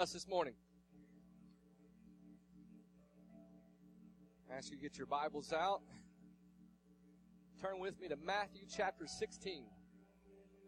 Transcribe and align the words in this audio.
us 0.00 0.14
this 0.14 0.26
morning. 0.26 0.54
I 4.50 4.56
ask 4.56 4.70
you 4.70 4.76
to 4.78 4.82
get 4.82 4.96
your 4.96 5.06
Bibles 5.06 5.52
out. 5.52 5.82
Turn 7.60 7.78
with 7.78 8.00
me 8.00 8.08
to 8.08 8.16
Matthew 8.16 8.62
chapter 8.74 9.06
16. 9.06 9.64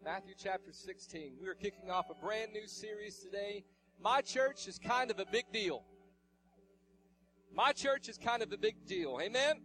Matthew 0.05 0.35
chapter 0.37 0.71
16. 0.71 1.37
We 1.41 1.47
are 1.47 1.55
kicking 1.55 1.89
off 1.89 2.11
a 2.11 2.23
brand 2.23 2.51
new 2.53 2.67
series 2.67 3.17
today. 3.17 3.63
My 3.99 4.21
church 4.21 4.67
is 4.67 4.77
kind 4.77 5.09
of 5.09 5.17
a 5.17 5.25
big 5.25 5.45
deal. 5.51 5.83
My 7.51 7.71
church 7.71 8.09
is 8.09 8.19
kind 8.19 8.43
of 8.43 8.53
a 8.53 8.57
big 8.57 8.85
deal. 8.85 9.17
Amen? 9.19 9.61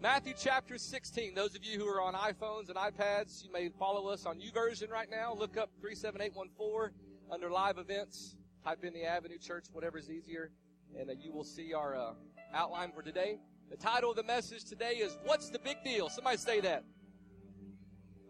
Matthew 0.00 0.34
chapter 0.38 0.78
16. 0.78 1.34
Those 1.34 1.56
of 1.56 1.64
you 1.64 1.80
who 1.80 1.88
are 1.88 2.00
on 2.00 2.14
iPhones 2.14 2.68
and 2.68 2.76
iPads, 2.76 3.42
you 3.42 3.50
may 3.50 3.68
follow 3.68 4.06
us 4.06 4.26
on 4.26 4.38
YouVersion 4.38 4.90
right 4.90 5.10
now. 5.10 5.34
Look 5.34 5.56
up 5.56 5.70
37814 5.80 7.03
under 7.30 7.50
live 7.50 7.78
events. 7.78 8.36
Type 8.64 8.84
in 8.84 8.92
the 8.94 9.04
Avenue 9.04 9.38
Church, 9.38 9.66
whatever 9.72 9.98
is 9.98 10.10
easier, 10.10 10.50
and 10.98 11.10
uh, 11.10 11.14
you 11.18 11.32
will 11.32 11.44
see 11.44 11.74
our 11.74 11.96
uh, 11.96 12.12
outline 12.54 12.92
for 12.92 13.02
today. 13.02 13.38
The 13.70 13.76
title 13.76 14.10
of 14.10 14.16
the 14.16 14.22
message 14.22 14.64
today 14.64 14.94
is 14.94 15.18
What's 15.24 15.50
the 15.50 15.58
Big 15.58 15.82
Deal? 15.84 16.08
Somebody 16.08 16.36
say 16.38 16.60
that. 16.60 16.84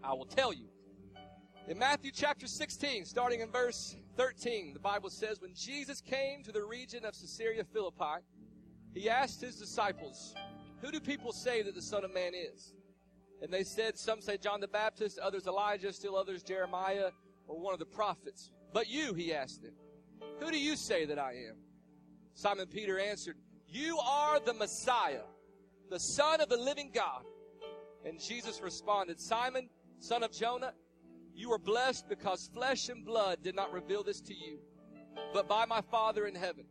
I 0.03 0.12
will 0.12 0.27
tell 0.27 0.53
you. 0.53 0.69
In 1.69 1.79
Matthew 1.79 2.11
chapter 2.12 2.47
16, 2.47 3.07
starting 3.07 3.41
in 3.41 3.51
verse 3.51 3.97
13, 4.17 4.75
the 4.75 4.80
Bible 4.80 5.09
says, 5.09 5.41
When 5.41 5.55
Jesus 5.55 6.01
came 6.01 6.42
to 6.42 6.53
the 6.53 6.62
region 6.62 7.05
of 7.05 7.15
Caesarea 7.15 7.65
Philippi, 7.65 8.23
he 8.92 9.09
asked 9.09 9.41
his 9.41 9.56
disciples, 9.56 10.34
Who 10.83 10.91
do 10.91 11.01
people 11.01 11.33
say 11.33 11.62
that 11.62 11.75
the 11.75 11.83
Son 11.83 12.05
of 12.05 12.12
Man 12.12 12.33
is? 12.34 12.75
And 13.41 13.53
they 13.53 13.65
said, 13.65 13.98
Some 13.98 14.20
say 14.20 14.37
John 14.37 14.61
the 14.61 14.69
Baptist, 14.69 15.19
others 15.19 15.47
Elijah, 15.47 15.92
still 15.92 16.17
others 16.17 16.42
Jeremiah, 16.42 17.11
or 17.47 17.59
one 17.59 17.73
of 17.73 17.79
the 17.79 17.87
prophets. 17.87 18.51
But 18.74 18.88
you, 18.91 19.14
he 19.14 19.33
asked 19.33 19.62
them, 19.62 19.73
Who 20.41 20.51
do 20.51 20.59
you 20.59 20.74
say 20.74 21.06
that 21.06 21.19
I 21.19 21.30
am? 21.48 21.55
Simon 22.34 22.66
Peter 22.66 22.98
answered, 22.98 23.37
You 23.69 23.98
are 24.00 24.41
the 24.41 24.53
Messiah, 24.53 25.22
the 25.91 26.00
Son 26.00 26.41
of 26.41 26.48
the 26.48 26.56
living 26.56 26.91
God. 26.92 27.22
And 28.05 28.20
Jesus 28.20 28.61
responded, 28.61 29.20
Simon, 29.20 29.70
son 30.00 30.25
of 30.25 30.33
Jonah, 30.33 30.75
you 31.33 31.53
are 31.53 31.58
blessed 31.58 32.08
because 32.08 32.50
flesh 32.53 32.89
and 32.89 33.05
blood 33.05 33.44
did 33.44 33.55
not 33.55 33.72
reveal 33.72 34.03
this 34.03 34.20
to 34.22 34.34
you, 34.34 34.58
but 35.33 35.48
by 35.48 35.64
my 35.66 35.81
Father 35.81 36.27
in 36.27 36.34
heaven. 36.34 36.64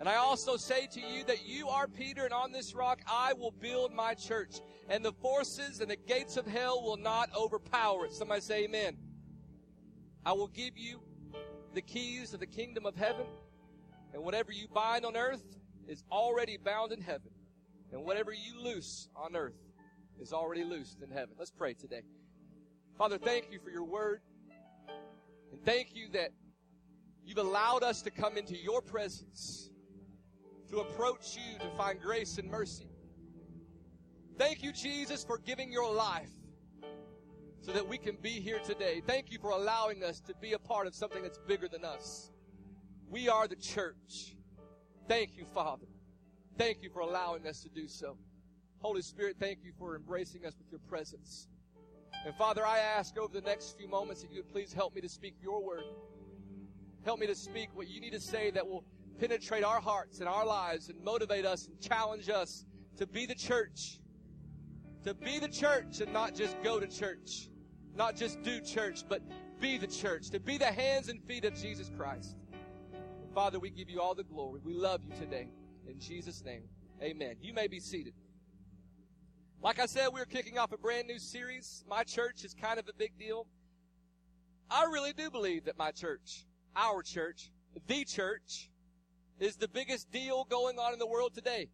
And 0.00 0.08
I 0.08 0.16
also 0.16 0.56
say 0.56 0.88
to 0.90 1.00
you 1.00 1.22
that 1.24 1.46
you 1.46 1.68
are 1.68 1.86
Peter, 1.86 2.24
and 2.24 2.34
on 2.34 2.50
this 2.50 2.74
rock 2.74 3.00
I 3.06 3.32
will 3.32 3.52
build 3.52 3.94
my 3.94 4.14
church, 4.14 4.56
and 4.88 5.04
the 5.04 5.12
forces 5.12 5.80
and 5.80 5.88
the 5.88 5.96
gates 5.96 6.36
of 6.36 6.48
hell 6.48 6.82
will 6.82 6.96
not 6.96 7.30
overpower 7.36 8.06
it. 8.06 8.12
Somebody 8.12 8.40
say 8.40 8.64
amen. 8.64 8.96
I 10.26 10.32
will 10.32 10.48
give 10.48 10.76
you 10.76 11.00
the 11.74 11.82
keys 11.82 12.34
of 12.34 12.40
the 12.40 12.46
kingdom 12.46 12.86
of 12.86 12.96
heaven, 12.96 13.26
and 14.12 14.22
whatever 14.22 14.52
you 14.52 14.68
bind 14.68 15.04
on 15.04 15.16
earth 15.16 15.56
is 15.88 16.04
already 16.10 16.56
bound 16.56 16.92
in 16.92 17.00
heaven, 17.00 17.30
and 17.92 18.04
whatever 18.04 18.32
you 18.32 18.60
loose 18.62 19.08
on 19.16 19.36
earth 19.36 19.58
is 20.20 20.32
already 20.32 20.64
loosed 20.64 21.02
in 21.02 21.10
heaven. 21.10 21.34
Let's 21.38 21.50
pray 21.50 21.74
today. 21.74 22.02
Father, 22.96 23.18
thank 23.18 23.50
you 23.50 23.58
for 23.58 23.70
your 23.70 23.84
word, 23.84 24.20
and 25.50 25.64
thank 25.64 25.94
you 25.94 26.08
that 26.12 26.30
you've 27.24 27.38
allowed 27.38 27.82
us 27.82 28.02
to 28.02 28.10
come 28.10 28.36
into 28.36 28.56
your 28.56 28.82
presence 28.82 29.70
to 30.68 30.80
approach 30.80 31.36
you 31.36 31.58
to 31.58 31.70
find 31.76 32.00
grace 32.00 32.38
and 32.38 32.50
mercy. 32.50 32.88
Thank 34.38 34.62
you, 34.62 34.72
Jesus, 34.72 35.22
for 35.22 35.38
giving 35.38 35.70
your 35.70 35.92
life 35.92 36.30
so 37.62 37.70
that 37.70 37.86
we 37.86 37.96
can 37.96 38.16
be 38.20 38.30
here 38.30 38.58
today. 38.58 39.00
Thank 39.06 39.30
you 39.30 39.38
for 39.38 39.50
allowing 39.50 40.02
us 40.02 40.20
to 40.22 40.34
be 40.40 40.52
a 40.52 40.58
part 40.58 40.88
of 40.88 40.94
something 40.94 41.22
that's 41.22 41.38
bigger 41.38 41.68
than 41.68 41.84
us. 41.84 42.30
We 43.08 43.28
are 43.28 43.46
the 43.46 43.56
church. 43.56 44.36
Thank 45.06 45.36
you, 45.36 45.44
Father. 45.44 45.86
Thank 46.58 46.82
you 46.82 46.90
for 46.90 47.00
allowing 47.00 47.46
us 47.46 47.62
to 47.62 47.68
do 47.68 47.86
so. 47.86 48.18
Holy 48.80 49.00
Spirit, 49.00 49.36
thank 49.38 49.60
you 49.62 49.72
for 49.78 49.94
embracing 49.94 50.44
us 50.44 50.54
with 50.58 50.72
your 50.72 50.80
presence. 50.88 51.46
And 52.26 52.34
Father, 52.34 52.66
I 52.66 52.78
ask 52.78 53.16
over 53.16 53.32
the 53.32 53.46
next 53.46 53.78
few 53.78 53.88
moments 53.88 54.22
that 54.22 54.32
you 54.32 54.38
would 54.38 54.52
please 54.52 54.72
help 54.72 54.94
me 54.96 55.00
to 55.00 55.08
speak 55.08 55.36
your 55.40 55.64
word. 55.64 55.84
Help 57.04 57.20
me 57.20 57.28
to 57.28 57.34
speak 57.34 57.68
what 57.74 57.88
you 57.88 58.00
need 58.00 58.12
to 58.12 58.20
say 58.20 58.50
that 58.50 58.66
will 58.66 58.84
penetrate 59.20 59.62
our 59.62 59.80
hearts 59.80 60.18
and 60.18 60.28
our 60.28 60.44
lives 60.44 60.88
and 60.88 61.00
motivate 61.02 61.46
us 61.46 61.68
and 61.68 61.80
challenge 61.80 62.28
us 62.28 62.64
to 62.96 63.06
be 63.06 63.24
the 63.24 63.34
church. 63.36 64.00
To 65.04 65.14
be 65.14 65.38
the 65.38 65.48
church 65.48 66.00
and 66.00 66.12
not 66.12 66.34
just 66.34 66.60
go 66.62 66.80
to 66.80 66.86
church. 66.88 67.48
Not 67.94 68.16
just 68.16 68.42
do 68.42 68.60
church, 68.60 69.04
but 69.08 69.22
be 69.60 69.78
the 69.78 69.86
church. 69.86 70.30
To 70.30 70.40
be 70.40 70.58
the 70.58 70.66
hands 70.66 71.08
and 71.08 71.22
feet 71.22 71.44
of 71.44 71.54
Jesus 71.54 71.90
Christ. 71.96 72.36
Father, 73.34 73.58
we 73.58 73.70
give 73.70 73.88
you 73.88 74.00
all 74.00 74.14
the 74.14 74.24
glory. 74.24 74.60
We 74.64 74.74
love 74.74 75.02
you 75.04 75.12
today. 75.18 75.48
In 75.86 75.98
Jesus' 75.98 76.44
name, 76.44 76.64
amen. 77.02 77.36
You 77.40 77.54
may 77.54 77.66
be 77.66 77.80
seated. 77.80 78.14
Like 79.62 79.78
I 79.78 79.86
said, 79.86 80.08
we're 80.12 80.24
kicking 80.24 80.58
off 80.58 80.72
a 80.72 80.78
brand 80.78 81.06
new 81.06 81.18
series. 81.18 81.84
My 81.88 82.02
church 82.02 82.44
is 82.44 82.54
kind 82.54 82.78
of 82.78 82.88
a 82.88 82.92
big 82.96 83.16
deal. 83.18 83.46
I 84.70 84.84
really 84.84 85.12
do 85.12 85.30
believe 85.30 85.64
that 85.66 85.78
my 85.78 85.90
church, 85.92 86.46
our 86.74 87.02
church, 87.02 87.50
the 87.86 88.04
church, 88.04 88.70
is 89.38 89.56
the 89.56 89.68
biggest 89.68 90.10
deal 90.10 90.44
going 90.44 90.78
on 90.78 90.92
in 90.92 90.98
the 90.98 91.06
world 91.06 91.34
today. 91.34 91.68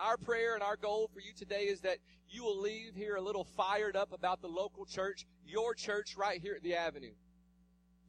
Our 0.00 0.16
prayer 0.16 0.54
and 0.54 0.62
our 0.62 0.76
goal 0.76 1.10
for 1.12 1.18
you 1.18 1.32
today 1.36 1.64
is 1.64 1.80
that 1.80 1.98
you 2.28 2.44
will 2.44 2.60
leave 2.60 2.94
here 2.94 3.16
a 3.16 3.20
little 3.20 3.44
fired 3.44 3.96
up 3.96 4.12
about 4.12 4.40
the 4.40 4.46
local 4.46 4.86
church, 4.86 5.26
your 5.44 5.74
church 5.74 6.16
right 6.16 6.40
here 6.40 6.54
at 6.54 6.62
the 6.62 6.76
Avenue. 6.76 7.14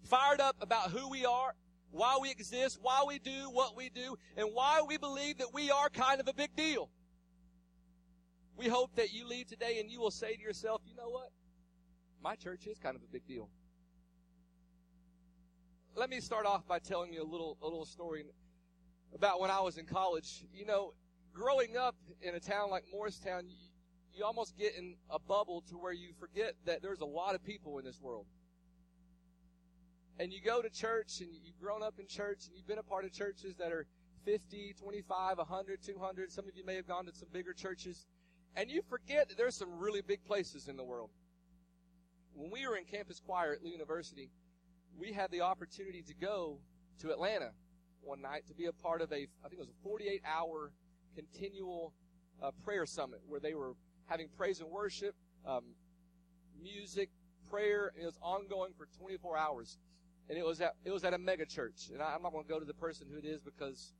Fired 0.03 0.39
up 0.39 0.55
about 0.61 0.91
who 0.91 1.09
we 1.09 1.25
are, 1.25 1.55
why 1.89 2.19
we 2.21 2.29
exist, 2.29 2.77
why 2.81 3.03
we 3.07 3.17
do 3.17 3.49
what 3.51 3.75
we 3.75 3.89
do, 3.89 4.15
and 4.37 4.49
why 4.53 4.81
we 4.87 4.97
believe 4.97 5.39
that 5.39 5.51
we 5.51 5.71
are 5.71 5.89
kind 5.89 6.19
of 6.19 6.27
a 6.27 6.33
big 6.33 6.55
deal. 6.55 6.91
We 8.55 8.67
hope 8.67 8.95
that 8.95 9.11
you 9.11 9.27
leave 9.27 9.47
today 9.47 9.79
and 9.79 9.89
you 9.89 9.99
will 9.99 10.11
say 10.11 10.35
to 10.35 10.41
yourself, 10.41 10.81
you 10.85 10.95
know 10.95 11.09
what? 11.09 11.31
My 12.21 12.35
church 12.35 12.67
is 12.67 12.77
kind 12.77 12.95
of 12.95 13.01
a 13.01 13.07
big 13.11 13.25
deal. 13.25 13.49
Let 15.95 16.09
me 16.09 16.19
start 16.19 16.45
off 16.45 16.67
by 16.67 16.77
telling 16.77 17.13
you 17.13 17.23
a 17.23 17.29
little, 17.29 17.57
a 17.63 17.65
little 17.65 17.85
story 17.85 18.25
about 19.15 19.41
when 19.41 19.49
I 19.49 19.61
was 19.61 19.77
in 19.77 19.85
college. 19.85 20.45
You 20.53 20.65
know, 20.65 20.93
growing 21.33 21.77
up 21.77 21.95
in 22.21 22.35
a 22.35 22.39
town 22.39 22.69
like 22.69 22.83
Morristown, 22.91 23.47
you, 23.47 23.55
you 24.13 24.25
almost 24.25 24.57
get 24.57 24.75
in 24.75 24.95
a 25.09 25.19
bubble 25.19 25.63
to 25.69 25.75
where 25.75 25.93
you 25.93 26.09
forget 26.19 26.53
that 26.65 26.81
there's 26.81 27.01
a 27.01 27.05
lot 27.05 27.35
of 27.35 27.43
people 27.43 27.79
in 27.79 27.85
this 27.85 27.99
world. 28.01 28.25
And 30.19 30.33
you 30.33 30.41
go 30.41 30.61
to 30.61 30.69
church 30.69 31.21
and 31.21 31.29
you've 31.43 31.59
grown 31.59 31.81
up 31.81 31.95
in 31.97 32.07
church 32.07 32.47
and 32.47 32.55
you've 32.55 32.67
been 32.67 32.79
a 32.79 32.83
part 32.83 33.05
of 33.05 33.13
churches 33.13 33.55
that 33.55 33.71
are 33.71 33.85
50, 34.25 34.75
25, 34.79 35.37
100, 35.37 35.81
200. 35.81 36.31
Some 36.31 36.45
of 36.47 36.55
you 36.55 36.65
may 36.65 36.75
have 36.75 36.87
gone 36.87 37.05
to 37.05 37.13
some 37.13 37.29
bigger 37.31 37.53
churches. 37.53 38.05
And 38.55 38.69
you 38.69 38.81
forget 38.89 39.29
that 39.29 39.37
there's 39.37 39.55
some 39.55 39.79
really 39.79 40.01
big 40.01 40.23
places 40.25 40.67
in 40.67 40.75
the 40.75 40.83
world. 40.83 41.09
When 42.33 42.51
we 42.51 42.67
were 42.67 42.75
in 42.75 42.83
campus 42.83 43.21
choir 43.25 43.53
at 43.53 43.63
Lee 43.63 43.71
University, 43.71 44.29
we 44.97 45.13
had 45.13 45.31
the 45.31 45.41
opportunity 45.41 46.01
to 46.01 46.13
go 46.13 46.59
to 47.01 47.11
Atlanta 47.11 47.51
one 48.01 48.21
night 48.21 48.45
to 48.47 48.53
be 48.53 48.65
a 48.65 48.73
part 48.73 49.01
of 49.01 49.11
a, 49.11 49.15
I 49.15 49.47
think 49.47 49.53
it 49.53 49.59
was 49.59 49.69
a 49.69 49.83
48 49.83 50.21
hour 50.25 50.71
continual 51.19 51.93
uh, 52.41 52.51
prayer 52.63 52.85
summit 52.85 53.19
where 53.27 53.39
they 53.39 53.53
were 53.53 53.73
having 54.05 54.27
praise 54.37 54.59
and 54.61 54.69
worship, 54.69 55.15
um, 55.45 55.63
music, 56.61 57.09
prayer. 57.49 57.91
it 57.99 58.05
was 58.05 58.17
ongoing 58.21 58.71
for 58.77 58.87
24 58.97 59.37
hours, 59.37 59.77
and 60.29 60.37
it 60.37 60.45
was 60.45 60.61
at 60.61 60.75
it 60.85 60.91
was 60.91 61.03
at 61.03 61.13
a 61.13 61.17
mega 61.17 61.45
church. 61.45 61.89
And 61.91 62.01
I, 62.01 62.15
am 62.15 62.21
not 62.21 62.31
going 62.31 62.45
to 62.45 62.49
go 62.49 62.59
to 62.59 62.65
the 62.65 62.73
person 62.73 63.07
who 63.11 63.17
it 63.17 63.25
is 63.25 63.41
because 63.41 63.93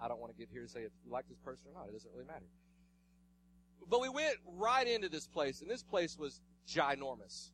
I 0.00 0.08
don't 0.08 0.20
want 0.20 0.32
to 0.32 0.38
get 0.38 0.48
here 0.50 0.62
and 0.62 0.70
say 0.70 0.80
if 0.80 0.92
you 1.04 1.12
like 1.12 1.28
this 1.28 1.38
person 1.38 1.68
or 1.70 1.80
not. 1.80 1.88
It 1.88 1.92
doesn't 1.92 2.10
really 2.12 2.26
matter. 2.26 2.46
But 3.88 4.00
we 4.00 4.08
went 4.08 4.36
right 4.56 4.86
into 4.86 5.08
this 5.08 5.26
place, 5.26 5.62
and 5.62 5.70
this 5.70 5.82
place 5.82 6.18
was 6.18 6.40
ginormous. 6.68 7.50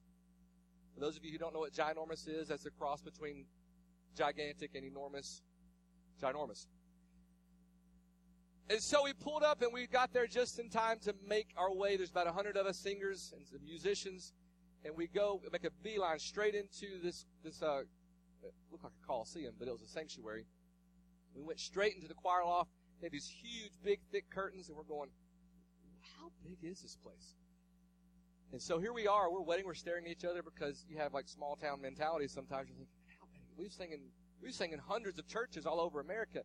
For 0.94 1.00
those 1.00 1.16
of 1.16 1.25
you 1.25 1.32
who 1.32 1.38
don't 1.38 1.52
know 1.52 1.60
what 1.60 1.72
ginormous 1.72 2.28
is, 2.28 2.48
that's 2.48 2.66
a 2.66 2.70
cross 2.70 3.02
between 3.02 3.46
gigantic 4.17 4.70
and 4.75 4.84
enormous. 4.84 5.43
Ginormous. 6.20 6.67
And 8.70 8.81
so 8.81 9.05
we 9.05 9.12
pulled 9.12 9.43
up 9.43 9.61
and 9.61 9.72
we 9.72 9.87
got 9.87 10.12
there 10.12 10.26
just 10.26 10.58
in 10.58 10.70
time 10.70 10.99
to 11.00 11.14
make 11.28 11.49
our 11.56 11.72
way. 11.75 11.96
There's 11.96 12.11
about 12.11 12.26
a 12.26 12.32
hundred 12.32 12.56
of 12.56 12.66
us 12.66 12.78
singers 12.78 13.32
and 13.37 13.46
some 13.46 13.62
musicians. 13.62 14.32
And 14.84 14.96
we 14.96 15.06
go, 15.06 15.43
make 15.52 15.64
a 15.64 15.70
beeline 15.82 16.19
straight 16.19 16.55
into 16.55 17.00
this, 17.02 17.26
this, 17.43 17.62
uh, 17.62 17.82
looked 18.70 18.84
like 18.84 18.93
a 19.02 19.06
coliseum, 19.06 19.55
but 19.58 19.69
it 19.69 19.70
was 19.70 19.82
a 19.82 19.87
sanctuary. 19.87 20.46
We 21.34 21.43
went 21.43 21.61
straight 21.61 21.94
into 21.94 22.08
the 22.08 22.14
choir 22.14 22.44
loft. 22.44 22.70
They 23.00 23.06
had 23.06 23.12
these 23.12 23.28
huge, 23.28 23.72
big, 23.82 24.00
thick 24.11 24.31
curtains 24.31 24.69
and 24.69 24.76
we're 24.76 24.84
going, 24.84 25.10
how 26.19 26.31
big 26.43 26.58
is 26.62 26.81
this 26.81 26.96
place? 26.96 27.34
And 28.52 28.62
so 28.62 28.78
here 28.78 28.93
we 28.93 29.06
are, 29.06 29.31
we're 29.31 29.43
waiting, 29.43 29.67
we're 29.67 29.75
staring 29.75 30.06
at 30.06 30.12
each 30.12 30.25
other 30.25 30.43
because 30.43 30.87
you 30.88 30.96
have 30.99 31.12
like 31.12 31.28
small 31.28 31.56
town 31.56 31.82
mentality 31.82 32.28
sometimes. 32.28 32.69
You're 32.69 32.76
thinking, 32.76 32.94
how 33.08 33.26
big? 33.32 33.43
We've 33.58 33.72
singing, 33.72 34.10
we've 34.40 34.55
singing 34.55 34.78
hundreds 34.78 35.19
of 35.19 35.26
churches 35.26 35.67
all 35.67 35.81
over 35.81 36.00
America. 36.00 36.43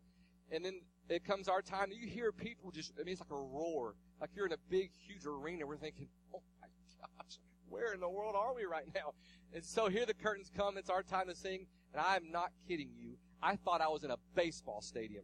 And 0.51 0.65
then 0.65 0.81
it 1.09 1.25
comes 1.25 1.47
our 1.47 1.61
time, 1.61 1.89
you 1.91 2.07
hear 2.07 2.31
people 2.31 2.71
just, 2.71 2.93
I 2.99 3.03
mean, 3.03 3.13
it's 3.13 3.21
like 3.21 3.31
a 3.31 3.41
roar. 3.41 3.95
Like 4.21 4.31
you're 4.35 4.45
in 4.45 4.51
a 4.51 4.57
big, 4.69 4.91
huge 5.07 5.25
arena. 5.25 5.65
We're 5.65 5.77
thinking, 5.77 6.07
oh 6.33 6.41
my 6.61 6.67
gosh, 7.01 7.37
where 7.69 7.93
in 7.93 7.99
the 7.99 8.09
world 8.09 8.35
are 8.37 8.53
we 8.53 8.63
right 8.63 8.87
now? 8.93 9.13
And 9.53 9.63
so 9.63 9.87
here 9.89 10.05
the 10.05 10.13
curtains 10.13 10.51
come. 10.55 10.77
It's 10.77 10.89
our 10.89 11.03
time 11.03 11.27
to 11.27 11.35
sing. 11.35 11.65
And 11.93 12.01
I'm 12.05 12.31
not 12.31 12.51
kidding 12.67 12.89
you. 12.95 13.17
I 13.41 13.55
thought 13.55 13.81
I 13.81 13.87
was 13.87 14.03
in 14.03 14.11
a 14.11 14.17
baseball 14.35 14.81
stadium. 14.81 15.23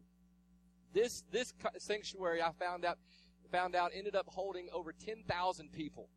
This, 0.93 1.23
this 1.31 1.53
sanctuary 1.77 2.41
I 2.41 2.51
found 2.59 2.85
out, 2.85 2.97
found 3.51 3.75
out 3.75 3.91
ended 3.93 4.15
up 4.15 4.25
holding 4.27 4.67
over 4.73 4.93
10,000 4.93 5.71
people. 5.71 6.09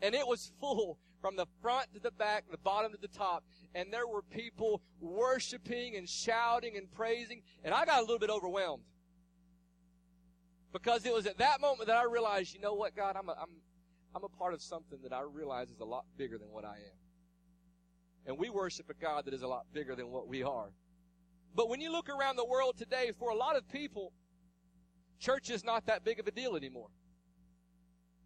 And 0.00 0.14
it 0.14 0.26
was 0.26 0.52
full 0.60 0.98
from 1.20 1.36
the 1.36 1.46
front 1.60 1.92
to 1.94 2.00
the 2.00 2.10
back, 2.10 2.44
the 2.50 2.58
bottom 2.58 2.92
to 2.92 2.98
the 2.98 3.08
top. 3.08 3.44
And 3.74 3.92
there 3.92 4.06
were 4.06 4.22
people 4.22 4.82
worshiping 5.00 5.96
and 5.96 6.08
shouting 6.08 6.76
and 6.76 6.90
praising. 6.92 7.42
And 7.64 7.74
I 7.74 7.84
got 7.84 7.98
a 7.98 8.02
little 8.02 8.18
bit 8.18 8.30
overwhelmed. 8.30 8.84
Because 10.72 11.06
it 11.06 11.12
was 11.12 11.26
at 11.26 11.38
that 11.38 11.60
moment 11.60 11.88
that 11.88 11.96
I 11.96 12.04
realized, 12.04 12.54
you 12.54 12.60
know 12.60 12.74
what, 12.74 12.94
God, 12.94 13.16
I'm 13.16 13.28
a, 13.28 13.32
I'm, 13.32 13.48
I'm 14.14 14.24
a 14.24 14.28
part 14.28 14.54
of 14.54 14.62
something 14.62 14.98
that 15.02 15.12
I 15.12 15.22
realize 15.22 15.70
is 15.70 15.80
a 15.80 15.84
lot 15.84 16.04
bigger 16.16 16.38
than 16.38 16.48
what 16.48 16.64
I 16.64 16.74
am. 16.74 16.98
And 18.26 18.38
we 18.38 18.50
worship 18.50 18.90
a 18.90 18.94
God 18.94 19.24
that 19.24 19.34
is 19.34 19.42
a 19.42 19.48
lot 19.48 19.64
bigger 19.72 19.96
than 19.96 20.10
what 20.10 20.28
we 20.28 20.42
are. 20.42 20.70
But 21.54 21.70
when 21.70 21.80
you 21.80 21.90
look 21.90 22.10
around 22.10 22.36
the 22.36 22.44
world 22.44 22.76
today, 22.76 23.10
for 23.18 23.30
a 23.30 23.34
lot 23.34 23.56
of 23.56 23.66
people, 23.68 24.12
church 25.18 25.48
is 25.50 25.64
not 25.64 25.86
that 25.86 26.04
big 26.04 26.20
of 26.20 26.26
a 26.26 26.30
deal 26.30 26.54
anymore. 26.54 26.88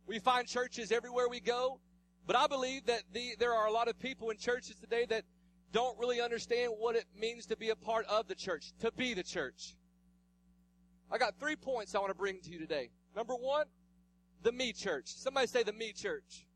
We 0.06 0.18
find 0.18 0.46
churches 0.48 0.90
everywhere 0.90 1.28
we 1.28 1.40
go, 1.40 1.80
but 2.26 2.36
I 2.36 2.46
believe 2.46 2.86
that 2.86 3.02
the, 3.12 3.34
there 3.38 3.52
are 3.52 3.66
a 3.66 3.72
lot 3.72 3.88
of 3.88 3.98
people 3.98 4.30
in 4.30 4.36
churches 4.36 4.76
today 4.76 5.06
that 5.08 5.24
don't 5.72 5.98
really 5.98 6.20
understand 6.20 6.72
what 6.78 6.96
it 6.96 7.06
means 7.19 7.46
to 7.46 7.56
be 7.56 7.70
a 7.70 7.76
part 7.76 8.06
of 8.06 8.28
the 8.28 8.34
church, 8.34 8.72
to 8.80 8.92
be 8.92 9.14
the 9.14 9.22
church. 9.22 9.74
I 11.10 11.19
got 11.19 11.38
three 11.38 11.56
points 11.56 11.94
I 11.94 11.98
want 11.98 12.10
to 12.10 12.19
bring 12.19 12.40
to 12.40 12.50
you 12.50 12.58
today. 12.58 12.90
Number 13.16 13.34
one, 13.34 13.66
the 14.42 14.52
me 14.52 14.72
church. 14.72 15.06
Somebody 15.06 15.46
say 15.46 15.62
the 15.62 15.72
me 15.72 15.92
church. 15.92 16.46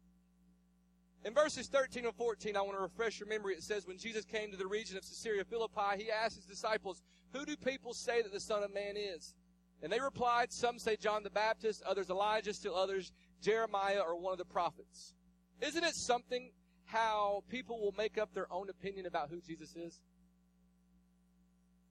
In 1.24 1.34
verses 1.34 1.66
13 1.66 2.04
and 2.04 2.14
14, 2.14 2.56
I 2.56 2.60
want 2.60 2.76
to 2.76 2.82
refresh 2.82 3.18
your 3.18 3.28
memory. 3.28 3.54
It 3.54 3.62
says, 3.62 3.86
When 3.86 3.98
Jesus 3.98 4.24
came 4.24 4.50
to 4.52 4.56
the 4.56 4.66
region 4.66 4.96
of 4.96 5.02
Caesarea 5.02 5.44
Philippi, 5.44 6.04
he 6.04 6.10
asked 6.10 6.36
his 6.36 6.44
disciples, 6.44 7.02
Who 7.32 7.44
do 7.44 7.56
people 7.56 7.94
say 7.94 8.22
that 8.22 8.32
the 8.32 8.40
Son 8.40 8.62
of 8.62 8.72
Man 8.72 8.96
is? 8.96 9.34
And 9.82 9.92
they 9.92 10.00
replied, 10.00 10.52
Some 10.52 10.78
say 10.78 10.96
John 10.96 11.22
the 11.22 11.30
Baptist, 11.30 11.82
others 11.82 12.10
Elijah, 12.10 12.54
still 12.54 12.76
others 12.76 13.12
Jeremiah 13.42 14.00
or 14.00 14.18
one 14.18 14.32
of 14.32 14.38
the 14.38 14.44
prophets. 14.44 15.14
Isn't 15.60 15.84
it 15.84 15.94
something 15.94 16.50
how 16.84 17.42
people 17.48 17.80
will 17.80 17.94
make 17.96 18.18
up 18.18 18.32
their 18.34 18.50
own 18.52 18.68
opinion 18.68 19.06
about 19.06 19.30
who 19.30 19.40
Jesus 19.40 19.74
is? 19.74 20.00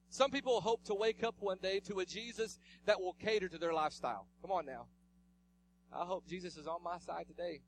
Some 0.08 0.30
people 0.30 0.60
hope 0.60 0.84
to 0.84 0.94
wake 0.94 1.24
up 1.24 1.34
one 1.40 1.58
day 1.60 1.80
to 1.80 1.98
a 1.98 2.06
Jesus 2.06 2.58
that 2.86 3.00
will 3.00 3.14
cater 3.14 3.48
to 3.48 3.58
their 3.58 3.74
lifestyle. 3.74 4.26
Come 4.40 4.52
on 4.52 4.64
now. 4.64 4.86
I 5.92 6.04
hope 6.04 6.26
Jesus 6.26 6.56
is 6.56 6.66
on 6.66 6.82
my 6.82 6.98
side 6.98 7.26
today. 7.26 7.60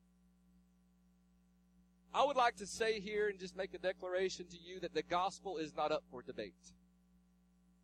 I 2.14 2.24
would 2.24 2.36
like 2.36 2.56
to 2.56 2.66
say 2.66 3.00
here 3.00 3.28
and 3.28 3.38
just 3.38 3.56
make 3.56 3.74
a 3.74 3.78
declaration 3.78 4.46
to 4.48 4.56
you 4.56 4.80
that 4.80 4.94
the 4.94 5.02
gospel 5.02 5.58
is 5.58 5.74
not 5.76 5.92
up 5.92 6.04
for 6.10 6.22
debate. 6.22 6.54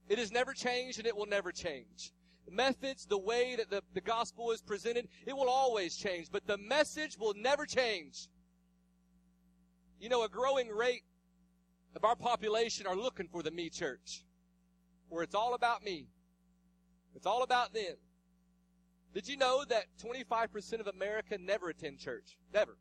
It 0.08 0.18
has 0.18 0.32
never 0.32 0.52
changed 0.52 0.98
and 0.98 1.06
it 1.06 1.16
will 1.16 1.26
never 1.26 1.52
change. 1.52 2.12
Methods, 2.50 3.06
the 3.06 3.18
way 3.18 3.56
that 3.56 3.70
the, 3.70 3.82
the 3.94 4.00
gospel 4.00 4.50
is 4.52 4.60
presented, 4.60 5.08
it 5.26 5.36
will 5.36 5.48
always 5.48 5.96
change, 5.96 6.28
but 6.30 6.46
the 6.46 6.58
message 6.58 7.18
will 7.18 7.34
never 7.34 7.66
change. 7.66 8.28
You 9.98 10.08
know, 10.08 10.24
a 10.24 10.28
growing 10.28 10.68
rate 10.68 11.04
of 11.96 12.04
our 12.04 12.16
population 12.16 12.86
are 12.86 12.96
looking 12.96 13.28
for 13.28 13.42
the 13.42 13.50
me 13.50 13.70
church, 13.70 14.24
where 15.08 15.22
it's 15.22 15.34
all 15.34 15.54
about 15.54 15.82
me. 15.82 16.06
It's 17.14 17.26
all 17.26 17.42
about 17.42 17.72
them. 17.72 17.94
Did 19.14 19.28
you 19.28 19.36
know 19.36 19.64
that 19.68 19.86
25% 20.02 20.80
of 20.80 20.88
America 20.88 21.38
never 21.38 21.70
attend 21.70 21.98
church? 21.98 22.36
Never. 22.52 22.76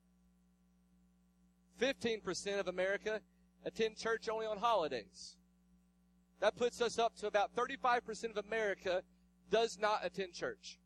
15% 1.79 2.59
of 2.59 2.67
America 2.67 3.21
attend 3.65 3.97
church 3.97 4.27
only 4.29 4.45
on 4.45 4.57
holidays. 4.57 5.37
That 6.39 6.55
puts 6.55 6.81
us 6.81 6.97
up 6.97 7.15
to 7.17 7.27
about 7.27 7.55
35% 7.55 8.31
of 8.31 8.45
America 8.45 9.03
does 9.53 9.77
not 9.79 10.03
attend 10.03 10.33
church. 10.33 10.79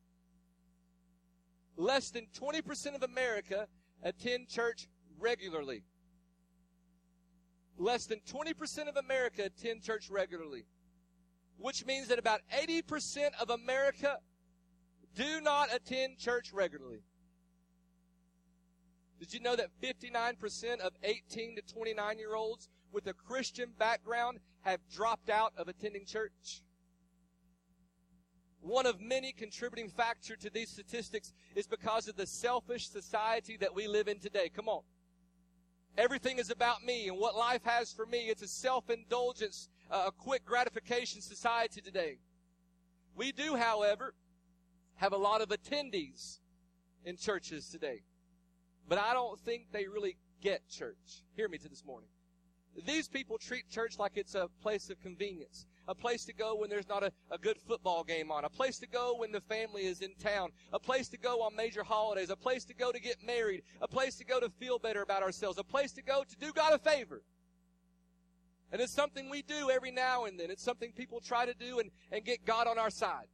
Less 1.77 2.09
than 2.09 2.27
20% 2.37 2.95
of 2.95 3.01
America 3.01 3.65
attend 4.03 4.49
church 4.49 4.89
regularly. 5.17 5.83
Less 7.77 8.07
than 8.07 8.19
20% 8.29 8.89
of 8.89 8.97
America 8.97 9.43
attend 9.45 9.83
church 9.83 10.09
regularly. 10.09 10.65
Which 11.57 11.85
means 11.85 12.09
that 12.09 12.19
about 12.19 12.41
80% 12.53 13.29
of 13.39 13.49
America 13.51 14.17
do 15.15 15.39
not 15.39 15.73
attend 15.73 16.17
church 16.17 16.51
regularly. 16.51 17.03
Did 19.17 19.33
you 19.33 19.39
know 19.39 19.55
that 19.55 19.69
59% 19.81 20.81
of 20.81 20.91
18 21.03 21.55
to 21.55 21.61
29 21.61 22.19
year 22.19 22.35
olds 22.35 22.67
with 22.91 23.07
a 23.07 23.13
Christian 23.13 23.69
background 23.79 24.39
have 24.61 24.81
dropped 24.93 25.29
out 25.29 25.53
of 25.55 25.69
attending 25.69 26.05
church? 26.05 26.63
One 28.61 28.85
of 28.85 28.99
many 28.99 29.31
contributing 29.31 29.89
factors 29.89 30.37
to 30.41 30.49
these 30.49 30.69
statistics 30.69 31.33
is 31.55 31.67
because 31.67 32.07
of 32.07 32.15
the 32.15 32.25
selfish 32.25 32.89
society 32.89 33.57
that 33.57 33.73
we 33.73 33.87
live 33.87 34.07
in 34.07 34.19
today. 34.19 34.49
Come 34.53 34.67
on. 34.67 34.81
Everything 35.97 36.37
is 36.37 36.51
about 36.51 36.83
me 36.83 37.07
and 37.07 37.17
what 37.17 37.35
life 37.35 37.63
has 37.63 37.91
for 37.91 38.05
me. 38.05 38.29
It's 38.29 38.43
a 38.43 38.47
self-indulgence, 38.47 39.69
uh, 39.89 40.05
a 40.07 40.11
quick 40.11 40.45
gratification 40.45 41.21
society 41.21 41.81
today. 41.81 42.17
We 43.15 43.31
do, 43.31 43.55
however, 43.55 44.13
have 44.95 45.13
a 45.13 45.17
lot 45.17 45.41
of 45.41 45.49
attendees 45.49 46.39
in 47.03 47.17
churches 47.17 47.69
today. 47.69 48.01
But 48.87 48.99
I 48.99 49.13
don't 49.13 49.39
think 49.39 49.71
they 49.71 49.87
really 49.87 50.17
get 50.41 50.67
church. 50.69 51.23
Hear 51.35 51.49
me 51.49 51.57
to 51.57 51.69
this 51.69 51.83
morning. 51.83 52.09
These 52.85 53.07
people 53.07 53.37
treat 53.37 53.69
church 53.69 53.97
like 53.97 54.13
it's 54.15 54.35
a 54.35 54.49
place 54.61 54.89
of 54.89 55.01
convenience 55.01 55.65
a 55.87 55.95
place 55.95 56.25
to 56.25 56.33
go 56.33 56.55
when 56.55 56.69
there's 56.69 56.87
not 56.87 57.03
a, 57.03 57.11
a 57.31 57.37
good 57.37 57.57
football 57.57 58.03
game 58.03 58.31
on, 58.31 58.45
a 58.45 58.49
place 58.49 58.77
to 58.79 58.87
go 58.87 59.15
when 59.17 59.31
the 59.31 59.41
family 59.41 59.85
is 59.85 60.01
in 60.01 60.13
town, 60.15 60.49
a 60.73 60.79
place 60.79 61.07
to 61.09 61.17
go 61.17 61.41
on 61.41 61.55
major 61.55 61.83
holidays, 61.83 62.29
a 62.29 62.35
place 62.35 62.65
to 62.65 62.73
go 62.73 62.91
to 62.91 62.99
get 62.99 63.17
married, 63.25 63.63
a 63.81 63.87
place 63.87 64.15
to 64.15 64.25
go 64.25 64.39
to 64.39 64.49
feel 64.49 64.79
better 64.79 65.01
about 65.01 65.23
ourselves, 65.23 65.57
a 65.57 65.63
place 65.63 65.91
to 65.93 66.01
go 66.01 66.23
to 66.27 66.35
do 66.37 66.51
God 66.53 66.73
a 66.73 66.79
favor. 66.79 67.21
And 68.71 68.81
it's 68.81 68.93
something 68.93 69.29
we 69.29 69.43
do 69.43 69.69
every 69.69 69.91
now 69.91 70.25
and 70.25 70.37
then. 70.37 70.51
It's 70.51 70.63
something 70.63 70.91
people 70.91 71.21
try 71.21 71.45
to 71.45 71.53
do 71.53 71.79
and, 71.79 71.89
and 72.11 72.25
get 72.25 72.45
God 72.45 72.67
on 72.67 72.77
our 72.77 72.89
side. 72.89 73.27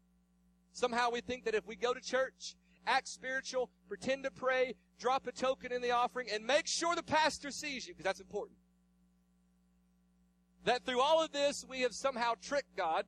Somehow 0.74 1.10
we 1.12 1.22
think 1.22 1.46
that 1.46 1.56
if 1.56 1.66
we 1.66 1.76
go 1.76 1.94
to 1.94 2.02
church, 2.02 2.56
act 2.86 3.08
spiritual, 3.08 3.70
pretend 3.88 4.24
to 4.26 4.32
pray, 4.32 4.76
drop 5.00 5.26
a 5.26 5.32
token 5.32 5.72
in 5.72 5.82
the 5.82 5.92
offering, 5.92 6.28
and 6.32 6.46
make 6.46 6.68
sure 6.68 6.96
the 6.96 7.04
pastor 7.04 7.50
sees 7.50 7.88
you, 7.88 7.94
because 7.94 8.06
that's 8.06 8.20
important. 8.20 8.58
That 10.66 10.86
through 10.86 11.02
all 11.02 11.24
of 11.24 11.32
this, 11.32 11.66
we 11.68 11.82
have 11.82 11.94
somehow 11.94 12.34
tricked 12.42 12.76
God, 12.76 13.06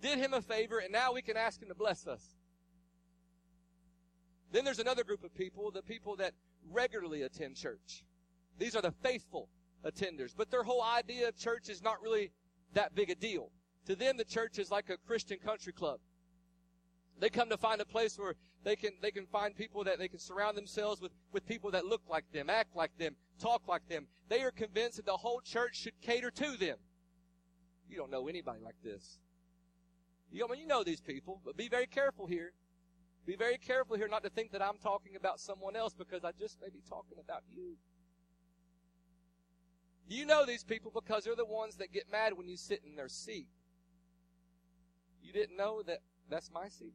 did 0.00 0.18
him 0.18 0.34
a 0.34 0.42
favor, 0.42 0.78
and 0.78 0.92
now 0.92 1.12
we 1.12 1.22
can 1.22 1.36
ask 1.36 1.62
him 1.62 1.68
to 1.68 1.74
bless 1.74 2.06
us. 2.06 2.36
Then 4.50 4.64
there's 4.64 4.78
another 4.78 5.04
group 5.04 5.24
of 5.24 5.34
people, 5.34 5.70
the 5.70 5.82
people 5.82 6.16
that 6.16 6.32
regularly 6.70 7.22
attend 7.22 7.56
church. 7.56 8.04
These 8.58 8.76
are 8.76 8.82
the 8.82 8.92
faithful 8.92 9.48
attenders, 9.84 10.34
but 10.36 10.50
their 10.50 10.62
whole 10.62 10.82
idea 10.82 11.28
of 11.28 11.36
church 11.36 11.68
is 11.68 11.82
not 11.82 12.00
really 12.02 12.30
that 12.72 12.94
big 12.94 13.10
a 13.10 13.14
deal. 13.14 13.50
To 13.86 13.96
them, 13.96 14.16
the 14.16 14.24
church 14.24 14.58
is 14.58 14.70
like 14.70 14.90
a 14.90 14.96
Christian 14.96 15.38
country 15.38 15.72
club. 15.72 16.00
They 17.18 17.28
come 17.28 17.50
to 17.50 17.56
find 17.56 17.80
a 17.80 17.84
place 17.84 18.18
where 18.18 18.34
they 18.64 18.76
can, 18.76 18.92
they 19.02 19.10
can 19.10 19.26
find 19.26 19.54
people 19.54 19.84
that 19.84 19.98
they 19.98 20.08
can 20.08 20.18
surround 20.18 20.56
themselves 20.56 21.00
with, 21.00 21.12
with 21.32 21.46
people 21.46 21.70
that 21.72 21.84
look 21.84 22.00
like 22.08 22.24
them, 22.32 22.48
act 22.48 22.74
like 22.74 22.96
them, 22.98 23.14
talk 23.38 23.62
like 23.68 23.86
them. 23.88 24.06
They 24.28 24.42
are 24.42 24.50
convinced 24.50 24.96
that 24.96 25.06
the 25.06 25.16
whole 25.16 25.40
church 25.40 25.76
should 25.76 26.00
cater 26.00 26.30
to 26.30 26.56
them. 26.56 26.78
You 27.88 27.98
don't 27.98 28.10
know 28.10 28.26
anybody 28.26 28.60
like 28.64 28.76
this. 28.82 29.18
You, 30.32 30.46
I 30.46 30.50
mean, 30.50 30.60
you 30.60 30.66
know 30.66 30.82
these 30.82 31.00
people, 31.00 31.40
but 31.44 31.56
be 31.56 31.68
very 31.68 31.86
careful 31.86 32.26
here. 32.26 32.52
Be 33.26 33.36
very 33.36 33.58
careful 33.58 33.96
here 33.96 34.08
not 34.08 34.22
to 34.24 34.30
think 34.30 34.52
that 34.52 34.62
I'm 34.62 34.78
talking 34.82 35.16
about 35.16 35.40
someone 35.40 35.76
else 35.76 35.94
because 35.94 36.24
I 36.24 36.32
just 36.32 36.60
may 36.60 36.68
be 36.68 36.82
talking 36.88 37.18
about 37.22 37.42
you. 37.50 37.76
You 40.06 40.26
know 40.26 40.44
these 40.44 40.64
people 40.64 40.90
because 40.94 41.24
they're 41.24 41.36
the 41.36 41.44
ones 41.44 41.76
that 41.76 41.92
get 41.92 42.10
mad 42.10 42.34
when 42.36 42.48
you 42.48 42.56
sit 42.56 42.82
in 42.84 42.96
their 42.96 43.08
seat. 43.08 43.48
You 45.22 45.32
didn't 45.32 45.56
know 45.56 45.82
that 45.82 46.00
that's 46.28 46.50
my 46.52 46.68
seat. 46.68 46.94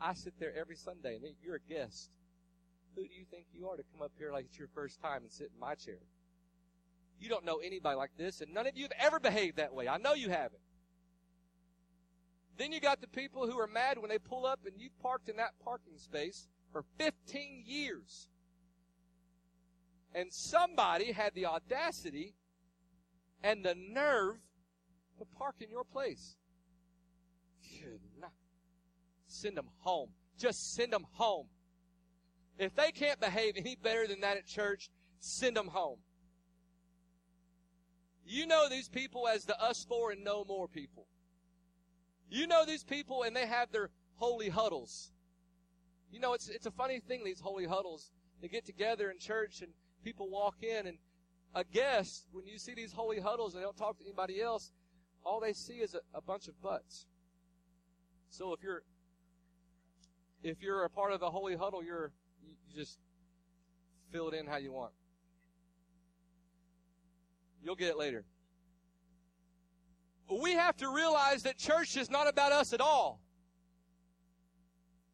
I 0.00 0.14
sit 0.14 0.34
there 0.38 0.52
every 0.56 0.76
Sunday 0.76 1.16
and 1.16 1.24
you're 1.42 1.56
a 1.56 1.72
guest. 1.72 2.10
Who 2.94 3.02
do 3.02 3.14
you 3.14 3.24
think 3.30 3.46
you 3.52 3.68
are 3.68 3.76
to 3.76 3.84
come 3.92 4.02
up 4.02 4.12
here 4.18 4.32
like 4.32 4.46
it's 4.46 4.58
your 4.58 4.68
first 4.74 5.00
time 5.00 5.22
and 5.22 5.30
sit 5.30 5.50
in 5.54 5.60
my 5.60 5.74
chair? 5.74 6.00
You 7.20 7.28
don't 7.28 7.44
know 7.44 7.58
anybody 7.58 7.96
like 7.96 8.16
this, 8.16 8.40
and 8.40 8.54
none 8.54 8.66
of 8.66 8.76
you 8.76 8.84
have 8.84 8.92
ever 8.98 9.20
behaved 9.20 9.58
that 9.58 9.74
way. 9.74 9.86
I 9.88 9.98
know 9.98 10.14
you 10.14 10.30
haven't. 10.30 10.62
Then 12.56 12.72
you 12.72 12.80
got 12.80 13.00
the 13.00 13.08
people 13.08 13.46
who 13.46 13.58
are 13.58 13.66
mad 13.66 13.98
when 13.98 14.10
they 14.10 14.18
pull 14.18 14.46
up 14.46 14.60
and 14.66 14.74
you've 14.78 14.98
parked 15.00 15.28
in 15.28 15.36
that 15.36 15.52
parking 15.64 15.96
space 15.96 16.48
for 16.72 16.84
15 16.98 17.64
years. 17.66 18.28
And 20.14 20.32
somebody 20.32 21.12
had 21.12 21.34
the 21.34 21.46
audacity 21.46 22.34
and 23.42 23.64
the 23.64 23.74
nerve 23.74 24.36
to 25.18 25.24
park 25.38 25.56
in 25.60 25.70
your 25.70 25.84
place. 25.84 26.36
Send 29.30 29.56
them 29.56 29.68
home. 29.78 30.10
Just 30.38 30.74
send 30.74 30.92
them 30.92 31.06
home. 31.12 31.46
If 32.58 32.74
they 32.74 32.90
can't 32.90 33.20
behave 33.20 33.54
any 33.56 33.76
better 33.76 34.06
than 34.06 34.20
that 34.20 34.36
at 34.36 34.46
church, 34.46 34.90
send 35.20 35.56
them 35.56 35.68
home. 35.68 35.98
You 38.26 38.46
know 38.46 38.68
these 38.68 38.88
people 38.88 39.26
as 39.26 39.44
the 39.44 39.60
us 39.60 39.84
four 39.88 40.10
and 40.12 40.22
no 40.22 40.44
more 40.44 40.68
people. 40.68 41.06
You 42.28 42.46
know 42.46 42.64
these 42.64 42.84
people 42.84 43.22
and 43.22 43.34
they 43.34 43.46
have 43.46 43.72
their 43.72 43.90
holy 44.16 44.48
huddles. 44.48 45.10
You 46.12 46.20
know, 46.20 46.34
it's, 46.34 46.48
it's 46.48 46.66
a 46.66 46.70
funny 46.70 47.00
thing, 47.00 47.24
these 47.24 47.40
holy 47.40 47.66
huddles. 47.66 48.10
They 48.42 48.48
get 48.48 48.66
together 48.66 49.10
in 49.10 49.18
church 49.18 49.62
and 49.62 49.72
people 50.02 50.28
walk 50.28 50.62
in 50.62 50.86
and 50.86 50.98
a 51.54 51.64
guest, 51.64 52.26
when 52.32 52.46
you 52.46 52.58
see 52.58 52.74
these 52.74 52.92
holy 52.92 53.20
huddles 53.20 53.54
and 53.54 53.62
they 53.62 53.64
don't 53.64 53.76
talk 53.76 53.98
to 53.98 54.04
anybody 54.04 54.40
else, 54.40 54.70
all 55.24 55.40
they 55.40 55.52
see 55.52 55.74
is 55.74 55.94
a, 55.94 56.00
a 56.14 56.20
bunch 56.20 56.48
of 56.48 56.60
butts. 56.62 57.06
So 58.28 58.52
if 58.52 58.62
you're 58.62 58.82
if 60.42 60.62
you're 60.62 60.84
a 60.84 60.90
part 60.90 61.12
of 61.12 61.20
the 61.20 61.30
holy 61.30 61.56
huddle, 61.56 61.82
you're 61.82 62.12
you 62.42 62.54
just 62.74 62.98
fill 64.12 64.28
it 64.28 64.34
in 64.34 64.46
how 64.46 64.56
you 64.56 64.72
want. 64.72 64.92
You'll 67.62 67.76
get 67.76 67.88
it 67.88 67.98
later. 67.98 68.24
We 70.42 70.52
have 70.52 70.76
to 70.76 70.88
realize 70.88 71.42
that 71.42 71.58
church 71.58 71.96
is 71.96 72.08
not 72.08 72.28
about 72.28 72.52
us 72.52 72.72
at 72.72 72.80
all. 72.80 73.20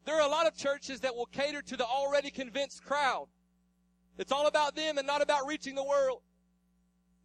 There 0.04 0.14
are 0.14 0.26
a 0.26 0.30
lot 0.30 0.46
of 0.46 0.56
churches 0.56 1.00
that 1.00 1.16
will 1.16 1.26
cater 1.26 1.62
to 1.62 1.76
the 1.76 1.84
already 1.84 2.30
convinced 2.30 2.84
crowd. 2.84 3.26
It's 4.18 4.30
all 4.30 4.46
about 4.46 4.76
them 4.76 4.98
and 4.98 5.06
not 5.06 5.22
about 5.22 5.46
reaching 5.46 5.74
the 5.74 5.82
world. 5.82 6.22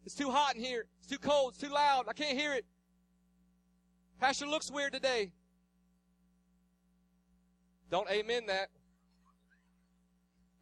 It's 0.04 0.14
too 0.14 0.30
hot 0.30 0.56
in 0.56 0.62
here. 0.62 0.86
It's 0.98 1.06
too 1.06 1.18
cold. 1.18 1.52
It's 1.52 1.62
too 1.62 1.72
loud. 1.72 2.06
I 2.08 2.12
can't 2.12 2.36
hear 2.36 2.52
it. 2.52 2.64
Pastor 4.18 4.46
looks 4.46 4.70
weird 4.70 4.92
today. 4.92 5.30
Don't 7.92 8.10
amen 8.10 8.46
that. 8.46 8.70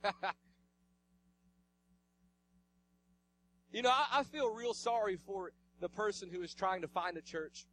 you 3.73 3.83
know, 3.83 3.91
I, 3.91 4.07
I, 4.15 4.25
feel 4.25 4.53
real 4.53 4.75
sorry 4.75 5.17
for 5.17 5.53
the 5.79 5.89
person 5.89 6.29
who 6.29 6.43
is 6.43 6.53
trying 6.55 6.83
to 6.83 6.89
find 6.89 7.17
a 7.17 7.23
church 7.23 7.67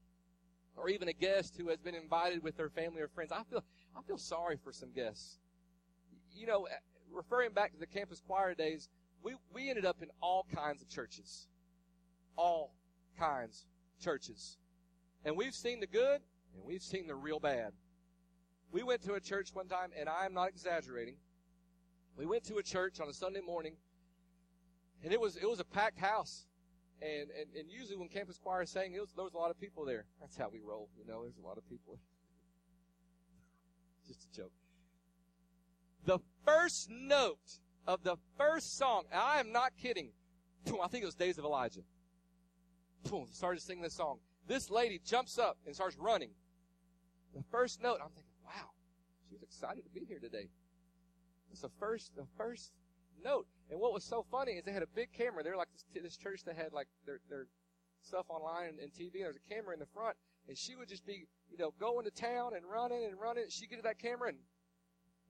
or 0.75 0.89
even 0.89 1.07
a 1.07 1.13
guest 1.13 1.55
who 1.57 1.69
has 1.69 1.79
been 1.79 1.95
invited 1.95 2.43
with 2.43 2.55
their 2.55 2.69
family 2.69 3.01
or 3.01 3.07
friends. 3.07 3.31
I 3.31 3.41
feel, 3.49 3.63
I 3.97 4.03
feel 4.03 4.19
sorry 4.19 4.59
for 4.63 4.71
some 4.71 4.91
guests. 4.91 5.39
You 6.35 6.45
know, 6.45 6.65
eh, 6.65 6.75
referring 7.11 7.53
back 7.53 7.73
to 7.73 7.79
the 7.79 7.87
campus 7.87 8.21
choir 8.27 8.53
days, 8.53 8.89
we, 9.23 9.33
we 9.51 9.71
ended 9.71 9.85
up 9.85 10.03
in 10.03 10.09
all 10.21 10.45
kinds 10.53 10.83
of 10.83 10.89
churches. 10.89 11.47
All 12.35 12.75
kinds 13.17 13.65
of 13.97 14.03
churches. 14.05 14.59
And 15.25 15.35
we've 15.35 15.55
seen 15.55 15.79
the 15.79 15.87
good 15.87 16.21
and 16.53 16.63
we've 16.63 16.83
seen 16.83 17.07
the 17.07 17.15
real 17.15 17.39
bad. 17.39 17.73
We 18.71 18.83
went 18.83 19.01
to 19.03 19.13
a 19.13 19.19
church 19.19 19.49
one 19.53 19.67
time, 19.67 19.91
and 19.97 20.09
I 20.09 20.25
am 20.25 20.33
not 20.33 20.49
exaggerating. 20.49 21.15
We 22.17 22.25
went 22.25 22.43
to 22.45 22.57
a 22.57 22.63
church 22.63 22.99
on 22.99 23.07
a 23.07 23.13
Sunday 23.13 23.41
morning, 23.41 23.75
and 25.03 25.13
it 25.13 25.19
was 25.19 25.37
it 25.37 25.47
was 25.47 25.59
a 25.59 25.65
packed 25.65 25.99
house. 25.99 26.45
And, 26.99 27.29
and, 27.29 27.45
and 27.55 27.69
usually 27.69 27.95
when 27.95 28.09
campus 28.09 28.39
choir 28.39 28.65
sang, 28.65 28.93
was, 28.93 29.13
there 29.15 29.23
was 29.23 29.35
a 29.35 29.37
lot 29.37 29.51
of 29.51 29.59
people 29.59 29.85
there. 29.85 30.05
That's 30.19 30.35
how 30.35 30.49
we 30.51 30.59
roll, 30.59 30.89
you 30.97 31.05
know. 31.05 31.21
There's 31.21 31.37
a 31.37 31.45
lot 31.45 31.57
of 31.57 31.69
people. 31.69 31.99
Just 34.07 34.25
a 34.25 34.35
joke. 34.35 34.51
The 36.05 36.17
first 36.43 36.89
note 36.89 37.59
of 37.85 38.03
the 38.03 38.15
first 38.35 38.77
song, 38.77 39.03
I 39.13 39.39
am 39.39 39.51
not 39.51 39.73
kidding. 39.79 40.09
I 40.83 40.87
think 40.87 41.03
it 41.03 41.05
was 41.05 41.15
Days 41.15 41.37
of 41.37 41.45
Elijah. 41.45 41.81
Started 43.31 43.61
singing 43.61 43.83
this 43.83 43.93
song. 43.93 44.19
This 44.47 44.69
lady 44.69 44.99
jumps 45.05 45.37
up 45.37 45.57
and 45.65 45.75
starts 45.75 45.97
running. 45.97 46.31
The 47.35 47.43
first 47.51 47.81
note, 47.81 47.99
I'm 48.01 48.09
thinking, 48.09 48.26
excited 49.47 49.83
to 49.83 49.89
be 49.89 50.05
here 50.05 50.19
today. 50.19 50.49
It's 51.51 51.61
the 51.61 51.71
first, 51.79 52.15
the 52.15 52.27
first 52.37 52.71
note. 53.23 53.47
And 53.69 53.79
what 53.79 53.93
was 53.93 54.03
so 54.03 54.25
funny 54.29 54.53
is 54.53 54.65
they 54.65 54.71
had 54.71 54.83
a 54.83 54.95
big 54.95 55.11
camera. 55.11 55.43
They're 55.43 55.57
like 55.57 55.69
this, 55.71 56.03
this 56.03 56.17
church 56.17 56.43
that 56.45 56.55
had 56.55 56.73
like 56.73 56.87
their, 57.05 57.19
their 57.29 57.47
stuff 58.01 58.25
online 58.29 58.69
and, 58.69 58.79
and 58.79 58.91
TV. 58.91 59.19
There 59.19 59.27
was 59.27 59.37
a 59.37 59.53
camera 59.53 59.73
in 59.73 59.79
the 59.79 59.87
front, 59.93 60.15
and 60.47 60.57
she 60.57 60.75
would 60.75 60.87
just 60.87 61.05
be, 61.05 61.25
you 61.49 61.57
know, 61.57 61.73
going 61.79 62.05
to 62.05 62.11
town 62.11 62.51
and 62.55 62.65
running 62.65 63.05
and 63.05 63.19
running. 63.19 63.45
She'd 63.49 63.69
get 63.69 63.77
to 63.77 63.81
that 63.83 63.99
camera 63.99 64.29
and, 64.29 64.37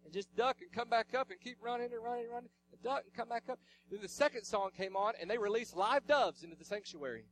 and 0.06 0.14
just 0.14 0.36
duck 0.36 0.58
and 0.62 0.72
come 0.72 0.90
back 0.90 1.14
up 1.18 1.30
and 1.32 1.40
keep 1.40 1.58
running 1.62 1.92
and 1.94 2.04
running 2.04 2.26
and 2.26 2.34
running 2.34 2.50
and 2.72 2.82
duck 2.84 3.04
and 3.06 3.14
come 3.14 3.30
back 3.30 3.44
up. 3.50 3.60
Then 3.90 4.00
the 4.02 4.08
second 4.08 4.44
song 4.44 4.70
came 4.76 4.96
on, 4.96 5.14
and 5.20 5.30
they 5.30 5.38
released 5.38 5.76
live 5.76 6.06
doves 6.08 6.44
into 6.44 6.56
the 6.56 6.66
sanctuary. 6.66 7.26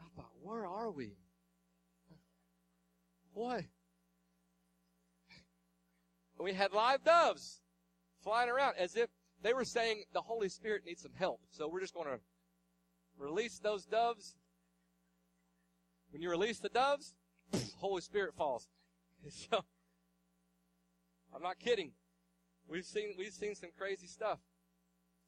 I 0.00 0.04
thought, 0.16 0.32
where 0.42 0.66
are 0.66 0.90
we? 0.90 1.16
What? 3.32 3.64
We 6.44 6.52
had 6.52 6.72
live 6.72 7.04
doves 7.04 7.60
flying 8.22 8.48
around 8.48 8.74
as 8.78 8.96
if 8.96 9.08
they 9.42 9.52
were 9.52 9.64
saying 9.64 10.04
the 10.12 10.20
Holy 10.20 10.48
Spirit 10.48 10.82
needs 10.84 11.02
some 11.02 11.14
help. 11.14 11.40
So 11.50 11.68
we're 11.68 11.80
just 11.80 11.94
going 11.94 12.08
to 12.08 12.20
release 13.18 13.58
those 13.58 13.84
doves. 13.84 14.36
When 16.10 16.22
you 16.22 16.30
release 16.30 16.58
the 16.58 16.68
doves, 16.68 17.14
Holy 17.76 18.02
Spirit 18.02 18.34
falls. 18.34 18.68
So, 19.28 19.64
I'm 21.34 21.42
not 21.42 21.58
kidding. 21.58 21.92
We've 22.66 22.86
seen, 22.86 23.14
we've 23.18 23.34
seen 23.34 23.54
some 23.54 23.70
crazy 23.76 24.06
stuff. 24.06 24.38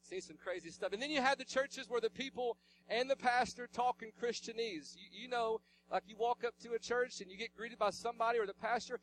Seen 0.02 0.20
some 0.20 0.36
crazy 0.42 0.70
stuff. 0.70 0.92
And 0.92 1.02
then 1.02 1.10
you 1.10 1.20
had 1.20 1.38
the 1.38 1.44
churches 1.44 1.88
where 1.88 2.00
the 2.00 2.10
people 2.10 2.56
and 2.88 3.10
the 3.10 3.16
pastor 3.16 3.68
talk 3.72 4.02
in 4.02 4.10
Christianese. 4.10 4.96
You, 4.96 5.22
you 5.22 5.28
know, 5.28 5.60
like 5.90 6.04
you 6.06 6.16
walk 6.18 6.42
up 6.44 6.54
to 6.62 6.72
a 6.72 6.78
church 6.78 7.20
and 7.20 7.30
you 7.30 7.36
get 7.36 7.54
greeted 7.54 7.78
by 7.78 7.90
somebody 7.90 8.38
or 8.38 8.46
the 8.46 8.54
pastor. 8.54 8.98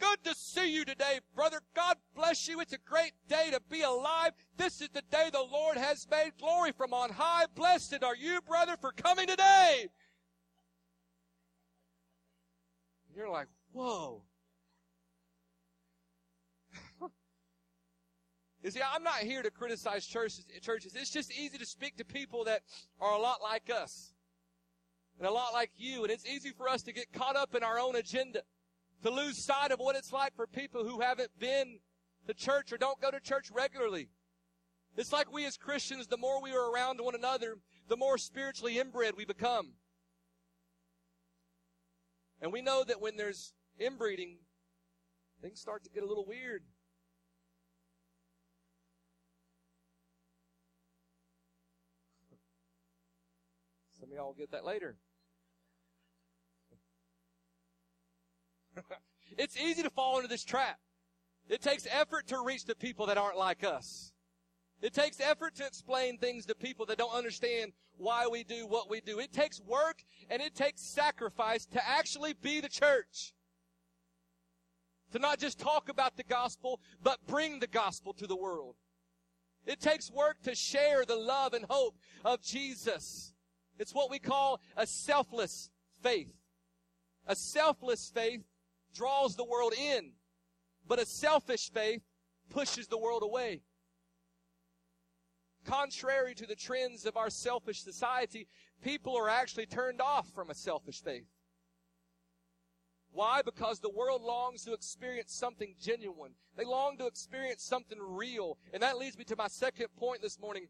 Good 0.00 0.24
to 0.24 0.34
see 0.34 0.72
you 0.72 0.84
today, 0.84 1.20
brother. 1.34 1.60
God 1.74 1.96
bless 2.14 2.48
you. 2.48 2.60
It's 2.60 2.72
a 2.72 2.78
great 2.78 3.12
day 3.28 3.50
to 3.52 3.60
be 3.70 3.82
alive. 3.82 4.32
This 4.56 4.80
is 4.80 4.88
the 4.88 5.02
day 5.10 5.30
the 5.32 5.42
Lord 5.42 5.76
has 5.76 6.06
made. 6.10 6.32
Glory 6.38 6.72
from 6.72 6.92
on 6.92 7.10
high. 7.10 7.44
Blessed 7.54 8.02
are 8.02 8.16
you, 8.16 8.40
brother, 8.46 8.76
for 8.80 8.90
coming 8.92 9.26
today. 9.26 9.88
You're 13.14 13.30
like, 13.30 13.46
whoa. 13.72 14.22
you 18.64 18.70
see, 18.70 18.80
I'm 18.82 19.04
not 19.04 19.18
here 19.18 19.42
to 19.42 19.50
criticize 19.50 20.04
churches, 20.04 20.46
churches. 20.60 20.96
It's 20.96 21.10
just 21.10 21.32
easy 21.32 21.56
to 21.58 21.66
speak 21.66 21.96
to 21.98 22.04
people 22.04 22.42
that 22.44 22.62
are 23.00 23.12
a 23.12 23.18
lot 23.18 23.40
like 23.40 23.70
us 23.70 24.14
and 25.18 25.28
a 25.28 25.30
lot 25.30 25.52
like 25.52 25.70
you. 25.76 26.02
And 26.02 26.10
it's 26.10 26.26
easy 26.26 26.50
for 26.50 26.68
us 26.68 26.82
to 26.82 26.92
get 26.92 27.12
caught 27.12 27.36
up 27.36 27.54
in 27.54 27.62
our 27.62 27.78
own 27.78 27.94
agenda 27.94 28.42
to 29.04 29.10
lose 29.10 29.36
sight 29.36 29.70
of 29.70 29.78
what 29.78 29.96
it's 29.96 30.14
like 30.14 30.34
for 30.34 30.46
people 30.46 30.82
who 30.82 31.00
haven't 31.00 31.28
been 31.38 31.78
to 32.26 32.32
church 32.32 32.72
or 32.72 32.78
don't 32.78 32.98
go 33.02 33.10
to 33.10 33.20
church 33.20 33.50
regularly. 33.52 34.08
It's 34.96 35.12
like 35.12 35.30
we 35.30 35.44
as 35.44 35.58
Christians, 35.58 36.06
the 36.06 36.16
more 36.16 36.40
we 36.40 36.52
are 36.52 36.72
around 36.72 36.98
one 37.02 37.14
another, 37.14 37.58
the 37.86 37.98
more 37.98 38.16
spiritually 38.16 38.78
inbred 38.78 39.12
we 39.14 39.26
become. 39.26 39.74
And 42.40 42.50
we 42.50 42.62
know 42.62 42.82
that 42.82 43.02
when 43.02 43.18
there's 43.18 43.52
inbreeding, 43.78 44.38
things 45.42 45.60
start 45.60 45.84
to 45.84 45.90
get 45.90 46.02
a 46.02 46.06
little 46.06 46.24
weird. 46.24 46.62
Some 54.00 54.08
of 54.08 54.16
y'all 54.16 54.28
will 54.28 54.32
get 54.32 54.52
that 54.52 54.64
later. 54.64 54.96
it's 59.38 59.56
easy 59.56 59.82
to 59.82 59.90
fall 59.90 60.16
into 60.16 60.28
this 60.28 60.44
trap. 60.44 60.78
It 61.48 61.60
takes 61.60 61.86
effort 61.90 62.26
to 62.28 62.42
reach 62.44 62.64
the 62.64 62.74
people 62.74 63.06
that 63.06 63.18
aren't 63.18 63.36
like 63.36 63.64
us. 63.64 64.12
It 64.80 64.92
takes 64.92 65.20
effort 65.20 65.54
to 65.56 65.66
explain 65.66 66.18
things 66.18 66.46
to 66.46 66.54
people 66.54 66.86
that 66.86 66.98
don't 66.98 67.14
understand 67.14 67.72
why 67.96 68.26
we 68.26 68.44
do 68.44 68.66
what 68.66 68.90
we 68.90 69.00
do. 69.00 69.18
It 69.18 69.32
takes 69.32 69.60
work 69.60 70.02
and 70.28 70.42
it 70.42 70.54
takes 70.54 70.82
sacrifice 70.82 71.66
to 71.66 71.88
actually 71.88 72.34
be 72.34 72.60
the 72.60 72.68
church. 72.68 73.34
To 75.12 75.18
not 75.18 75.38
just 75.38 75.58
talk 75.58 75.88
about 75.88 76.16
the 76.16 76.24
gospel, 76.24 76.80
but 77.02 77.26
bring 77.26 77.60
the 77.60 77.66
gospel 77.66 78.12
to 78.14 78.26
the 78.26 78.36
world. 78.36 78.74
It 79.64 79.80
takes 79.80 80.10
work 80.10 80.42
to 80.42 80.54
share 80.54 81.04
the 81.04 81.16
love 81.16 81.54
and 81.54 81.64
hope 81.68 81.96
of 82.24 82.42
Jesus. 82.42 83.32
It's 83.78 83.94
what 83.94 84.10
we 84.10 84.18
call 84.18 84.60
a 84.76 84.86
selfless 84.86 85.70
faith. 86.02 86.34
A 87.26 87.34
selfless 87.34 88.10
faith 88.12 88.42
draws 88.94 89.36
the 89.36 89.44
world 89.44 89.74
in, 89.74 90.12
but 90.86 90.98
a 90.98 91.06
selfish 91.06 91.70
faith 91.70 92.02
pushes 92.50 92.86
the 92.86 92.98
world 92.98 93.22
away. 93.22 93.62
Contrary 95.64 96.34
to 96.34 96.46
the 96.46 96.54
trends 96.54 97.06
of 97.06 97.16
our 97.16 97.30
selfish 97.30 97.82
society, 97.82 98.46
people 98.82 99.16
are 99.16 99.28
actually 99.28 99.66
turned 99.66 100.00
off 100.00 100.28
from 100.34 100.50
a 100.50 100.54
selfish 100.54 101.02
faith. 101.02 101.26
Why? 103.12 103.42
Because 103.42 103.78
the 103.78 103.90
world 103.90 104.22
longs 104.22 104.64
to 104.64 104.72
experience 104.72 105.32
something 105.32 105.74
genuine. 105.80 106.32
They 106.56 106.64
long 106.64 106.98
to 106.98 107.06
experience 107.06 107.62
something 107.62 107.98
real. 108.00 108.58
And 108.72 108.82
that 108.82 108.98
leads 108.98 109.16
me 109.16 109.24
to 109.24 109.36
my 109.36 109.46
second 109.46 109.86
point 109.96 110.20
this 110.20 110.40
morning. 110.40 110.66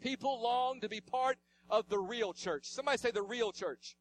People 0.00 0.42
long 0.42 0.80
to 0.80 0.88
be 0.88 1.00
part 1.00 1.36
of 1.68 1.88
the 1.88 1.98
real 1.98 2.32
church. 2.32 2.64
Somebody 2.66 2.96
say 2.96 3.10
the 3.10 3.22
real 3.22 3.52
church. 3.52 3.96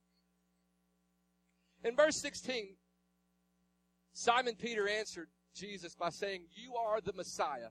In 1.83 1.95
verse 1.95 2.15
16, 2.15 2.75
Simon 4.17 4.55
Peter 4.55 4.87
answered 4.87 5.27
Jesus 5.53 5.93
by 5.93 6.09
saying, 6.09 6.45
You 6.53 6.75
are 6.77 7.01
the 7.01 7.11
Messiah, 7.11 7.67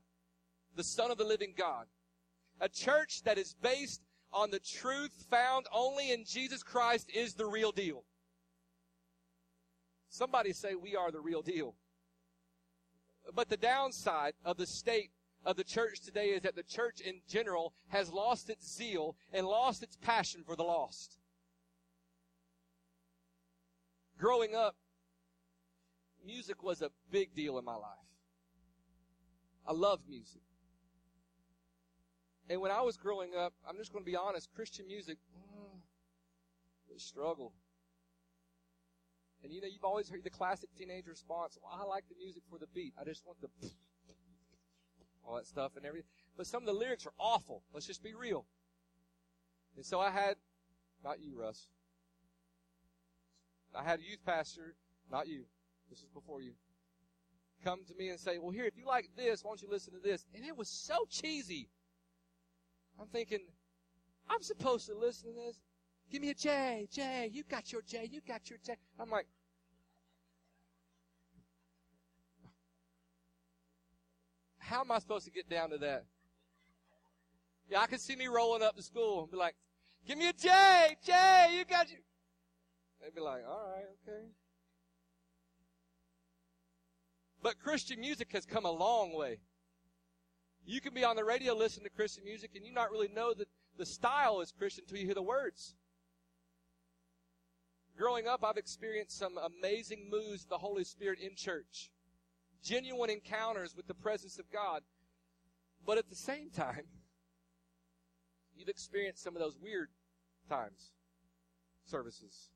the 0.77 0.85
Son 0.85 1.11
of 1.11 1.17
the 1.17 1.25
living 1.25 1.55
God. 1.57 1.87
A 2.61 2.69
church 2.69 3.23
that 3.25 3.39
is 3.39 3.57
based 3.63 4.03
on 4.31 4.51
the 4.51 4.59
truth 4.59 5.25
found 5.31 5.65
only 5.73 6.13
in 6.13 6.27
Jesus 6.27 6.63
Christ 6.63 7.11
is 7.15 7.33
the 7.33 7.47
real 7.47 7.73
deal. 7.73 8.05
Somebody 10.11 10.53
say 10.53 10.75
we 10.75 10.95
are 10.95 11.11
the 11.11 11.21
real 11.21 11.41
deal. 11.41 11.77
But 13.35 13.49
the 13.49 13.57
downside 13.57 14.35
of 14.45 14.59
the 14.59 14.67
state 14.67 15.13
of 15.47 15.57
the 15.57 15.65
church 15.65 16.03
today 16.03 16.27
is 16.27 16.43
that 16.43 16.57
the 16.57 16.63
church 16.63 17.01
in 17.01 17.23
general 17.27 17.73
has 17.89 18.13
lost 18.13 18.51
its 18.51 18.71
zeal 18.71 19.17
and 19.33 19.47
lost 19.47 19.83
its 19.83 19.97
passion 19.97 20.43
for 20.45 20.57
the 20.57 20.63
lost. 20.63 21.17
Growing 24.19 24.55
up, 24.55 24.77
music 26.25 26.63
was 26.63 26.83
a 26.83 26.91
big 27.11 27.35
deal 27.35 27.59
in 27.59 27.65
my 27.65 27.75
life. 27.75 27.99
I 29.67 29.73
loved 29.73 30.09
music. 30.09 30.43
And 32.49 32.61
when 32.61 32.71
I 32.71 32.83
was 32.83 32.97
growing 32.97 33.35
up, 33.35 33.55
I'm 33.67 33.77
just 33.77 33.93
going 33.93 34.05
to 34.05 34.11
be 34.11 34.17
honest, 34.17 34.51
Christian 34.55 34.87
music, 34.87 35.17
mm, 35.35 35.79
was 36.93 37.03
struggle. 37.03 37.53
And 39.43 39.53
you 39.53 39.61
know, 39.61 39.67
you've 39.67 39.85
always 39.85 40.09
heard 40.09 40.25
the 40.25 40.31
classic 40.31 40.69
teenage 40.77 41.07
response, 41.07 41.59
well, 41.63 41.79
I 41.79 41.85
like 41.85 42.05
the 42.09 42.17
music 42.17 42.43
for 42.51 42.59
the 42.59 42.67
beat. 42.75 42.95
I 43.01 43.05
just 43.05 43.27
want 43.27 43.41
the 43.41 43.49
all 45.27 45.37
that 45.37 45.47
stuff 45.47 45.73
and 45.77 45.87
everything. 45.87 46.09
But 46.37 46.47
some 46.47 46.63
of 46.63 46.67
the 46.67 46.73
lyrics 46.73 47.07
are 47.07 47.13
awful. 47.19 47.63
Let's 47.73 47.87
just 47.87 48.03
be 48.03 48.15
real. 48.15 48.45
And 49.77 49.85
so 49.85 50.01
I 50.01 50.11
had, 50.11 50.37
not 51.03 51.21
you, 51.21 51.35
Russ. 51.39 51.69
I 53.75 53.83
had 53.83 54.01
a 54.01 54.03
youth 54.03 54.25
pastor, 54.25 54.75
not 55.11 55.27
you. 55.27 55.45
This 55.91 56.01
is 56.01 56.09
before 56.13 56.41
you. 56.41 56.53
Come 57.63 57.81
to 57.87 57.95
me 57.95 58.11
and 58.11 58.21
say, 58.21 58.39
well, 58.39 58.51
here, 58.51 58.67
if 58.67 58.77
you 58.77 58.87
like 58.87 59.09
this, 59.17 59.43
why 59.43 59.51
don't 59.51 59.63
you 59.63 59.69
listen 59.71 59.95
to 59.95 60.01
this? 60.01 60.27
And 60.35 60.45
it 60.45 60.57
was 60.57 60.69
so 60.69 61.07
cheesy. 61.09 61.69
I'm 63.01 63.07
thinking, 63.07 63.41
I'm 64.29 64.43
supposed 64.43 64.87
to 64.89 64.95
listen 64.95 65.31
to 65.31 65.35
this. 65.35 65.59
Give 66.11 66.21
me 66.21 66.31
a 66.31 66.35
J, 66.35 66.87
J. 66.93 67.31
You 67.33 67.43
got 67.45 67.73
your 67.73 67.83
J. 67.83 68.09
You 68.11 68.21
got 68.27 68.51
your 68.51 68.59
J. 68.65 68.77
I'm 69.01 69.11
like, 69.11 69.27
how 74.59 74.81
am 74.81 74.91
I 74.91 74.99
supposed 74.99 75.25
to 75.25 75.31
get 75.31 75.49
down 75.49 75.71
to 75.71 75.79
that? 75.79 76.05
Yeah, 77.69 77.81
I 77.81 77.87
can 77.87 77.99
see 77.99 78.15
me 78.15 78.27
rolling 78.27 78.63
up 78.63 78.77
to 78.77 78.83
school 78.83 79.23
and 79.23 79.31
be 79.31 79.37
like, 79.37 79.55
give 80.07 80.19
me 80.19 80.29
a 80.29 80.33
J, 80.33 80.97
J, 81.05 81.49
you 81.53 81.65
got 81.65 81.91
you. 81.91 81.99
They'd 83.01 83.15
be 83.15 83.21
like, 83.21 83.43
all 83.49 83.71
right, 83.75 83.85
okay. 84.07 84.27
But 87.45 87.61
Christian 87.61 88.01
music 88.01 88.33
has 88.33 88.47
come 88.47 88.65
a 88.65 88.71
long 88.71 89.13
way. 89.15 89.39
You 90.65 90.81
can 90.81 90.95
be 90.95 91.05
on 91.05 91.15
the 91.15 91.25
radio 91.25 91.53
listening 91.53 91.85
to 91.85 91.91
Christian 91.91 92.25
music 92.25 92.53
and 92.57 92.65
you 92.65 92.73
not 92.73 92.91
really 92.91 93.09
know 93.09 93.35
that 93.35 93.49
the 93.77 93.85
style 93.85 94.41
is 94.41 94.51
Christian 94.51 94.85
until 94.85 94.99
you 94.99 95.05
hear 95.05 95.15
the 95.15 95.21
words. 95.21 95.75
Growing 97.99 98.27
up, 98.27 98.43
I've 98.43 98.57
experienced 98.57 99.19
some 99.19 99.35
amazing 99.37 100.09
moves 100.11 100.45
of 100.45 100.49
the 100.49 100.57
Holy 100.57 100.85
Spirit 100.85 101.19
in 101.21 101.37
church 101.37 101.91
genuine 102.63 103.11
encounters 103.11 103.77
with 103.77 103.87
the 103.87 103.95
presence 103.95 104.39
of 104.39 104.51
God. 104.51 104.81
But 105.85 105.99
at 105.99 106.09
the 106.09 106.17
same 106.17 106.49
time, 106.49 106.87
you've 108.57 108.71
experienced 108.71 109.23
some 109.23 109.37
of 109.37 109.43
those 109.43 109.59
weird 109.63 109.91
times, 110.49 110.93
services. 111.85 112.49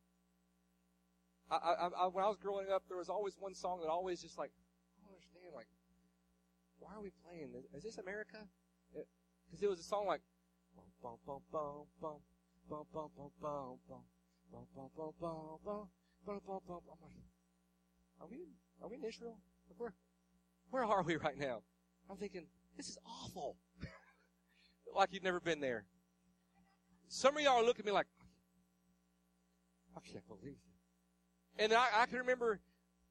I, 1.51 1.57
I, 1.57 1.89
I, 2.05 2.07
when 2.07 2.25
I 2.25 2.29
was 2.29 2.39
growing 2.39 2.71
up, 2.73 2.85
there 2.89 2.97
was 2.97 3.11
always 3.11 3.35
one 3.39 3.55
song 3.55 3.81
that 3.83 3.91
always 3.91 4.23
just 4.23 4.39
like, 4.39 4.51
Like, 5.55 5.69
why 6.79 6.95
are 6.95 7.03
we 7.03 7.11
playing 7.25 7.53
this? 7.53 7.65
Is 7.75 7.83
this 7.83 7.99
America? 7.99 8.39
Because 8.93 9.63
it, 9.63 9.67
it 9.67 9.69
was 9.69 9.81
a 9.81 9.85
song 9.85 10.07
like, 10.07 10.21
bum, 11.03 11.17
bum, 11.27 11.41
bum, 11.53 11.87
bum, 12.01 12.17
bum, 12.71 12.91
bum, 12.99 13.07
bum, 13.07 13.09
bum, 13.27 13.41
bum, 16.47 16.61
bum. 16.69 16.81
I'm 16.91 17.03
like, 17.03 17.17
are 18.21 18.27
we, 18.31 18.39
are 18.83 18.89
we 18.89 18.97
in 18.97 19.05
Israel? 19.05 19.39
Where, 19.77 19.95
where 20.71 20.85
are 20.85 21.03
we 21.03 21.17
right 21.17 21.39
now? 21.39 21.63
I'm 22.11 22.17
thinking, 22.17 22.47
this 22.77 22.89
is 22.89 22.99
awful. 23.07 23.57
like 24.95 25.11
you've 25.13 25.23
never 25.23 25.41
been 25.41 25.61
there. 25.61 25.85
Some 27.09 27.37
of 27.37 27.43
y'all 27.43 27.65
looking 27.65 27.81
at 27.81 27.87
me 27.87 27.93
like, 27.93 28.07
I 29.97 30.01
can't 30.01 30.27
believe 30.29 30.57
it. 30.57 31.63
And 31.63 31.73
I, 31.73 31.87
I 31.97 32.07
can 32.07 32.19
remember, 32.19 32.61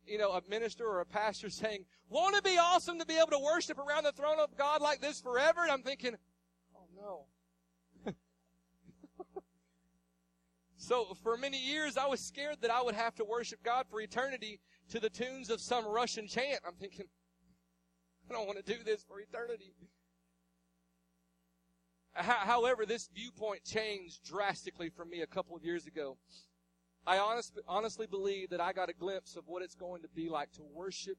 you 0.08 0.18
know, 0.18 0.32
a 0.32 0.42
minister 0.50 0.86
or 0.86 1.02
a 1.02 1.06
pastor 1.06 1.50
saying, 1.50 1.86
won't 2.10 2.36
it 2.36 2.44
be 2.44 2.58
awesome 2.58 3.00
to 3.00 3.06
be 3.06 3.18
able 3.18 3.32
to 3.32 3.40
worship 3.40 3.78
around 3.78 4.04
the 4.04 4.12
throne 4.12 4.40
of 4.40 4.56
God 4.58 4.82
like 4.82 5.02
this 5.02 5.20
forever? 5.20 5.62
And 5.62 5.72
I'm 5.72 5.84
thinking, 5.84 6.16
oh 6.76 7.26
no. 8.06 8.14
so 10.78 11.16
for 11.22 11.38
many 11.38 11.60
years, 11.60 11.98
I 11.98 12.08
was 12.08 12.22
scared 12.22 12.58
that 12.62 12.72
I 12.72 12.82
would 12.82 12.96
have 12.96 13.16
to 13.16 13.26
worship 13.26 13.62
God 13.64 13.86
for 13.90 14.02
eternity 14.02 14.60
to 14.90 15.00
the 15.00 15.10
tunes 15.10 15.50
of 15.50 15.60
some 15.60 15.86
Russian 15.86 16.28
chant. 16.28 16.62
I'm 16.66 16.76
thinking, 16.76 17.06
I 18.30 18.34
don't 18.34 18.48
want 18.48 18.64
to 18.64 18.74
do 18.74 18.84
this 18.84 19.04
for 19.04 19.20
eternity. 19.20 19.74
However, 22.14 22.86
this 22.86 23.10
viewpoint 23.14 23.64
changed 23.64 24.24
drastically 24.24 24.90
for 24.90 25.06
me 25.06 25.22
a 25.22 25.28
couple 25.28 25.56
of 25.56 25.64
years 25.64 25.86
ago. 25.86 26.18
I 27.08 27.20
honest, 27.20 27.58
honestly 27.70 28.06
believe 28.06 28.50
that 28.50 28.60
I 28.60 28.74
got 28.74 28.90
a 28.90 28.94
glimpse 28.94 29.38
of 29.38 29.48
what 29.48 29.64
it's 29.64 29.76
going 29.76 30.02
to 30.02 30.10
be 30.10 30.28
like 30.28 30.52
to 30.54 30.62
worship 30.62 31.18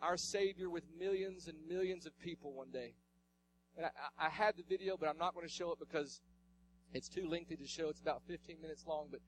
our 0.00 0.16
Savior 0.16 0.70
with 0.70 0.84
millions 0.98 1.48
and 1.48 1.58
millions 1.68 2.06
of 2.06 2.18
people 2.18 2.54
one 2.54 2.70
day. 2.70 2.94
And 3.76 3.84
I, 3.84 4.26
I 4.26 4.30
had 4.30 4.56
the 4.56 4.62
video, 4.66 4.96
but 4.96 5.06
I'm 5.06 5.18
not 5.18 5.34
going 5.34 5.46
to 5.46 5.52
show 5.52 5.70
it 5.72 5.78
because 5.78 6.22
it's 6.94 7.10
too 7.10 7.28
lengthy 7.28 7.56
to 7.56 7.66
show. 7.66 7.90
It's 7.90 8.00
about 8.00 8.22
15 8.26 8.56
minutes 8.62 8.86
long, 8.86 9.08
but 9.10 9.20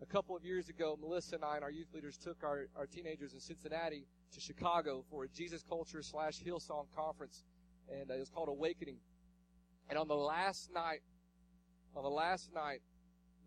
a 0.00 0.06
couple 0.06 0.34
of 0.34 0.42
years 0.42 0.70
ago, 0.70 0.98
Melissa 0.98 1.34
and 1.34 1.44
I 1.44 1.56
and 1.56 1.64
our 1.64 1.70
youth 1.70 1.92
leaders 1.92 2.16
took 2.16 2.42
our, 2.42 2.68
our 2.74 2.86
teenagers 2.86 3.34
in 3.34 3.40
Cincinnati 3.40 4.06
to 4.32 4.40
Chicago 4.40 5.04
for 5.10 5.24
a 5.24 5.28
Jesus 5.28 5.62
Culture 5.62 6.02
slash 6.02 6.40
Hillsong 6.42 6.86
conference, 6.96 7.44
and 7.90 8.10
it 8.10 8.18
was 8.18 8.30
called 8.30 8.48
Awakening. 8.48 8.96
And 9.90 9.98
on 9.98 10.08
the 10.08 10.16
last 10.16 10.72
night, 10.72 11.02
on 11.94 12.04
the 12.04 12.10
last 12.10 12.54
night, 12.54 12.80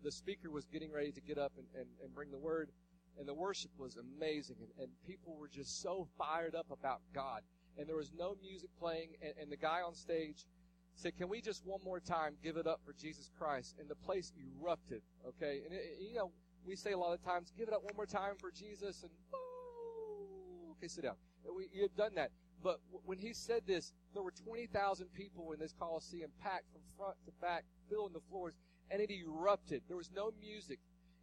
the 0.06 0.12
speaker 0.12 0.52
was 0.52 0.64
getting 0.66 0.92
ready 0.92 1.10
to 1.10 1.20
get 1.20 1.36
up 1.36 1.52
and, 1.58 1.66
and, 1.74 1.88
and 2.00 2.14
bring 2.14 2.30
the 2.30 2.38
word, 2.38 2.70
and 3.18 3.26
the 3.26 3.34
worship 3.34 3.72
was 3.76 3.96
amazing, 3.96 4.54
and, 4.60 4.70
and 4.84 4.88
people 5.04 5.36
were 5.36 5.48
just 5.48 5.82
so 5.82 6.06
fired 6.16 6.54
up 6.54 6.66
about 6.70 7.00
God. 7.12 7.42
And 7.76 7.88
there 7.88 7.96
was 7.96 8.12
no 8.16 8.36
music 8.40 8.70
playing, 8.78 9.16
and, 9.20 9.32
and 9.42 9.50
the 9.50 9.56
guy 9.56 9.80
on 9.82 9.94
stage 9.94 10.46
said, 10.94 11.16
"Can 11.16 11.28
we 11.28 11.42
just 11.42 11.66
one 11.66 11.80
more 11.84 11.98
time 11.98 12.36
give 12.40 12.56
it 12.56 12.68
up 12.68 12.80
for 12.86 12.92
Jesus 12.92 13.30
Christ?" 13.36 13.74
And 13.80 13.88
the 13.88 13.96
place 13.96 14.32
erupted. 14.38 15.02
Okay, 15.26 15.62
and 15.64 15.74
it, 15.74 15.98
you 16.00 16.14
know 16.14 16.30
we 16.64 16.76
say 16.76 16.92
a 16.92 16.98
lot 16.98 17.12
of 17.12 17.24
times, 17.24 17.52
give 17.58 17.68
it 17.68 17.74
up 17.74 17.82
one 17.82 17.94
more 17.96 18.06
time 18.06 18.34
for 18.40 18.50
Jesus, 18.50 19.02
and 19.02 19.10
oh, 19.34 20.76
okay, 20.78 20.88
sit 20.88 21.02
down. 21.02 21.16
We, 21.56 21.68
you 21.72 21.82
have 21.82 21.96
done 21.96 22.14
that. 22.14 22.30
But 22.62 22.80
when 23.04 23.18
he 23.18 23.32
said 23.32 23.62
this, 23.66 23.92
there 24.14 24.22
were 24.22 24.32
20,000 24.32 25.06
people 25.14 25.52
in 25.52 25.60
this 25.60 25.74
Coliseum 25.78 26.30
packed 26.42 26.64
from 26.72 26.80
front 26.96 27.16
to 27.26 27.32
back, 27.40 27.64
filling 27.88 28.12
the 28.12 28.24
floors, 28.30 28.54
and 28.90 29.00
it 29.00 29.10
erupted. 29.10 29.82
There 29.88 29.96
was 29.96 30.10
no 30.14 30.32
music, 30.40 30.78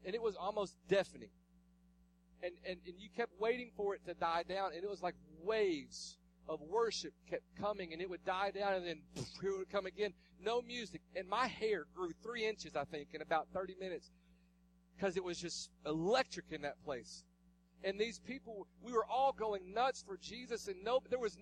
and 0.06 0.16
it 0.16 0.22
was 0.22 0.36
almost 0.36 0.76
deafening. 0.88 1.30
And, 2.42 2.54
and, 2.68 2.78
and 2.86 2.96
you 3.00 3.10
kept 3.16 3.32
waiting 3.40 3.72
for 3.76 3.96
it 3.96 4.06
to 4.06 4.14
die 4.14 4.44
down, 4.48 4.72
and 4.76 4.84
it 4.84 4.90
was 4.90 5.02
like 5.02 5.16
waves 5.42 6.18
of 6.50 6.60
worship 6.62 7.14
kept 7.30 7.44
coming, 7.60 7.94
and 7.94 8.02
it 8.02 8.10
would 8.10 8.26
die 8.26 8.52
down, 8.52 8.74
and 8.74 8.86
then 8.86 9.02
poof, 9.16 9.28
it 9.44 9.58
would 9.58 9.70
come 9.70 9.86
again. 9.86 10.14
No 10.42 10.62
music. 10.62 11.02
And 11.16 11.28
my 11.28 11.48
hair 11.48 11.86
grew 11.96 12.12
three 12.22 12.46
inches, 12.46 12.76
I 12.76 12.84
think, 12.84 13.10
in 13.14 13.22
about 13.22 13.48
30 13.54 13.76
minutes 13.80 14.12
because 14.96 15.18
it 15.18 15.24
was 15.24 15.40
just 15.40 15.70
electric 15.86 16.46
in 16.52 16.62
that 16.62 16.82
place. 16.84 17.24
And 17.84 18.00
these 18.00 18.20
people, 18.20 18.68
we 18.82 18.94
were 18.94 19.06
all 19.06 19.34
going 19.34 19.74
nuts 19.74 20.04
for 20.06 20.18
Jesus, 20.18 20.68
and 20.68 20.84
no, 20.84 21.02
there 21.10 21.20
was 21.20 21.38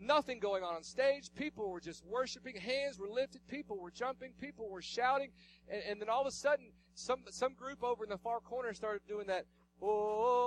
nothing 0.00 0.38
going 0.38 0.62
on 0.62 0.74
on 0.74 0.82
stage. 0.82 1.30
People 1.34 1.70
were 1.70 1.80
just 1.80 2.04
worshiping. 2.04 2.56
Hands 2.56 2.98
were 2.98 3.08
lifted. 3.08 3.46
People 3.48 3.78
were 3.78 3.90
jumping. 3.90 4.32
People 4.40 4.68
were 4.68 4.82
shouting. 4.82 5.30
And, 5.68 5.82
and 5.88 6.00
then 6.00 6.08
all 6.08 6.20
of 6.22 6.26
a 6.26 6.32
sudden, 6.32 6.72
some 6.94 7.20
some 7.30 7.54
group 7.54 7.82
over 7.84 8.04
in 8.04 8.10
the 8.10 8.18
far 8.18 8.40
corner 8.40 8.74
started 8.74 9.02
doing 9.06 9.26
that 9.28 9.44
oh, 9.80 10.38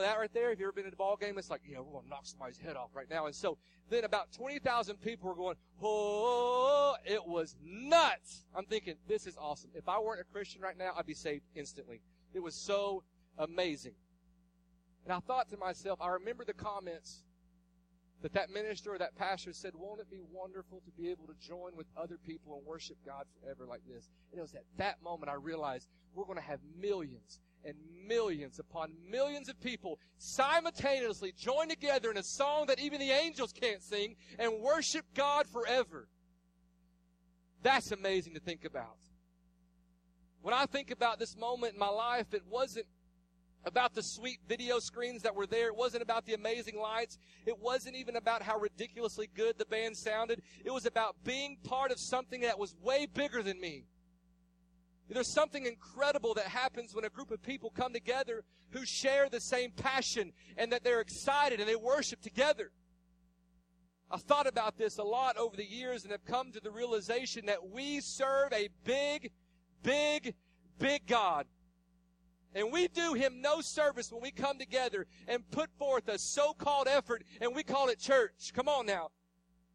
that 0.00 0.18
right 0.18 0.32
there, 0.34 0.50
if 0.50 0.58
you've 0.58 0.66
ever 0.66 0.72
been 0.72 0.86
in 0.86 0.92
a 0.92 0.96
ball 0.96 1.16
game, 1.16 1.38
it's 1.38 1.48
like, 1.50 1.62
yeah, 1.66 1.78
we're 1.78 1.92
going 1.92 2.04
to 2.04 2.10
knock 2.10 2.26
somebody's 2.26 2.58
head 2.58 2.76
off 2.76 2.90
right 2.94 3.08
now. 3.08 3.26
And 3.26 3.34
so 3.34 3.58
then 3.88 4.04
about 4.04 4.30
20,000 4.32 4.96
people 4.96 5.28
were 5.28 5.36
going, 5.36 5.56
oh, 5.82 6.94
it 7.04 7.26
was 7.26 7.56
nuts. 7.62 8.44
I'm 8.54 8.66
thinking, 8.66 8.96
this 9.08 9.26
is 9.26 9.36
awesome. 9.38 9.70
If 9.74 9.88
I 9.88 9.98
weren't 9.98 10.20
a 10.20 10.24
Christian 10.24 10.60
right 10.60 10.76
now, 10.76 10.92
I'd 10.96 11.06
be 11.06 11.14
saved 11.14 11.44
instantly. 11.54 12.02
It 12.34 12.40
was 12.40 12.54
so 12.54 13.02
amazing. 13.38 13.94
And 15.04 15.12
I 15.12 15.20
thought 15.20 15.48
to 15.50 15.56
myself, 15.56 16.00
I 16.00 16.08
remember 16.08 16.44
the 16.44 16.52
comments 16.52 17.24
that 18.22 18.32
that 18.34 18.50
minister 18.50 18.94
or 18.94 18.98
that 18.98 19.16
pastor 19.16 19.52
said, 19.52 19.72
won't 19.74 20.00
it 20.00 20.10
be 20.10 20.20
wonderful 20.30 20.80
to 20.84 21.02
be 21.02 21.10
able 21.10 21.26
to 21.26 21.34
join 21.40 21.76
with 21.76 21.86
other 21.96 22.16
people 22.24 22.56
and 22.56 22.66
worship 22.66 22.96
God 23.04 23.26
forever 23.40 23.66
like 23.66 23.82
this? 23.86 24.08
And 24.30 24.38
it 24.38 24.42
was 24.42 24.54
at 24.54 24.64
that 24.78 25.02
moment 25.02 25.30
I 25.30 25.34
realized 25.34 25.88
we're 26.14 26.24
going 26.24 26.38
to 26.38 26.44
have 26.44 26.60
millions 26.80 27.40
and 27.64 27.74
millions 28.06 28.58
upon 28.58 28.92
millions 29.08 29.48
of 29.48 29.60
people 29.60 29.98
simultaneously 30.18 31.32
join 31.36 31.68
together 31.68 32.10
in 32.10 32.16
a 32.16 32.22
song 32.22 32.66
that 32.66 32.80
even 32.80 33.00
the 33.00 33.10
angels 33.10 33.52
can't 33.52 33.82
sing 33.82 34.16
and 34.38 34.60
worship 34.60 35.04
God 35.14 35.46
forever. 35.46 36.08
That's 37.62 37.92
amazing 37.92 38.34
to 38.34 38.40
think 38.40 38.64
about. 38.64 38.96
When 40.42 40.54
I 40.54 40.66
think 40.66 40.90
about 40.90 41.20
this 41.20 41.36
moment 41.36 41.74
in 41.74 41.78
my 41.78 41.88
life, 41.88 42.34
it 42.34 42.42
wasn't 42.48 42.86
about 43.64 43.94
the 43.94 44.02
sweet 44.02 44.38
video 44.48 44.78
screens 44.78 45.22
that 45.22 45.34
were 45.34 45.46
there. 45.46 45.68
It 45.68 45.76
wasn't 45.76 46.02
about 46.02 46.26
the 46.26 46.34
amazing 46.34 46.78
lights. 46.78 47.18
It 47.46 47.58
wasn't 47.58 47.96
even 47.96 48.16
about 48.16 48.42
how 48.42 48.58
ridiculously 48.58 49.28
good 49.34 49.58
the 49.58 49.66
band 49.66 49.96
sounded. 49.96 50.42
It 50.64 50.72
was 50.72 50.86
about 50.86 51.16
being 51.24 51.56
part 51.64 51.90
of 51.90 51.98
something 51.98 52.40
that 52.42 52.58
was 52.58 52.74
way 52.82 53.06
bigger 53.06 53.42
than 53.42 53.60
me. 53.60 53.84
There's 55.08 55.28
something 55.28 55.66
incredible 55.66 56.34
that 56.34 56.46
happens 56.46 56.94
when 56.94 57.04
a 57.04 57.10
group 57.10 57.30
of 57.30 57.42
people 57.42 57.70
come 57.70 57.92
together 57.92 58.44
who 58.70 58.86
share 58.86 59.28
the 59.28 59.40
same 59.40 59.70
passion 59.70 60.32
and 60.56 60.72
that 60.72 60.84
they're 60.84 61.00
excited 61.00 61.60
and 61.60 61.68
they 61.68 61.76
worship 61.76 62.22
together. 62.22 62.70
I've 64.10 64.22
thought 64.22 64.46
about 64.46 64.76
this 64.76 64.98
a 64.98 65.02
lot 65.02 65.36
over 65.36 65.56
the 65.56 65.64
years 65.64 66.04
and 66.04 66.12
have 66.12 66.24
come 66.24 66.52
to 66.52 66.60
the 66.60 66.70
realization 66.70 67.46
that 67.46 67.70
we 67.70 68.00
serve 68.00 68.52
a 68.52 68.68
big, 68.84 69.30
big, 69.82 70.34
big 70.78 71.06
God. 71.06 71.46
And 72.54 72.72
we 72.72 72.88
do 72.88 73.14
him 73.14 73.40
no 73.40 73.60
service 73.60 74.12
when 74.12 74.22
we 74.22 74.30
come 74.30 74.58
together 74.58 75.06
and 75.26 75.48
put 75.50 75.70
forth 75.78 76.08
a 76.08 76.18
so-called 76.18 76.88
effort 76.88 77.24
and 77.40 77.54
we 77.54 77.62
call 77.62 77.88
it 77.88 77.98
church. 77.98 78.52
Come 78.54 78.68
on 78.68 78.86
now. 78.86 79.08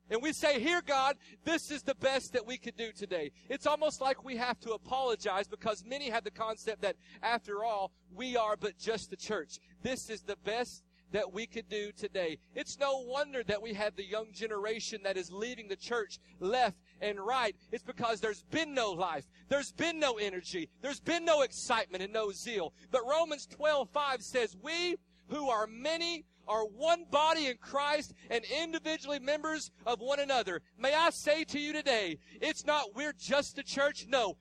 And 0.10 0.22
we 0.22 0.32
say, 0.32 0.62
here, 0.62 0.82
God, 0.86 1.18
this 1.44 1.70
is 1.70 1.84
the 1.84 1.96
best 1.96 2.32
that 2.32 2.46
we 2.46 2.58
could 2.58 2.78
do 2.78 2.94
today. 2.94 3.32
It's 3.50 3.68
almost 3.68 4.00
like 4.00 4.24
we 4.24 4.38
have 4.38 4.58
to 4.62 4.72
apologize 4.72 5.50
because 5.50 5.84
many 5.86 6.10
have 6.10 6.24
the 6.24 6.32
concept 6.32 6.82
that, 6.84 6.96
after 7.22 7.66
all, 7.66 7.92
we 8.16 8.38
are 8.38 8.56
but 8.56 8.78
just 8.78 9.10
the 9.10 9.18
church. 9.18 9.60
This 9.82 10.10
is 10.10 10.22
the 10.22 10.38
best 10.46 10.84
that 11.12 11.34
we 11.34 11.46
could 11.46 11.70
do 11.70 11.92
today. 11.92 12.38
It's 12.56 12.80
no 12.80 13.04
wonder 13.06 13.44
that 13.44 13.62
we 13.62 13.74
have 13.74 13.96
the 13.96 14.06
young 14.06 14.32
generation 14.34 15.02
that 15.04 15.18
is 15.18 15.32
leaving 15.32 15.68
the 15.68 15.76
church 15.76 16.20
left 16.40 16.78
and 17.02 17.20
right. 17.20 17.56
It's 17.72 17.84
because 17.84 18.20
there's 18.20 18.44
been 18.52 18.74
no 18.74 18.92
life. 18.92 19.26
There's 19.50 19.72
been 19.72 20.00
no 20.00 20.14
energy. 20.18 20.70
There's 20.82 21.00
been 21.00 21.26
no 21.26 21.42
excitement 21.42 22.04
and 22.04 22.14
no 22.14 22.32
zeal. 22.32 22.74
But 22.92 23.08
Romans 23.08 23.48
12, 23.48 23.90
5 23.90 24.22
says, 24.22 24.56
we 24.62 24.98
who 25.30 25.50
are 25.50 25.68
many 25.68 26.26
are 26.48 26.66
one 26.66 27.06
body 27.12 27.48
in 27.48 27.58
Christ 27.58 28.14
and 28.30 28.44
individually 28.46 29.20
members 29.20 29.72
of 29.86 30.00
one 30.00 30.20
another. 30.20 30.62
May 30.80 30.94
I 30.94 31.10
say 31.10 31.44
to 31.46 31.60
you 31.60 31.74
today, 31.74 32.20
it's 32.42 32.66
not 32.66 32.96
we're 32.96 33.14
just 33.14 33.58
a 33.58 33.64
church. 33.64 34.06
No, 34.08 34.38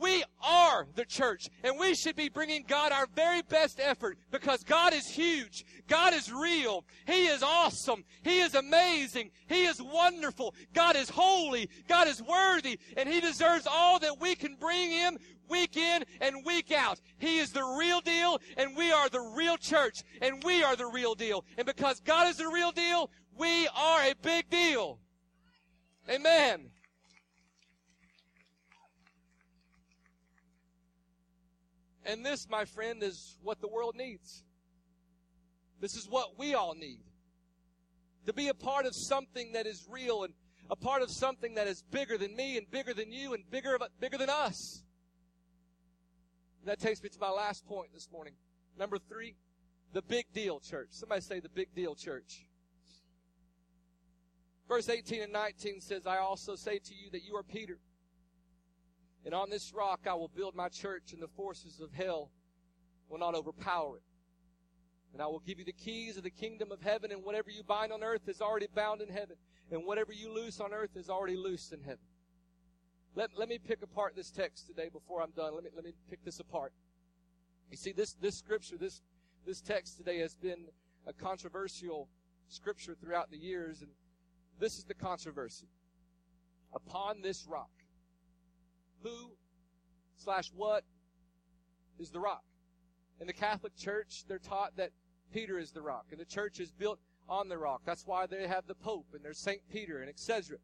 we 0.00 0.22
are 0.42 0.86
the 0.94 1.04
church 1.04 1.48
and 1.62 1.78
we 1.78 1.94
should 1.94 2.16
be 2.16 2.28
bringing 2.28 2.64
God 2.66 2.92
our 2.92 3.06
very 3.14 3.42
best 3.42 3.80
effort 3.80 4.18
because 4.30 4.62
God 4.64 4.92
is 4.92 5.08
huge. 5.08 5.64
God 5.88 6.14
is 6.14 6.32
real. 6.32 6.84
He 7.06 7.26
is 7.26 7.42
awesome. 7.42 8.04
He 8.22 8.40
is 8.40 8.54
amazing. 8.54 9.30
He 9.48 9.64
is 9.64 9.80
wonderful. 9.82 10.54
God 10.74 10.96
is 10.96 11.10
holy. 11.10 11.68
God 11.88 12.08
is 12.08 12.22
worthy 12.22 12.78
and 12.96 13.08
He 13.08 13.20
deserves 13.20 13.66
all 13.70 13.98
that 14.00 14.20
we 14.20 14.34
can 14.34 14.56
bring 14.56 14.90
Him 14.90 15.18
week 15.48 15.76
in 15.76 16.04
and 16.20 16.44
week 16.44 16.72
out. 16.72 17.00
He 17.18 17.38
is 17.38 17.52
the 17.52 17.64
real 17.64 18.00
deal 18.00 18.40
and 18.56 18.76
we 18.76 18.92
are 18.92 19.08
the 19.08 19.20
real 19.20 19.56
church 19.56 20.02
and 20.20 20.42
we 20.44 20.62
are 20.62 20.76
the 20.76 20.86
real 20.86 21.14
deal. 21.14 21.44
And 21.56 21.66
because 21.66 22.00
God 22.00 22.28
is 22.28 22.36
the 22.36 22.48
real 22.48 22.72
deal, 22.72 23.10
we 23.36 23.68
are 23.68 24.02
a 24.02 24.14
big 24.22 24.50
deal. 24.50 24.98
Amen. 26.10 26.70
And 32.08 32.24
this, 32.24 32.48
my 32.48 32.64
friend, 32.64 33.02
is 33.02 33.36
what 33.42 33.60
the 33.60 33.68
world 33.68 33.94
needs. 33.94 34.42
This 35.78 35.94
is 35.94 36.08
what 36.08 36.38
we 36.38 36.54
all 36.54 36.74
need. 36.74 37.02
To 38.26 38.32
be 38.32 38.48
a 38.48 38.54
part 38.54 38.86
of 38.86 38.94
something 38.96 39.52
that 39.52 39.66
is 39.66 39.86
real 39.90 40.24
and 40.24 40.32
a 40.70 40.76
part 40.76 41.02
of 41.02 41.10
something 41.10 41.54
that 41.56 41.66
is 41.66 41.82
bigger 41.82 42.16
than 42.16 42.34
me 42.34 42.56
and 42.56 42.68
bigger 42.70 42.94
than 42.94 43.12
you 43.12 43.34
and 43.34 43.48
bigger, 43.50 43.78
bigger 44.00 44.16
than 44.16 44.30
us. 44.30 44.82
And 46.62 46.70
that 46.70 46.80
takes 46.80 47.02
me 47.02 47.10
to 47.10 47.20
my 47.20 47.30
last 47.30 47.66
point 47.66 47.92
this 47.92 48.08
morning. 48.10 48.32
Number 48.78 48.96
three, 48.96 49.34
the 49.92 50.02
big 50.02 50.32
deal 50.32 50.60
church. 50.60 50.88
Somebody 50.92 51.20
say 51.20 51.40
the 51.40 51.50
big 51.50 51.74
deal 51.74 51.94
church. 51.94 52.46
Verse 54.66 54.88
18 54.88 55.22
and 55.22 55.32
19 55.32 55.82
says, 55.82 56.06
I 56.06 56.18
also 56.18 56.56
say 56.56 56.78
to 56.78 56.94
you 56.94 57.10
that 57.10 57.22
you 57.22 57.36
are 57.36 57.42
Peter 57.42 57.78
and 59.24 59.34
on 59.34 59.50
this 59.50 59.72
rock 59.74 60.00
I 60.08 60.14
will 60.14 60.28
build 60.28 60.54
my 60.54 60.68
church, 60.68 61.12
and 61.12 61.22
the 61.22 61.28
forces 61.28 61.80
of 61.80 61.92
hell 61.92 62.30
will 63.08 63.18
not 63.18 63.34
overpower 63.34 63.96
it. 63.96 64.02
And 65.12 65.22
I 65.22 65.26
will 65.26 65.40
give 65.40 65.58
you 65.58 65.64
the 65.64 65.72
keys 65.72 66.16
of 66.16 66.22
the 66.22 66.30
kingdom 66.30 66.70
of 66.70 66.82
heaven, 66.82 67.10
and 67.12 67.24
whatever 67.24 67.50
you 67.50 67.62
bind 67.62 67.92
on 67.92 68.02
earth 68.02 68.28
is 68.28 68.40
already 68.40 68.68
bound 68.74 69.00
in 69.00 69.08
heaven, 69.08 69.36
and 69.70 69.84
whatever 69.84 70.12
you 70.12 70.32
loose 70.32 70.60
on 70.60 70.72
earth 70.72 70.96
is 70.96 71.08
already 71.08 71.36
loosed 71.36 71.72
in 71.72 71.80
heaven. 71.80 72.04
Let, 73.14 73.30
let 73.36 73.48
me 73.48 73.58
pick 73.58 73.82
apart 73.82 74.14
this 74.14 74.30
text 74.30 74.66
today 74.66 74.90
before 74.92 75.22
I'm 75.22 75.30
done. 75.30 75.54
Let 75.54 75.64
me, 75.64 75.70
let 75.74 75.84
me 75.84 75.92
pick 76.08 76.24
this 76.24 76.40
apart. 76.40 76.72
You 77.70 77.76
see, 77.76 77.92
this, 77.92 78.14
this 78.14 78.36
scripture, 78.36 78.76
this, 78.76 79.02
this 79.46 79.60
text 79.60 79.96
today 79.96 80.18
has 80.18 80.36
been 80.36 80.66
a 81.06 81.12
controversial 81.12 82.08
scripture 82.48 82.94
throughout 82.94 83.30
the 83.30 83.38
years, 83.38 83.82
and 83.82 83.90
this 84.60 84.78
is 84.78 84.84
the 84.84 84.94
controversy. 84.94 85.66
Upon 86.74 87.22
this 87.22 87.46
rock, 87.48 87.70
who 89.02 89.32
slash 90.16 90.50
what 90.54 90.84
is 91.98 92.10
the 92.10 92.20
rock. 92.20 92.42
In 93.20 93.26
the 93.26 93.32
Catholic 93.32 93.76
Church, 93.76 94.24
they're 94.28 94.38
taught 94.38 94.76
that 94.76 94.90
Peter 95.32 95.58
is 95.58 95.72
the 95.72 95.82
rock, 95.82 96.06
and 96.10 96.20
the 96.20 96.24
church 96.24 96.60
is 96.60 96.70
built 96.70 96.98
on 97.28 97.48
the 97.48 97.58
rock. 97.58 97.82
That's 97.84 98.06
why 98.06 98.26
they 98.26 98.46
have 98.46 98.66
the 98.66 98.74
Pope 98.74 99.06
and 99.12 99.24
there's 99.24 99.38
Saint 99.38 99.60
Peter 99.70 100.00
and 100.00 100.08
etc. 100.08 100.58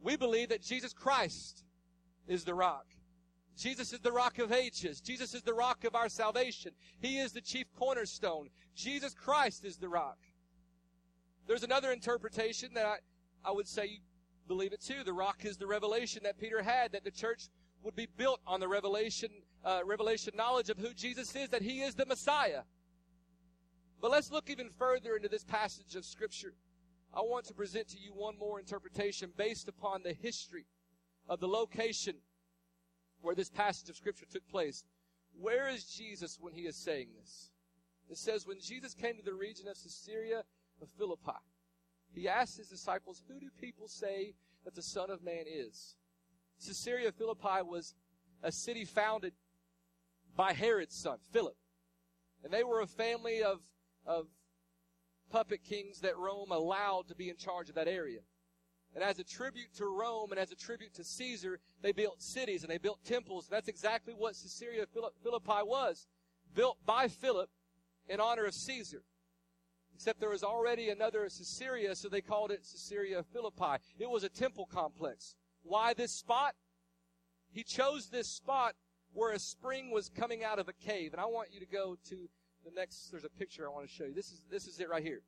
We 0.00 0.16
believe 0.16 0.50
that 0.50 0.62
Jesus 0.62 0.92
Christ 0.92 1.64
is 2.28 2.44
the 2.44 2.54
rock. 2.54 2.86
Jesus 3.56 3.94
is 3.94 4.00
the 4.00 4.12
rock 4.12 4.38
of 4.38 4.52
ages. 4.52 5.00
Jesus 5.00 5.32
is 5.32 5.42
the 5.42 5.54
rock 5.54 5.84
of 5.84 5.94
our 5.94 6.10
salvation. 6.10 6.72
He 7.00 7.18
is 7.18 7.32
the 7.32 7.40
chief 7.40 7.66
cornerstone. 7.78 8.50
Jesus 8.74 9.14
Christ 9.14 9.64
is 9.64 9.78
the 9.78 9.88
rock. 9.88 10.18
There's 11.46 11.62
another 11.62 11.92
interpretation 11.92 12.74
that 12.74 12.84
I, 12.84 12.96
I 13.42 13.52
would 13.52 13.66
say 13.66 13.86
you 13.86 13.98
believe 14.46 14.74
it 14.74 14.82
too. 14.82 15.04
The 15.04 15.12
rock 15.14 15.44
is 15.44 15.56
the 15.56 15.66
revelation 15.66 16.22
that 16.24 16.38
Peter 16.38 16.62
had 16.62 16.92
that 16.92 17.04
the 17.04 17.10
church 17.10 17.48
would 17.86 17.94
be 17.94 18.08
built 18.16 18.40
on 18.48 18.58
the 18.58 18.66
revelation, 18.66 19.30
uh, 19.64 19.80
revelation 19.86 20.34
knowledge 20.36 20.70
of 20.70 20.76
who 20.76 20.92
Jesus 20.92 21.34
is, 21.36 21.48
that 21.50 21.62
he 21.62 21.82
is 21.82 21.94
the 21.94 22.04
Messiah. 22.04 22.62
But 24.02 24.10
let's 24.10 24.32
look 24.32 24.50
even 24.50 24.70
further 24.70 25.14
into 25.14 25.28
this 25.28 25.44
passage 25.44 25.94
of 25.94 26.04
scripture. 26.04 26.52
I 27.14 27.20
want 27.20 27.44
to 27.46 27.54
present 27.54 27.86
to 27.90 27.98
you 27.98 28.10
one 28.12 28.36
more 28.38 28.58
interpretation 28.58 29.30
based 29.36 29.68
upon 29.68 30.02
the 30.02 30.12
history 30.12 30.66
of 31.28 31.38
the 31.38 31.46
location 31.46 32.16
where 33.22 33.36
this 33.36 33.50
passage 33.50 33.88
of 33.88 33.94
scripture 33.94 34.26
took 34.28 34.46
place. 34.48 34.82
Where 35.40 35.68
is 35.68 35.84
Jesus 35.84 36.38
when 36.40 36.54
he 36.54 36.62
is 36.62 36.74
saying 36.74 37.10
this? 37.16 37.50
It 38.10 38.18
says, 38.18 38.48
when 38.48 38.58
Jesus 38.60 38.94
came 38.94 39.16
to 39.16 39.24
the 39.24 39.32
region 39.32 39.68
of 39.68 39.76
Caesarea 39.80 40.42
of 40.82 40.88
Philippi, 40.98 41.38
he 42.12 42.28
asked 42.28 42.58
his 42.58 42.68
disciples, 42.68 43.22
Who 43.28 43.38
do 43.38 43.46
people 43.60 43.86
say 43.86 44.34
that 44.64 44.74
the 44.74 44.82
Son 44.82 45.08
of 45.08 45.22
Man 45.22 45.44
is? 45.46 45.94
Caesarea 46.64 47.12
Philippi 47.12 47.62
was 47.62 47.94
a 48.42 48.52
city 48.52 48.84
founded 48.84 49.32
by 50.36 50.52
Herod's 50.52 50.94
son, 50.94 51.18
Philip. 51.32 51.56
And 52.44 52.52
they 52.52 52.64
were 52.64 52.80
a 52.80 52.86
family 52.86 53.42
of, 53.42 53.60
of 54.04 54.26
puppet 55.30 55.62
kings 55.64 56.00
that 56.00 56.16
Rome 56.16 56.52
allowed 56.52 57.08
to 57.08 57.14
be 57.14 57.28
in 57.28 57.36
charge 57.36 57.68
of 57.68 57.74
that 57.74 57.88
area. 57.88 58.20
And 58.94 59.02
as 59.04 59.18
a 59.18 59.24
tribute 59.24 59.74
to 59.76 59.86
Rome 59.86 60.30
and 60.30 60.40
as 60.40 60.52
a 60.52 60.56
tribute 60.56 60.94
to 60.94 61.04
Caesar, 61.04 61.58
they 61.82 61.92
built 61.92 62.22
cities 62.22 62.62
and 62.62 62.70
they 62.70 62.78
built 62.78 63.04
temples. 63.04 63.46
That's 63.48 63.68
exactly 63.68 64.14
what 64.14 64.34
Caesarea 64.34 64.86
Philippi 65.22 65.62
was. 65.64 66.06
Built 66.54 66.78
by 66.86 67.08
Philip 67.08 67.50
in 68.08 68.20
honor 68.20 68.46
of 68.46 68.54
Caesar. 68.54 69.02
Except 69.94 70.20
there 70.20 70.30
was 70.30 70.44
already 70.44 70.90
another 70.90 71.24
Caesarea, 71.24 71.94
so 71.94 72.08
they 72.08 72.20
called 72.20 72.50
it 72.50 72.60
Caesarea 72.60 73.22
Philippi. 73.32 73.82
It 73.98 74.08
was 74.08 74.24
a 74.24 74.28
temple 74.28 74.66
complex. 74.70 75.36
Why 75.66 75.94
this 75.94 76.12
spot? 76.12 76.54
He 77.50 77.62
chose 77.62 78.08
this 78.08 78.28
spot 78.28 78.74
where 79.12 79.32
a 79.32 79.38
spring 79.38 79.90
was 79.90 80.08
coming 80.08 80.44
out 80.44 80.58
of 80.58 80.68
a 80.68 80.72
cave. 80.72 81.12
And 81.12 81.20
I 81.20 81.26
want 81.26 81.48
you 81.52 81.60
to 81.60 81.66
go 81.66 81.96
to 82.08 82.28
the 82.64 82.70
next, 82.74 83.10
there's 83.10 83.24
a 83.24 83.30
picture 83.30 83.66
I 83.66 83.72
want 83.72 83.88
to 83.88 83.92
show 83.92 84.04
you. 84.04 84.14
This 84.14 84.30
is, 84.30 84.42
this 84.50 84.66
is 84.66 84.78
it 84.78 84.88
right 84.88 85.02
here. 85.02 85.22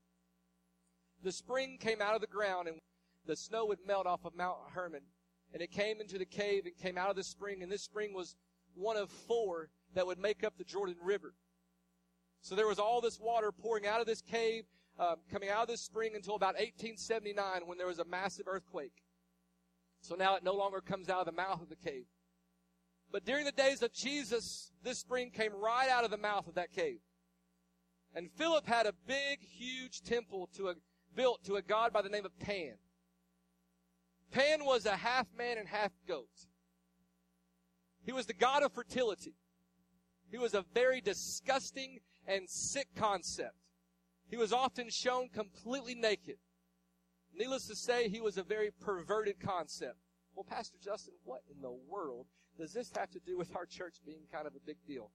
The 1.22 1.32
spring 1.32 1.78
came 1.80 2.00
out 2.00 2.14
of 2.14 2.20
the 2.20 2.26
ground 2.26 2.68
and 2.68 2.78
the 3.26 3.36
snow 3.36 3.66
would 3.66 3.78
melt 3.86 4.06
off 4.06 4.24
of 4.24 4.34
Mount 4.34 4.58
Hermon. 4.72 5.02
And 5.52 5.62
it 5.62 5.70
came 5.70 6.00
into 6.00 6.18
the 6.18 6.26
cave 6.26 6.66
and 6.66 6.76
came 6.76 6.98
out 6.98 7.10
of 7.10 7.16
the 7.16 7.24
spring. 7.24 7.62
And 7.62 7.72
this 7.72 7.82
spring 7.82 8.12
was 8.12 8.36
one 8.74 8.96
of 8.96 9.10
four 9.10 9.70
that 9.94 10.06
would 10.06 10.18
make 10.18 10.44
up 10.44 10.58
the 10.58 10.64
Jordan 10.64 10.96
River. 11.02 11.34
So 12.42 12.54
there 12.54 12.68
was 12.68 12.78
all 12.78 13.00
this 13.00 13.18
water 13.18 13.50
pouring 13.50 13.86
out 13.86 14.00
of 14.00 14.06
this 14.06 14.20
cave, 14.20 14.64
um, 14.98 15.16
coming 15.32 15.48
out 15.48 15.62
of 15.62 15.68
this 15.68 15.80
spring 15.80 16.12
until 16.14 16.34
about 16.34 16.54
1879 16.54 17.62
when 17.66 17.78
there 17.78 17.86
was 17.86 17.98
a 17.98 18.04
massive 18.04 18.46
earthquake. 18.46 18.92
So 20.00 20.14
now 20.14 20.36
it 20.36 20.44
no 20.44 20.54
longer 20.54 20.80
comes 20.80 21.08
out 21.08 21.20
of 21.20 21.26
the 21.26 21.32
mouth 21.32 21.60
of 21.62 21.68
the 21.68 21.76
cave. 21.76 22.06
But 23.10 23.24
during 23.24 23.44
the 23.44 23.52
days 23.52 23.82
of 23.82 23.92
Jesus, 23.92 24.70
this 24.82 24.98
spring 24.98 25.30
came 25.30 25.52
right 25.54 25.88
out 25.88 26.04
of 26.04 26.10
the 26.10 26.18
mouth 26.18 26.46
of 26.46 26.54
that 26.54 26.72
cave. 26.72 27.00
And 28.14 28.30
Philip 28.30 28.66
had 28.66 28.86
a 28.86 28.94
big, 29.06 29.40
huge 29.40 30.02
temple 30.02 30.48
to 30.56 30.68
a, 30.68 30.74
built 31.14 31.44
to 31.44 31.56
a 31.56 31.62
god 31.62 31.92
by 31.92 32.02
the 32.02 32.08
name 32.08 32.24
of 32.24 32.38
Pan. 32.38 32.74
Pan 34.30 34.64
was 34.64 34.86
a 34.86 34.96
half 34.96 35.26
man 35.36 35.58
and 35.58 35.68
half 35.68 35.92
goat. 36.06 36.46
He 38.04 38.12
was 38.12 38.26
the 38.26 38.34
god 38.34 38.62
of 38.62 38.72
fertility. 38.72 39.34
He 40.30 40.38
was 40.38 40.54
a 40.54 40.64
very 40.74 41.00
disgusting 41.00 41.98
and 42.26 42.48
sick 42.48 42.88
concept. 42.94 43.56
He 44.30 44.36
was 44.36 44.52
often 44.52 44.90
shown 44.90 45.28
completely 45.30 45.94
naked. 45.94 46.36
Needless 47.38 47.68
to 47.68 47.76
say, 47.76 48.08
he 48.08 48.20
was 48.20 48.36
a 48.36 48.42
very 48.42 48.70
perverted 48.80 49.38
concept. 49.38 49.96
Well, 50.34 50.44
Pastor 50.44 50.76
Justin, 50.82 51.14
what 51.24 51.42
in 51.48 51.62
the 51.62 51.76
world 51.88 52.26
does 52.58 52.72
this 52.72 52.90
have 52.96 53.10
to 53.12 53.20
do 53.20 53.38
with 53.38 53.54
our 53.54 53.64
church 53.64 53.98
being 54.04 54.22
kind 54.32 54.48
of 54.48 54.56
a 54.56 54.66
big 54.66 54.78
deal? 54.88 55.12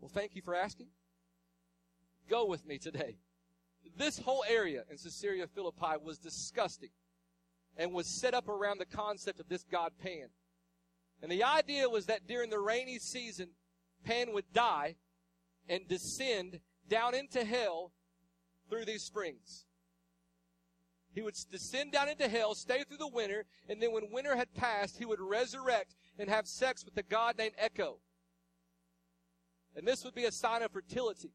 Well, 0.00 0.10
thank 0.12 0.34
you 0.34 0.40
for 0.40 0.54
asking. 0.54 0.88
Go 2.30 2.46
with 2.46 2.66
me 2.66 2.78
today. 2.78 3.18
This 3.98 4.18
whole 4.18 4.44
area 4.48 4.84
in 4.90 4.96
Caesarea 4.96 5.46
Philippi 5.46 5.96
was 6.02 6.16
disgusting 6.18 6.90
and 7.76 7.92
was 7.92 8.18
set 8.18 8.32
up 8.32 8.48
around 8.48 8.78
the 8.78 8.86
concept 8.86 9.38
of 9.38 9.48
this 9.48 9.64
god 9.70 9.92
Pan. 10.02 10.28
And 11.22 11.30
the 11.30 11.44
idea 11.44 11.88
was 11.88 12.06
that 12.06 12.26
during 12.26 12.48
the 12.48 12.58
rainy 12.58 12.98
season, 12.98 13.50
Pan 14.04 14.32
would 14.32 14.52
die 14.54 14.96
and 15.68 15.86
descend 15.86 16.60
down 16.88 17.14
into 17.14 17.44
hell 17.44 17.92
through 18.70 18.86
these 18.86 19.02
springs. 19.02 19.65
He 21.16 21.22
would 21.22 21.34
descend 21.50 21.92
down 21.92 22.10
into 22.10 22.28
hell, 22.28 22.54
stay 22.54 22.84
through 22.84 22.98
the 22.98 23.08
winter, 23.08 23.46
and 23.70 23.80
then 23.82 23.90
when 23.90 24.12
winter 24.12 24.36
had 24.36 24.52
passed, 24.52 24.98
he 24.98 25.06
would 25.06 25.18
resurrect 25.18 25.94
and 26.18 26.28
have 26.28 26.46
sex 26.46 26.84
with 26.84 26.94
a 26.98 27.02
god 27.02 27.38
named 27.38 27.54
Echo. 27.56 28.00
And 29.74 29.88
this 29.88 30.04
would 30.04 30.14
be 30.14 30.26
a 30.26 30.30
sign 30.30 30.60
of 30.60 30.72
fertility. 30.72 31.32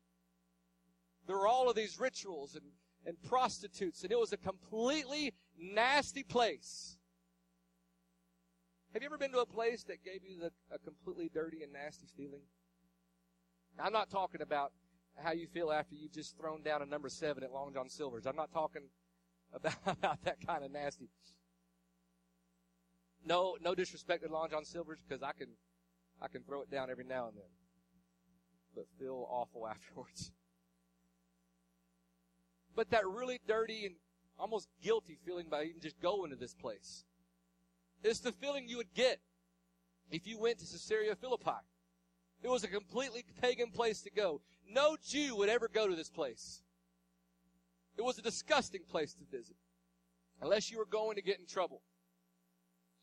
There 1.25 1.35
were 1.35 1.47
all 1.47 1.67
of 1.67 1.75
these 1.75 1.99
rituals 1.99 2.53
and, 2.53 2.65
and 3.07 3.19
prostitutes, 3.23 4.03
and 4.03 4.11
it 4.11 4.19
was 4.19 4.31
a 4.31 4.37
completely 4.37 5.33
nasty 5.57 6.21
place. 6.21 6.97
Have 8.93 9.01
you 9.01 9.07
ever 9.07 9.17
been 9.17 9.31
to 9.31 9.39
a 9.39 9.47
place 9.47 9.83
that 9.85 10.03
gave 10.03 10.23
you 10.23 10.37
the, 10.37 10.51
a 10.71 10.77
completely 10.77 11.31
dirty 11.33 11.63
and 11.63 11.73
nasty 11.73 12.05
feeling? 12.15 12.43
I'm 13.79 13.93
not 13.93 14.11
talking 14.11 14.43
about 14.43 14.73
how 15.17 15.31
you 15.31 15.47
feel 15.47 15.71
after 15.71 15.95
you've 15.95 16.13
just 16.13 16.37
thrown 16.37 16.61
down 16.61 16.83
a 16.83 16.85
number 16.85 17.09
seven 17.09 17.43
at 17.43 17.51
Long 17.51 17.73
John 17.73 17.89
Silver's. 17.89 18.27
I'm 18.27 18.35
not 18.35 18.53
talking 18.53 18.83
about, 19.53 19.75
about 19.85 20.23
that 20.23 20.37
kind 20.45 20.63
of 20.63 20.71
nasty. 20.71 21.09
No, 23.25 23.57
no 23.61 23.75
disrespect 23.75 24.23
to 24.23 24.31
Long 24.31 24.49
John 24.49 24.65
Silver's 24.65 24.99
because 25.07 25.21
I 25.21 25.31
can, 25.33 25.47
I 26.21 26.27
can 26.27 26.41
throw 26.43 26.61
it 26.61 26.71
down 26.71 26.89
every 26.89 27.03
now 27.03 27.27
and 27.27 27.37
then, 27.37 27.51
but 28.75 28.85
feel 28.99 29.27
awful 29.29 29.67
afterwards. 29.69 30.31
But 32.75 32.89
that 32.91 33.07
really 33.07 33.39
dirty 33.47 33.85
and 33.85 33.95
almost 34.39 34.69
guilty 34.81 35.17
feeling 35.25 35.47
by 35.49 35.63
even 35.65 35.81
just 35.81 35.99
going 36.01 36.31
to 36.31 36.35
this 36.35 36.53
place. 36.53 37.03
It's 38.03 38.19
the 38.19 38.31
feeling 38.31 38.67
you 38.67 38.77
would 38.77 38.93
get 38.95 39.19
if 40.09 40.25
you 40.25 40.39
went 40.39 40.59
to 40.59 40.65
Caesarea 40.65 41.15
Philippi. 41.15 41.51
It 42.41 42.49
was 42.49 42.63
a 42.63 42.67
completely 42.67 43.23
pagan 43.39 43.69
place 43.69 44.01
to 44.01 44.09
go. 44.09 44.41
No 44.67 44.97
Jew 45.05 45.35
would 45.35 45.49
ever 45.49 45.67
go 45.71 45.87
to 45.87 45.95
this 45.95 46.09
place. 46.09 46.63
It 48.01 48.05
was 48.05 48.17
a 48.17 48.23
disgusting 48.23 48.81
place 48.89 49.13
to 49.13 49.23
visit. 49.25 49.57
Unless 50.41 50.71
you 50.71 50.79
were 50.79 50.87
going 50.87 51.17
to 51.17 51.21
get 51.21 51.39
in 51.39 51.45
trouble. 51.45 51.83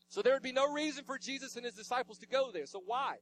So 0.09 0.21
there 0.21 0.33
would 0.33 0.43
be 0.43 0.51
no 0.51 0.69
reason 0.69 1.05
for 1.05 1.17
Jesus 1.17 1.55
and 1.55 1.63
his 1.63 1.73
disciples 1.73 2.17
to 2.17 2.27
go 2.27 2.51
there. 2.51 2.65
So 2.65 2.81
why? 2.85 3.15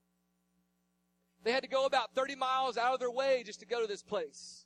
They 1.44 1.52
had 1.52 1.62
to 1.62 1.70
go 1.70 1.86
about 1.86 2.16
30 2.16 2.36
miles 2.36 2.80
out 2.80 2.96
of 2.96 3.00
their 3.00 3.12
way 3.12 3.44
just 3.46 3.60
to 3.60 3.68
go 3.68 3.80
to 3.80 3.86
this 3.86 4.02
place. 4.02 4.66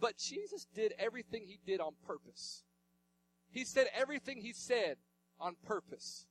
But 0.00 0.16
Jesus 0.16 0.66
did 0.74 0.94
everything 0.98 1.44
he 1.46 1.60
did 1.66 1.80
on 1.80 1.92
purpose. 2.06 2.64
He 3.50 3.66
said 3.66 3.88
everything 3.94 4.38
he 4.38 4.54
said 4.54 4.96
on 5.38 5.54
purpose. 5.66 6.24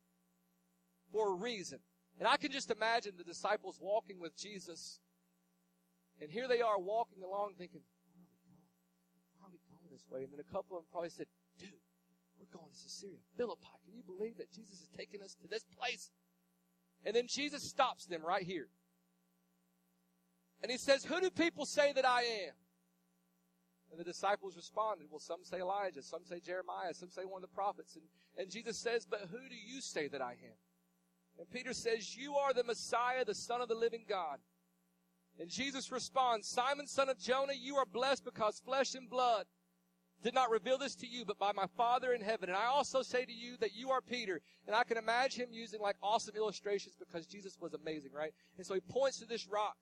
For 1.12 1.32
a 1.32 1.36
reason. 1.36 1.78
And 2.18 2.28
I 2.28 2.38
can 2.38 2.52
just 2.52 2.72
imagine 2.72 3.14
the 3.20 3.24
disciples 3.24 3.78
walking 3.80 4.20
with 4.20 4.36
Jesus. 4.36 5.00
And 6.20 6.32
here 6.32 6.48
they 6.48 6.62
are 6.62 6.80
walking 6.80 7.22
along 7.24 7.54
thinking, 7.60 7.82
where 8.18 8.26
are 8.26 8.30
we 8.32 8.40
going? 8.44 8.66
Why 9.38 9.46
are 9.48 9.52
we 9.52 9.60
going 9.72 9.89
this 10.00 10.10
way? 10.12 10.24
And 10.24 10.32
then 10.32 10.40
a 10.40 10.54
couple 10.54 10.78
of 10.78 10.84
them 10.84 10.90
probably 10.92 11.10
said, 11.10 11.28
dude, 11.60 11.70
we're 12.40 12.58
going 12.58 12.72
to 12.72 12.80
Caesarea 12.84 13.20
Philippi. 13.36 13.68
Can 13.86 13.94
you 13.96 14.04
believe 14.04 14.38
that 14.38 14.52
Jesus 14.52 14.80
is 14.80 14.90
taking 14.96 15.22
us 15.22 15.36
to 15.42 15.48
this 15.48 15.66
place? 15.78 16.12
And 17.06 17.16
then 17.16 17.28
Jesus 17.28 17.64
stops 17.64 18.06
them 18.06 18.22
right 18.26 18.44
here. 18.44 18.68
And 20.62 20.72
he 20.72 20.78
says, 20.78 21.04
who 21.06 21.20
do 21.22 21.30
people 21.30 21.66
say 21.66 21.94
that 21.94 22.06
I 22.06 22.22
am? 22.22 22.56
And 23.92 24.00
the 24.00 24.04
disciples 24.04 24.56
responded, 24.56 25.08
well, 25.10 25.20
some 25.20 25.44
say 25.44 25.60
Elijah, 25.60 26.04
some 26.04 26.24
say 26.24 26.40
Jeremiah, 26.40 26.94
some 26.94 27.10
say 27.10 27.24
one 27.24 27.44
of 27.44 27.50
the 27.50 27.56
prophets. 27.56 27.96
And, 27.96 28.06
and 28.38 28.52
Jesus 28.52 28.78
says, 28.78 29.06
but 29.10 29.22
who 29.32 29.50
do 29.50 29.56
you 29.56 29.82
say 29.82 30.08
that 30.10 30.22
I 30.22 30.32
am? 30.32 30.60
And 31.40 31.50
Peter 31.50 31.74
says, 31.74 32.16
you 32.16 32.36
are 32.36 32.54
the 32.54 32.64
Messiah, 32.64 33.26
the 33.26 33.34
Son 33.34 33.62
of 33.62 33.70
the 33.70 33.76
living 33.76 34.04
God. 34.08 34.40
And 35.40 35.50
Jesus 35.50 35.92
responds, 35.92 36.50
Simon, 36.50 36.86
son 36.86 37.08
of 37.08 37.18
Jonah, 37.18 37.54
you 37.58 37.78
are 37.78 37.86
blessed 37.86 38.26
because 38.26 38.62
flesh 38.66 38.94
and 38.94 39.10
blood 39.10 39.46
did 40.24 40.34
not 40.34 40.50
reveal 40.50 40.78
this 40.78 40.96
to 40.96 41.08
you, 41.08 41.24
but 41.26 41.40
by 41.40 41.52
my 41.54 41.66
Father 41.78 42.14
in 42.14 42.22
heaven. 42.22 42.50
And 42.50 42.58
I 42.58 42.66
also 42.66 43.02
say 43.02 43.24
to 43.24 43.32
you 43.32 43.56
that 43.62 43.74
you 43.74 43.92
are 43.92 44.02
Peter. 44.02 44.42
And 44.68 44.76
I 44.76 44.84
can 44.84 44.98
imagine 44.98 45.44
him 45.44 45.50
using 45.52 45.80
like 45.80 45.96
awesome 46.04 46.36
illustrations 46.36 46.96
because 47.00 47.26
Jesus 47.26 47.58
was 47.60 47.74
amazing, 47.74 48.12
right? 48.14 48.34
And 48.58 48.66
so 48.66 48.74
he 48.74 48.82
points 48.82 49.20
to 49.20 49.26
this 49.26 49.48
rock. 49.48 49.78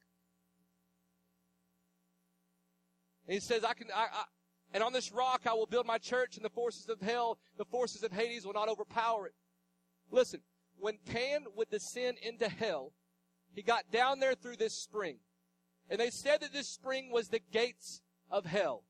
And 3.28 3.34
he 3.34 3.40
says, 3.40 3.64
I 3.64 3.74
can, 3.74 3.88
I, 3.94 4.04
I, 4.14 4.24
and 4.74 4.84
on 4.84 4.94
this 4.94 5.12
rock 5.12 5.42
I 5.48 5.54
will 5.54 5.66
build 5.66 5.86
my 5.86 5.98
church 5.98 6.36
and 6.36 6.46
the 6.46 6.50
forces 6.50 6.88
of 6.88 7.02
hell, 7.02 7.40
the 7.58 7.66
forces 7.66 8.04
of 8.04 8.12
Hades 8.12 8.46
will 8.46 8.54
not 8.54 8.70
overpower 8.70 9.28
it. 9.28 9.34
Listen, 10.12 10.42
when 10.78 10.98
Pan 11.06 11.46
would 11.56 11.70
descend 11.70 12.18
into 12.22 12.48
hell, 12.48 12.94
he 13.54 13.64
got 13.64 13.92
down 13.92 14.20
there 14.20 14.36
through 14.36 14.58
this 14.58 14.74
spring. 14.74 15.18
And 15.90 16.00
they 16.00 16.10
said 16.10 16.42
that 16.42 16.54
this 16.54 16.68
spring 16.68 17.12
was 17.12 17.30
the 17.30 17.42
gates 17.52 18.02
of 18.30 18.46
hell. 18.46 18.84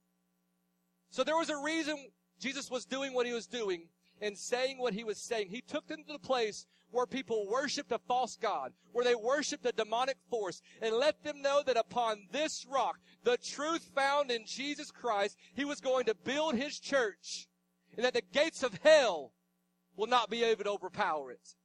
So 1.09 1.23
there 1.23 1.37
was 1.37 1.49
a 1.49 1.57
reason 1.57 1.97
Jesus 2.39 2.69
was 2.69 2.85
doing 2.85 3.13
what 3.13 3.25
he 3.25 3.33
was 3.33 3.47
doing 3.47 3.87
and 4.21 4.37
saying 4.37 4.77
what 4.77 4.93
he 4.93 5.03
was 5.03 5.17
saying. 5.17 5.49
He 5.49 5.61
took 5.61 5.87
them 5.87 6.03
to 6.05 6.13
the 6.13 6.19
place 6.19 6.65
where 6.91 7.05
people 7.05 7.47
worshiped 7.49 7.91
a 7.91 7.99
false 8.07 8.37
God, 8.37 8.71
where 8.91 9.03
they 9.03 9.15
worshiped 9.15 9.65
a 9.65 9.71
demonic 9.71 10.17
force, 10.29 10.61
and 10.81 10.95
let 10.95 11.23
them 11.23 11.41
know 11.41 11.61
that 11.65 11.77
upon 11.77 12.27
this 12.31 12.65
rock, 12.69 12.97
the 13.23 13.37
truth 13.37 13.91
found 13.93 14.31
in 14.31 14.45
Jesus 14.45 14.89
Christ, 14.91 15.37
he 15.53 15.65
was 15.65 15.81
going 15.81 16.05
to 16.05 16.15
build 16.15 16.55
his 16.55 16.79
church, 16.79 17.47
and 17.95 18.05
that 18.05 18.13
the 18.13 18.21
gates 18.33 18.63
of 18.63 18.79
hell 18.83 19.33
will 19.97 20.07
not 20.07 20.29
be 20.29 20.43
able 20.43 20.63
to 20.63 20.71
overpower 20.71 21.31
it. 21.31 21.55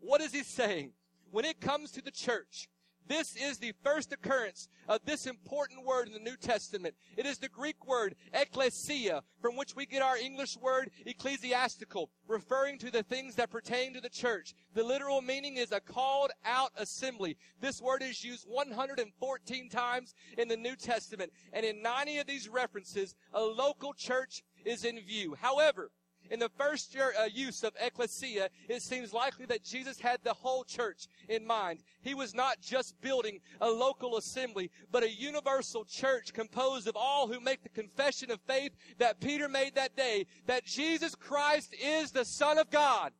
What 0.00 0.20
is 0.20 0.32
he 0.32 0.42
saying? 0.42 0.92
When 1.30 1.44
it 1.44 1.60
comes 1.60 1.90
to 1.92 2.02
the 2.02 2.10
church, 2.10 2.68
this 3.06 3.36
is 3.36 3.58
the 3.58 3.72
first 3.82 4.12
occurrence 4.12 4.68
of 4.88 5.00
this 5.04 5.26
important 5.26 5.84
word 5.84 6.06
in 6.06 6.12
the 6.12 6.18
New 6.18 6.36
Testament. 6.36 6.94
It 7.16 7.26
is 7.26 7.38
the 7.38 7.48
Greek 7.48 7.86
word 7.86 8.14
ecclesia, 8.32 9.22
from 9.40 9.56
which 9.56 9.76
we 9.76 9.86
get 9.86 10.02
our 10.02 10.16
English 10.16 10.56
word 10.56 10.90
ecclesiastical, 11.04 12.10
referring 12.26 12.78
to 12.78 12.90
the 12.90 13.02
things 13.02 13.34
that 13.36 13.50
pertain 13.50 13.94
to 13.94 14.00
the 14.00 14.08
church. 14.08 14.54
The 14.74 14.84
literal 14.84 15.20
meaning 15.20 15.56
is 15.56 15.72
a 15.72 15.80
called 15.80 16.30
out 16.44 16.72
assembly. 16.76 17.36
This 17.60 17.80
word 17.80 18.02
is 18.02 18.24
used 18.24 18.46
114 18.48 19.68
times 19.68 20.14
in 20.38 20.48
the 20.48 20.56
New 20.56 20.76
Testament, 20.76 21.32
and 21.52 21.64
in 21.64 21.82
90 21.82 22.18
of 22.18 22.26
these 22.26 22.48
references, 22.48 23.14
a 23.32 23.42
local 23.42 23.92
church 23.92 24.42
is 24.64 24.84
in 24.84 25.00
view. 25.00 25.36
However, 25.40 25.90
in 26.34 26.40
the 26.40 26.48
first 26.48 26.96
year, 26.96 27.14
uh, 27.16 27.26
use 27.32 27.62
of 27.62 27.74
ecclesia, 27.80 28.48
it 28.68 28.82
seems 28.82 29.14
likely 29.14 29.46
that 29.46 29.62
Jesus 29.62 30.00
had 30.00 30.18
the 30.24 30.34
whole 30.34 30.64
church 30.64 31.06
in 31.28 31.46
mind. 31.46 31.78
He 32.02 32.12
was 32.12 32.34
not 32.34 32.60
just 32.60 33.00
building 33.00 33.38
a 33.60 33.70
local 33.70 34.16
assembly, 34.16 34.72
but 34.90 35.04
a 35.04 35.10
universal 35.10 35.84
church 35.84 36.32
composed 36.32 36.88
of 36.88 36.96
all 36.96 37.28
who 37.28 37.38
make 37.38 37.62
the 37.62 37.68
confession 37.68 38.32
of 38.32 38.40
faith 38.48 38.72
that 38.98 39.20
Peter 39.20 39.48
made 39.48 39.76
that 39.76 39.96
day, 39.96 40.26
that 40.46 40.64
Jesus 40.64 41.14
Christ 41.14 41.72
is 41.80 42.10
the 42.10 42.24
Son 42.24 42.58
of 42.58 42.68
God. 42.68 43.12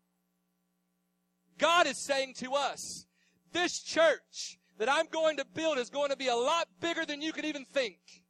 God 1.57 1.87
is 1.87 1.96
saying 1.96 2.35
to 2.38 2.55
us, 2.55 3.07
this 3.53 3.79
church 3.79 4.59
that 4.79 4.90
I'm 4.90 5.07
going 5.07 5.37
to 5.37 5.46
build 5.55 5.79
is 5.79 5.88
going 5.88 6.11
to 6.11 6.16
be 6.16 6.27
a 6.27 6.35
lot 6.35 6.66
bigger 6.81 7.07
than 7.07 7.22
you 7.22 7.33
could 7.33 7.44
even 7.44 7.64
think. 7.64 8.23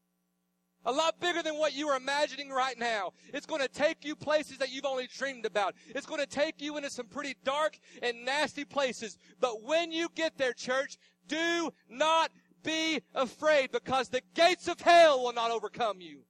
A 0.87 0.93
lot 0.93 1.19
bigger 1.21 1.43
than 1.43 1.59
what 1.59 1.75
you 1.75 1.89
are 1.89 1.97
imagining 1.97 2.51
right 2.51 2.79
now. 2.79 3.13
It's 3.33 3.47
going 3.47 3.63
to 3.63 3.69
take 3.69 4.05
you 4.05 4.15
places 4.15 4.59
that 4.59 4.71
you've 4.71 4.85
only 4.85 5.09
dreamed 5.17 5.47
about. 5.47 5.75
It's 5.89 6.07
going 6.07 6.21
to 6.21 6.27
take 6.27 6.61
you 6.61 6.77
into 6.77 6.91
some 6.91 7.07
pretty 7.07 7.37
dark 7.45 7.79
and 8.03 8.25
nasty 8.25 8.65
places. 8.65 9.17
But 9.41 9.63
when 9.63 9.93
you 9.93 10.09
get 10.15 10.37
there, 10.37 10.53
church, 10.53 10.99
do 11.27 11.71
not 11.89 12.31
be 12.63 13.01
afraid 13.15 13.73
because 13.73 14.09
the 14.09 14.23
gates 14.35 14.69
of 14.69 14.81
hell 14.81 15.23
will 15.23 15.33
not 15.33 15.51
overcome 15.51 16.01
you. 16.01 16.23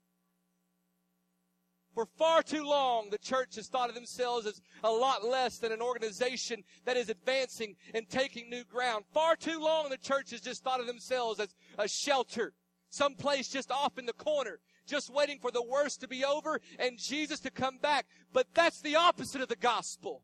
For 1.95 2.07
far 2.19 2.43
too 2.43 2.65
long, 2.65 3.11
the 3.11 3.19
church 3.19 3.55
has 3.55 3.69
thought 3.69 3.89
of 3.89 3.95
themselves 3.95 4.47
as 4.47 4.61
a 4.83 4.91
lot 4.91 5.25
less 5.25 5.59
than 5.59 5.71
an 5.71 5.81
organization 5.81 6.65
that 6.85 6.97
is 6.97 7.09
advancing 7.09 7.77
and 7.95 8.09
taking 8.09 8.51
new 8.51 8.65
ground. 8.65 9.05
Far 9.13 9.37
too 9.37 9.61
long, 9.61 9.89
the 9.91 9.97
church 9.97 10.33
has 10.33 10.41
just 10.41 10.65
thought 10.65 10.81
of 10.81 10.89
themselves 10.89 11.39
as 11.39 11.55
a 11.79 11.87
shelter, 11.87 12.53
someplace 12.95 13.49
just 13.49 13.71
off 13.71 13.99
in 13.99 14.07
the 14.07 14.13
corner, 14.13 14.61
just 14.87 15.13
waiting 15.13 15.39
for 15.39 15.51
the 15.51 15.63
worst 15.63 16.01
to 16.01 16.09
be 16.09 16.25
over 16.25 16.61
and 16.79 16.99
Jesus 16.99 17.41
to 17.41 17.51
come 17.51 17.79
back. 17.79 18.07
But 18.33 18.47
that's 18.55 18.81
the 18.81 18.97
opposite 18.97 19.41
of 19.41 19.49
the 19.49 19.57
gospel. 19.57 20.23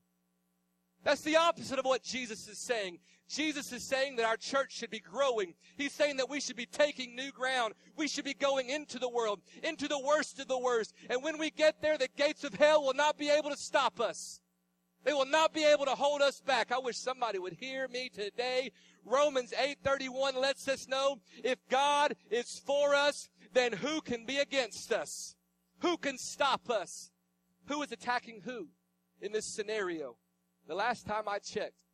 That's 1.03 1.23
the 1.23 1.37
opposite 1.37 1.79
of 1.79 1.85
what 1.85 2.03
Jesus 2.03 2.47
is 2.47 2.59
saying. 2.59 2.99
Jesus 3.29 3.73
is 3.73 3.85
saying 3.85 4.17
that 4.17 4.27
our 4.27 4.37
church 4.37 4.73
should 4.73 4.91
be 4.91 4.99
growing. 4.99 5.55
He's 5.77 5.93
saying 5.93 6.17
that 6.17 6.29
we 6.29 6.41
should 6.41 6.57
be 6.57 6.67
taking 6.67 7.15
new 7.15 7.31
ground. 7.31 7.75
We 7.97 8.09
should 8.09 8.25
be 8.25 8.35
going 8.35 8.71
into 8.71 8.99
the 8.99 9.09
world, 9.09 9.41
into 9.63 9.89
the 9.89 9.99
worst 9.99 10.41
of 10.41 10.49
the 10.49 10.59
worst. 10.59 10.93
And 11.09 11.23
when 11.23 11.39
we 11.39 11.51
get 11.51 11.81
there, 11.81 11.97
the 11.97 12.09
gates 12.17 12.45
of 12.45 12.55
hell 12.55 12.83
will 12.83 12.95
not 12.95 13.17
be 13.17 13.31
able 13.31 13.51
to 13.51 13.57
stop 13.57 14.01
us. 14.01 14.41
They 15.05 15.13
will 15.13 15.27
not 15.27 15.55
be 15.55 15.65
able 15.65 15.87
to 15.87 15.95
hold 15.95 16.21
us 16.21 16.41
back. 16.41 16.71
I 16.71 16.79
wish 16.79 16.97
somebody 16.97 17.39
would 17.39 17.55
hear 17.55 17.89
me 17.89 18.11
today. 18.11 18.73
Romans 19.05 19.53
8:31 19.53 20.35
lets 20.35 20.69
us 20.69 20.87
know 20.87 21.21
if 21.43 21.59
God 21.69 22.17
is 22.31 22.59
for 22.59 22.95
us, 22.95 23.29
then 23.53 23.73
who 23.73 24.01
can 24.01 24.27
be 24.27 24.39
against 24.39 24.93
us? 24.93 25.37
Who 25.79 25.97
can 25.97 26.19
stop 26.19 26.69
us? 26.69 27.11
Who 27.67 27.83
is 27.83 27.93
attacking 27.93 28.43
who 28.43 28.69
in 29.21 29.33
this 29.33 29.47
scenario? 29.47 30.17
The 30.67 30.75
last 30.75 31.07
time 31.07 31.29
I 31.29 31.39
checked, 31.39 31.85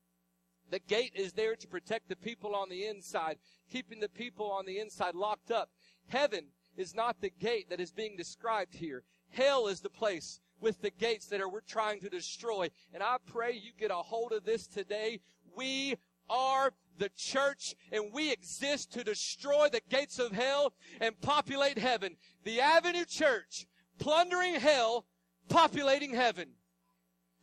the 0.69 0.81
gate 0.81 1.13
is 1.15 1.33
there 1.33 1.55
to 1.55 1.69
protect 1.69 2.09
the 2.09 2.17
people 2.17 2.57
on 2.57 2.69
the 2.69 2.87
inside, 2.87 3.39
keeping 3.71 4.01
the 4.01 4.09
people 4.09 4.51
on 4.51 4.67
the 4.67 4.81
inside 4.81 5.15
locked 5.15 5.53
up. 5.53 5.71
Heaven 6.09 6.49
is 6.77 6.95
not 6.95 7.21
the 7.21 7.31
gate 7.31 7.71
that 7.71 7.81
is 7.81 7.93
being 7.93 8.17
described 8.17 8.75
here. 8.75 9.05
Hell 9.31 9.69
is 9.69 9.81
the 9.81 9.91
place 9.91 10.41
with 10.61 10.81
the 10.83 10.91
gates 10.91 11.27
that 11.27 11.41
are 11.41 11.49
we're 11.49 11.61
trying 11.61 12.01
to 12.01 12.09
destroy. 12.09 12.69
And 12.93 13.03
I 13.03 13.17
pray 13.27 13.53
you 13.53 13.73
get 13.79 13.91
a 13.91 13.97
hold 13.97 14.33
of 14.33 14.45
this 14.45 14.67
today. 14.67 15.21
We 15.57 15.97
are 16.29 16.73
the 16.99 17.11
church 17.17 17.75
and 17.93 18.13
we 18.13 18.33
exist 18.33 18.93
to 18.93 19.05
destroy 19.05 19.69
the 19.71 19.83
gates 19.89 20.19
of 20.19 20.33
hell 20.33 20.73
and 21.01 21.21
populate 21.21 21.79
heaven. 21.79 22.17
The 22.45 22.61
Avenue 22.61 23.05
Church, 23.05 23.67
plundering 23.99 24.55
hell, 24.55 25.07
populating 25.49 26.15
heaven. 26.15 26.51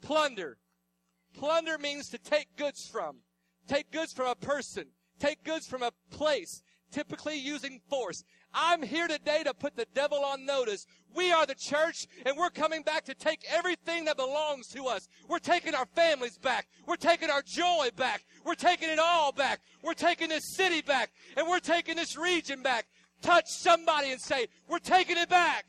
Plunder. 0.02 0.58
Plunder 1.34 1.78
means 1.78 2.10
to 2.10 2.18
take 2.18 2.56
goods 2.58 2.88
from. 2.88 3.18
Take 3.68 3.92
goods 3.92 4.14
from 4.14 4.28
a 4.28 4.36
person. 4.36 4.88
Take 5.20 5.44
goods 5.44 5.68
from 5.68 5.84
a 5.84 5.92
place, 6.12 6.62
typically 6.92 7.38
using 7.38 7.80
force. 7.90 8.24
I'm 8.54 8.84
here 8.84 9.08
today 9.08 9.44
to 9.44 9.54
put 9.54 9.76
the 9.76 9.88
devil 9.96 10.24
on 10.24 10.46
notice. 10.46 10.86
We 11.16 11.32
are 11.32 11.46
the 11.46 11.56
church 11.56 12.08
and 12.26 12.38
we're 12.38 12.50
coming 12.50 12.84
back 12.84 13.06
to 13.06 13.16
take 13.16 13.44
everything 13.50 14.06
that 14.06 14.18
belongs 14.18 14.68
to 14.70 14.86
us. 14.86 15.08
We're 15.28 15.40
taking 15.40 15.74
our 15.74 15.88
families 15.96 16.38
back. 16.38 16.68
We're 16.86 16.96
taking 16.96 17.30
our 17.30 17.42
joy 17.42 17.90
back. 17.96 18.24
We're 18.46 18.56
taking 18.56 18.90
it 18.90 19.00
all 19.00 19.32
back. 19.32 19.62
We're 19.84 19.94
taking 19.94 20.30
this 20.30 20.56
city 20.56 20.82
back 20.82 21.12
and 21.36 21.48
we're 21.48 21.60
taking 21.60 21.96
this 21.96 22.18
region 22.18 22.62
back. 22.62 22.86
Touch 23.22 23.46
somebody 23.48 24.12
and 24.12 24.22
say, 24.22 24.48
we're 24.68 24.80
taking 24.80 25.18
it 25.18 25.30
back. 25.30 25.66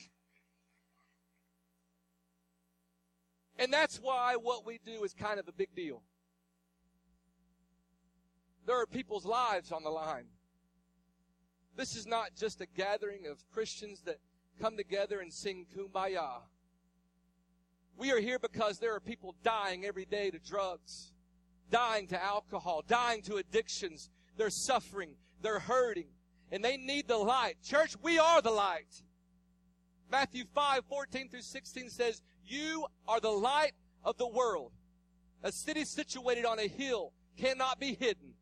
And 3.59 3.73
that's 3.73 3.99
why 3.99 4.37
what 4.37 4.67
we 4.67 4.81
do 4.85 5.05
is 5.05 5.15
kind 5.15 5.39
of 5.39 5.49
a 5.49 5.53
big 5.53 5.75
deal. 5.75 6.03
There 8.67 8.81
are 8.81 8.87
people's 8.87 9.25
lives 9.25 9.73
on 9.73 9.85
the 9.85 9.91
line. 9.91 10.25
This 11.77 11.97
is 11.97 12.07
not 12.07 12.31
just 12.37 12.61
a 12.61 12.67
gathering 12.67 13.27
of 13.27 13.45
Christians 13.53 14.03
that 14.03 14.19
come 14.61 14.77
together 14.77 15.21
and 15.21 15.33
sing 15.33 15.67
kumbaya. 15.77 16.43
We 17.97 18.13
are 18.13 18.21
here 18.21 18.39
because 18.39 18.79
there 18.79 18.95
are 18.95 19.01
people 19.01 19.35
dying 19.43 19.85
every 19.85 20.05
day 20.05 20.31
to 20.31 20.39
drugs, 20.39 21.13
dying 21.71 22.07
to 22.09 22.23
alcohol, 22.23 22.83
dying 22.87 23.23
to 23.23 23.37
addictions. 23.37 24.11
They're 24.37 24.51
suffering, 24.51 25.15
they're 25.43 25.61
hurting, 25.61 26.09
and 26.51 26.65
they 26.65 26.77
need 26.77 27.09
the 27.09 27.19
light. 27.19 27.57
Church, 27.63 27.97
we 28.03 28.19
are 28.19 28.43
the 28.43 28.51
light. 28.51 29.03
Matthew 30.11 30.45
5, 30.55 30.85
14 30.89 31.29
through 31.29 31.43
16 31.43 31.91
says, 31.91 32.23
you 32.47 32.87
are 33.09 33.21
the 33.21 33.31
light 33.31 33.73
of 34.05 34.17
the 34.19 34.29
world. 34.29 34.73
A 35.43 35.51
city 35.51 35.85
situated 35.85 36.45
on 36.45 36.59
a 36.59 36.69
hill 36.69 37.13
cannot 37.37 37.81
be 37.81 37.95
hidden. 37.95 38.35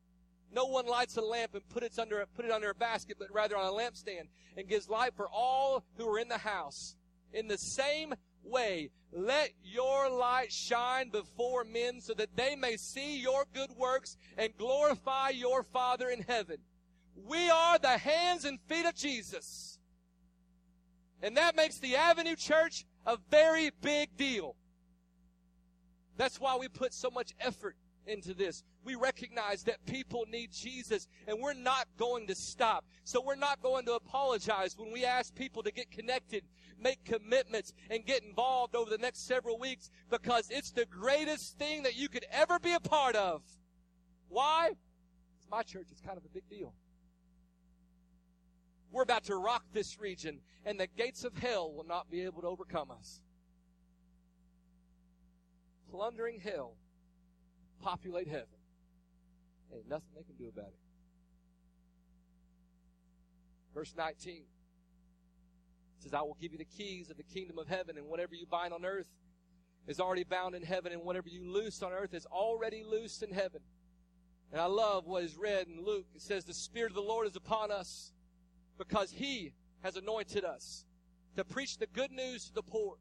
No 0.54 0.66
one 0.66 0.86
lights 0.86 1.16
a 1.16 1.22
lamp 1.22 1.54
and 1.54 1.66
put 1.70 1.82
it 1.82 1.98
under 1.98 2.24
put 2.34 2.44
it 2.44 2.50
under 2.50 2.70
a 2.70 2.74
basket, 2.74 3.16
but 3.18 3.32
rather 3.32 3.56
on 3.56 3.66
a 3.66 3.70
lampstand, 3.72 4.28
and 4.56 4.68
gives 4.68 4.88
light 4.88 5.14
for 5.16 5.28
all 5.28 5.84
who 5.96 6.08
are 6.08 6.18
in 6.18 6.28
the 6.28 6.38
house. 6.38 6.94
In 7.32 7.48
the 7.48 7.56
same 7.56 8.14
way, 8.44 8.90
let 9.12 9.52
your 9.62 10.10
light 10.10 10.52
shine 10.52 11.08
before 11.08 11.64
men 11.64 12.00
so 12.00 12.12
that 12.14 12.36
they 12.36 12.54
may 12.54 12.76
see 12.76 13.18
your 13.18 13.44
good 13.54 13.70
works 13.72 14.16
and 14.36 14.56
glorify 14.58 15.30
your 15.30 15.62
Father 15.62 16.10
in 16.10 16.22
heaven. 16.22 16.58
We 17.14 17.50
are 17.50 17.78
the 17.78 17.98
hands 17.98 18.44
and 18.44 18.60
feet 18.68 18.86
of 18.86 18.94
Jesus. 18.94 19.78
And 21.22 21.36
that 21.36 21.56
makes 21.56 21.78
the 21.78 21.96
Avenue 21.96 22.36
Church 22.36 22.84
a 23.06 23.16
very 23.30 23.70
big 23.80 24.16
deal. 24.16 24.56
That's 26.16 26.40
why 26.40 26.56
we 26.56 26.68
put 26.68 26.92
so 26.92 27.10
much 27.10 27.32
effort 27.40 27.76
into 28.06 28.34
this. 28.34 28.62
We 28.84 28.94
recognize 28.94 29.62
that 29.64 29.84
people 29.86 30.26
need 30.30 30.52
Jesus 30.52 31.08
and 31.26 31.38
we're 31.40 31.54
not 31.54 31.86
going 31.98 32.26
to 32.26 32.34
stop. 32.34 32.84
So 33.04 33.22
we're 33.24 33.36
not 33.36 33.62
going 33.62 33.86
to 33.86 33.94
apologize 33.94 34.76
when 34.76 34.92
we 34.92 35.04
ask 35.04 35.34
people 35.34 35.62
to 35.62 35.72
get 35.72 35.90
connected, 35.90 36.44
make 36.80 37.04
commitments, 37.04 37.72
and 37.90 38.04
get 38.04 38.22
involved 38.22 38.74
over 38.74 38.90
the 38.90 38.98
next 38.98 39.26
several 39.26 39.58
weeks 39.58 39.90
because 40.10 40.50
it's 40.50 40.70
the 40.70 40.86
greatest 40.86 41.58
thing 41.58 41.82
that 41.84 41.96
you 41.96 42.08
could 42.08 42.26
ever 42.30 42.58
be 42.58 42.72
a 42.72 42.80
part 42.80 43.16
of. 43.16 43.42
Why? 44.28 44.70
It's 45.38 45.50
my 45.50 45.62
church. 45.62 45.88
is 45.92 46.00
kind 46.00 46.16
of 46.16 46.24
a 46.24 46.28
big 46.28 46.48
deal. 46.48 46.74
We're 48.92 49.02
about 49.02 49.24
to 49.24 49.36
rock 49.36 49.64
this 49.72 49.98
region, 49.98 50.40
and 50.66 50.78
the 50.78 50.86
gates 50.86 51.24
of 51.24 51.36
hell 51.38 51.72
will 51.72 51.86
not 51.86 52.10
be 52.10 52.22
able 52.22 52.42
to 52.42 52.48
overcome 52.48 52.90
us. 52.90 53.20
Plundering 55.90 56.40
hell, 56.40 56.76
populate 57.82 58.28
heaven. 58.28 58.46
Ain't 59.74 59.88
nothing 59.88 60.08
they 60.16 60.22
can 60.22 60.36
do 60.36 60.48
about 60.48 60.68
it. 60.68 60.78
Verse 63.74 63.94
19 63.96 64.42
says, 65.98 66.14
I 66.14 66.22
will 66.22 66.36
give 66.40 66.52
you 66.52 66.58
the 66.58 66.64
keys 66.64 67.10
of 67.10 67.16
the 67.16 67.22
kingdom 67.22 67.58
of 67.58 67.68
heaven, 67.68 67.96
and 67.96 68.06
whatever 68.06 68.34
you 68.34 68.46
bind 68.46 68.72
on 68.72 68.84
earth 68.84 69.06
is 69.86 70.00
already 70.00 70.24
bound 70.24 70.54
in 70.54 70.62
heaven, 70.62 70.92
and 70.92 71.02
whatever 71.02 71.28
you 71.28 71.50
loose 71.50 71.82
on 71.82 71.92
earth 71.92 72.12
is 72.12 72.26
already 72.26 72.84
loosed 72.84 73.22
in 73.22 73.32
heaven. 73.32 73.60
And 74.52 74.60
I 74.60 74.66
love 74.66 75.06
what 75.06 75.22
is 75.22 75.36
read 75.36 75.66
in 75.68 75.84
Luke. 75.84 76.06
It 76.14 76.22
says, 76.22 76.44
The 76.44 76.54
Spirit 76.54 76.90
of 76.90 76.96
the 76.96 77.02
Lord 77.02 77.26
is 77.26 77.36
upon 77.36 77.70
us 77.70 78.12
because 78.78 79.12
He 79.12 79.54
has 79.82 79.96
anointed 79.96 80.44
us 80.44 80.84
to 81.36 81.44
preach 81.44 81.78
the 81.78 81.86
good 81.86 82.10
news 82.10 82.46
to 82.46 82.54
the 82.54 82.62
poor. 82.62 82.96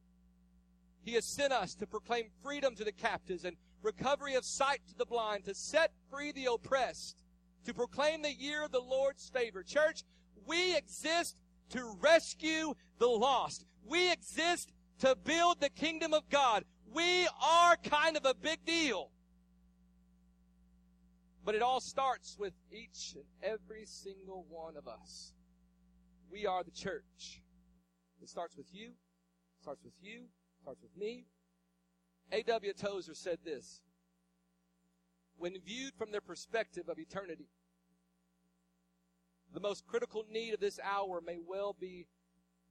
He 1.04 1.13
has 1.13 1.26
sent 1.26 1.52
us 1.52 1.76
to 1.76 1.88
proclaim 1.88 2.28
freedom 2.44 2.76
to 2.76 2.84
the 2.84 2.91
captives 2.91 3.44
and 3.44 3.58
recovery 3.84 4.36
of 4.36 4.46
sight 4.46 4.82
to 4.88 4.98
the 4.98 5.06
blind, 5.06 5.46
to 5.46 5.56
set 5.56 5.91
free 6.10 6.32
the 6.32 6.46
oppressed, 6.46 7.24
to 7.65 7.74
proclaim 7.74 8.22
the 8.22 8.34
year 8.34 8.63
of 8.63 8.72
the 8.72 8.80
Lord's 8.80 9.30
favor. 9.30 9.63
Church, 9.63 10.04
we 10.46 10.76
exist 10.76 11.38
to 11.70 11.96
rescue 12.00 12.74
the 13.00 13.08
lost. 13.08 13.65
We 13.86 14.12
exist 14.12 14.72
to 15.00 15.15
build 15.15 15.60
the 15.60 15.70
kingdom 15.70 16.13
of 16.13 16.30
God. 16.30 16.63
We 16.94 17.28
are 17.41 17.76
kind 17.78 18.17
of 18.17 18.26
a 18.26 18.34
big 18.34 18.65
deal. 18.65 19.12
But 21.44 21.56
it 21.56 21.62
all 21.62 21.80
starts 21.80 22.38
with 22.38 22.54
each 22.72 23.15
and 23.15 23.24
every 23.41 23.86
single 23.86 24.46
one 24.50 24.78
of 24.78 24.88
us. 24.88 25.34
We 26.30 26.46
are 26.46 26.63
the 26.63 26.72
church. 26.72 27.41
It 28.22 28.30
starts 28.30 28.56
with 28.56 28.67
you, 28.72 28.91
starts 29.62 29.84
with 29.84 29.94
you, 30.02 30.26
starts 30.62 30.82
with 30.82 30.96
me. 30.96 31.26
A.W. 32.32 32.74
Tozer 32.74 33.13
said 33.13 33.39
this. 33.44 33.82
When 35.38 35.60
viewed 35.65 35.94
from 35.96 36.12
the 36.12 36.22
perspective 36.22 36.88
of 36.88 37.00
eternity, 37.00 37.50
the 39.54 39.60
most 39.60 39.86
critical 39.86 40.24
need 40.30 40.54
of 40.54 40.60
this 40.60 40.80
hour 40.84 41.22
may 41.26 41.38
well 41.46 41.76
be 41.78 42.08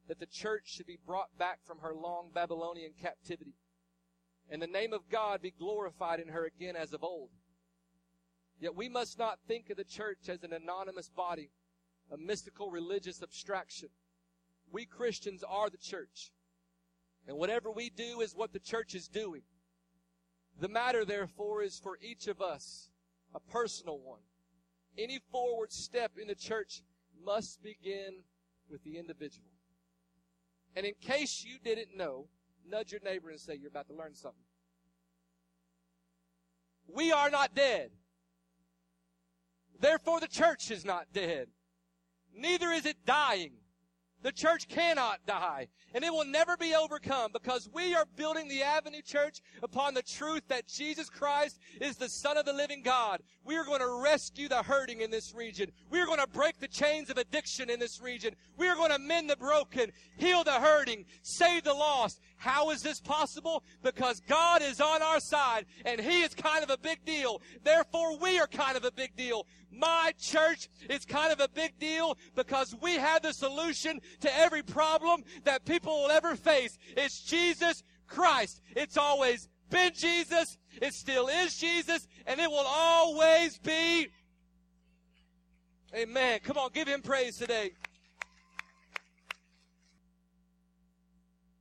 that 0.09 0.19
the 0.19 0.27
church 0.27 0.63
should 0.67 0.87
be 0.87 0.99
brought 1.07 1.37
back 1.39 1.59
from 1.65 1.79
her 1.79 1.95
long 1.95 2.31
Babylonian 2.33 2.93
captivity, 3.01 3.55
and 4.49 4.63
the 4.63 4.67
name 4.67 4.93
of 4.93 5.09
God 5.11 5.43
be 5.43 5.51
glorified 5.51 6.21
in 6.21 6.29
her 6.29 6.47
again 6.47 6.77
as 6.77 6.93
of 6.93 7.05
old. 7.05 7.31
Yet 8.59 8.75
we 8.75 8.89
must 8.89 9.19
not 9.19 9.39
think 9.47 9.71
of 9.71 9.77
the 9.77 9.85
church 9.85 10.29
as 10.29 10.43
an 10.43 10.53
anonymous 10.53 11.09
body 11.09 11.51
a 12.13 12.17
mystical 12.17 12.71
religious 12.71 13.23
abstraction. 13.23 13.89
We 14.73 14.85
Christians 14.85 15.45
are 15.49 15.71
the 15.71 15.79
church. 15.79 16.33
And 17.27 17.37
whatever 17.37 17.71
we 17.71 17.91
do 17.91 18.21
is 18.21 18.35
what 18.35 18.53
the 18.53 18.59
church 18.59 18.95
is 18.95 19.09
doing. 19.09 19.43
The 20.61 20.69
matter, 20.69 21.05
therefore, 21.05 21.63
is 21.63 21.79
for 21.79 21.99
each 22.03 22.29
of 22.29 22.41
us 22.41 22.91
a 23.35 23.41
personal 23.41 23.99
one. 23.99 24.21
Any 24.99 25.21
forward 25.33 25.73
step 25.73 26.13
in 26.21 26.29
the 26.29 26.35
church 26.35 26.83
must 27.25 27.63
begin 27.63 28.23
with 28.71 28.85
the 28.85 28.99
individual. 28.99 29.49
And 30.77 30.87
in 30.87 30.95
case 31.01 31.45
you 31.45 31.59
didn't 31.63 31.97
know, 31.97 32.29
Nudge 32.71 32.93
your 32.93 33.01
neighbor 33.03 33.31
and 33.31 33.41
say, 33.41 33.55
You're 33.55 33.71
about 33.71 33.89
to 33.89 33.95
learn 33.95 34.15
something. 34.15 34.39
We 36.87 37.13
are 37.13 37.31
not 37.31 37.55
dead. 37.55 37.91
Therefore, 39.79 40.21
the 40.21 40.29
church 40.29 40.71
is 40.71 40.85
not 40.85 41.07
dead. 41.13 41.49
Neither 42.35 42.71
is 42.71 42.87
it 42.87 43.05
dying. 43.07 43.53
The 44.23 44.33
church 44.33 44.69
cannot 44.69 45.25
die, 45.27 45.69
and 45.95 46.05
it 46.05 46.13
will 46.13 46.27
never 46.27 46.57
be 46.57 46.75
overcome 46.75 47.31
because 47.33 47.71
we 47.73 47.95
are 47.95 48.05
building 48.17 48.49
the 48.49 48.63
Avenue 48.63 49.01
Church 49.01 49.41
upon 49.63 49.95
the 49.95 50.03
truth 50.03 50.43
that 50.49 50.69
Jesus 50.69 51.09
Christ 51.09 51.59
is 51.81 51.97
the 51.97 52.09
Son 52.09 52.37
of 52.37 52.45
the 52.45 52.53
living 52.53 52.83
God. 52.83 53.23
We 53.45 53.57
are 53.57 53.65
going 53.65 53.81
to 53.81 54.03
rescue 54.03 54.49
the 54.49 54.63
hurting 54.63 55.01
in 55.01 55.11
this 55.11 55.35
region. 55.35 55.73
We 55.91 56.01
are 56.01 56.07
going 56.07 56.21
to 56.21 56.27
break 56.27 56.61
the 56.61 56.69
chains 56.69 57.09
of 57.09 57.17
addiction 57.17 57.71
in 57.71 57.81
this 57.81 58.01
region. 58.01 58.37
We 58.59 58.69
are 58.69 58.77
going 58.77 58.93
to 58.93 58.99
mend 58.99 59.31
the 59.31 59.37
broken, 59.37 59.91
heal 60.19 60.45
the 60.45 60.53
hurting, 60.53 61.07
save 61.23 61.65
the 61.65 61.75
lost. 61.75 62.21
How 62.41 62.71
is 62.71 62.83
this 62.83 63.01
possible? 63.03 63.63
Because 63.83 64.21
God 64.21 64.63
is 64.63 64.81
on 64.81 65.03
our 65.03 65.21
side, 65.21 65.67
and 65.85 66.01
He 66.01 66.23
is 66.23 66.35
kind 66.35 66.65
of 66.65 66.71
a 66.71 66.79
big 66.79 67.05
deal. 67.05 67.43
Therefore, 67.63 68.17
we 68.17 68.39
are 68.39 68.47
kind 68.47 68.79
of 68.79 68.85
a 68.87 68.91
big 68.91 69.15
deal. 69.15 69.47
My 69.71 70.15
church 70.19 70.71
is 70.89 71.05
kind 71.05 71.35
of 71.35 71.41
a 71.41 71.49
big 71.49 71.79
deal 71.79 72.17
because 72.35 72.75
we 72.81 72.95
have 72.95 73.21
the 73.21 73.35
solution 73.35 74.01
to 74.21 74.35
every 74.35 74.63
problem 74.63 75.23
that 75.45 75.67
people 75.67 75.93
will 76.03 76.11
ever 76.11 76.35
face. 76.35 76.79
It's 76.97 77.23
Jesus 77.23 77.83
Christ. 78.07 78.63
It's 78.75 78.97
always 78.97 79.47
been 79.69 79.93
Jesus. 79.95 80.57
It 80.81 80.95
still 80.95 81.29
is 81.29 81.59
Jesus 81.59 82.09
and 82.27 82.41
it 82.41 82.51
will 82.51 82.67
always 82.67 83.59
be. 83.59 84.09
Amen. 85.95 86.41
Come 86.43 86.57
on, 86.57 86.71
give 86.73 86.89
him 86.89 87.03
praise 87.03 87.37
today. 87.37 87.73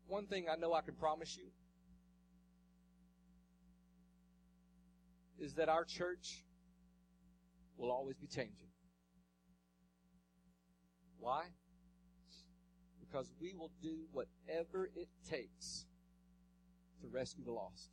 One 0.09 0.25
thing 0.25 0.47
I 0.51 0.55
know 0.55 0.73
I 0.73 0.81
can 0.81 0.95
promise 0.95 1.37
you 1.37 1.45
is 5.39 5.53
that 5.53 5.69
our 5.69 5.85
church 5.85 6.43
will 7.77 7.91
always 7.91 8.17
be 8.17 8.25
changing. 8.25 8.69
Why? 11.19 11.43
Because 12.99 13.31
we 13.39 13.53
will 13.53 13.69
do 13.83 13.99
whatever 14.11 14.89
it 14.95 15.09
takes 15.29 15.85
to 17.01 17.07
rescue 17.07 17.43
the 17.45 17.51
lost. 17.51 17.91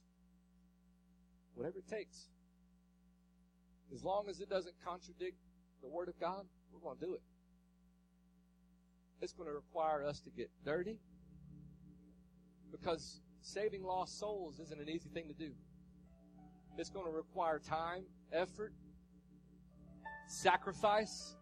Whatever 1.54 1.80
it 1.80 1.88
takes. 1.88 2.28
As 3.94 4.02
long 4.02 4.24
as 4.30 4.40
it 4.40 4.48
doesn't 4.48 4.74
contradict 4.82 5.36
the 5.82 5.88
Word 5.88 6.08
of 6.08 6.18
God, 6.18 6.46
we're 6.72 6.80
going 6.80 6.98
to 6.98 7.04
do 7.04 7.14
it. 7.14 7.22
It's 9.20 9.34
going 9.34 9.48
to 9.48 9.54
require 9.54 10.02
us 10.02 10.20
to 10.20 10.30
get 10.30 10.50
dirty 10.64 10.98
because 12.70 13.20
saving 13.40 13.82
lost 13.82 14.18
souls 14.18 14.58
isn't 14.60 14.80
an 14.80 14.88
easy 14.88 15.08
thing 15.08 15.28
to 15.28 15.34
do. 15.34 15.52
It's 16.78 16.90
going 16.90 17.06
to 17.06 17.12
require 17.12 17.58
time, 17.58 18.04
effort, 18.32 18.72
sacrifice. 20.28 21.36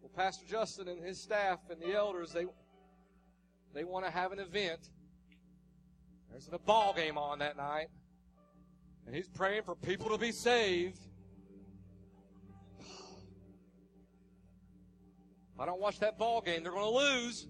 Well, 0.00 0.10
Pastor 0.16 0.46
Justin 0.48 0.88
and 0.88 1.04
his 1.04 1.20
staff 1.22 1.58
and 1.70 1.80
the 1.80 1.94
elders, 1.94 2.32
they 2.32 2.46
they 3.74 3.84
want 3.84 4.06
to 4.06 4.10
have 4.10 4.32
an 4.32 4.38
event. 4.38 4.80
There's 6.30 6.48
a 6.52 6.58
ball 6.58 6.94
game 6.94 7.18
on 7.18 7.40
that 7.40 7.56
night. 7.56 7.88
And 9.06 9.14
he's 9.14 9.28
praying 9.28 9.62
for 9.62 9.74
people 9.74 10.10
to 10.10 10.18
be 10.18 10.32
saved. 10.32 10.98
If 15.54 15.60
I 15.60 15.66
don't 15.66 15.80
watch 15.80 15.98
that 16.00 16.18
ball 16.18 16.40
game, 16.40 16.62
they're 16.62 16.72
going 16.72 16.84
to 16.84 16.90
lose. 16.90 17.48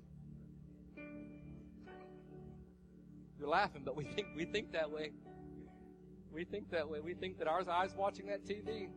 You're 3.39 3.49
laughing, 3.49 3.83
but 3.85 3.97
we 3.97 4.05
think 4.05 4.29
we 4.35 4.45
think 4.45 4.73
that 4.73 4.91
way. 4.91 5.13
We 6.33 6.45
think 6.45 6.71
that 6.71 6.89
way. 6.89 7.01
We 7.01 7.15
think 7.15 7.39
that 7.39 7.49
our 7.49 7.69
eyes 7.71 7.95
watching 7.97 8.27
that 8.27 8.45
TV, 8.45 8.89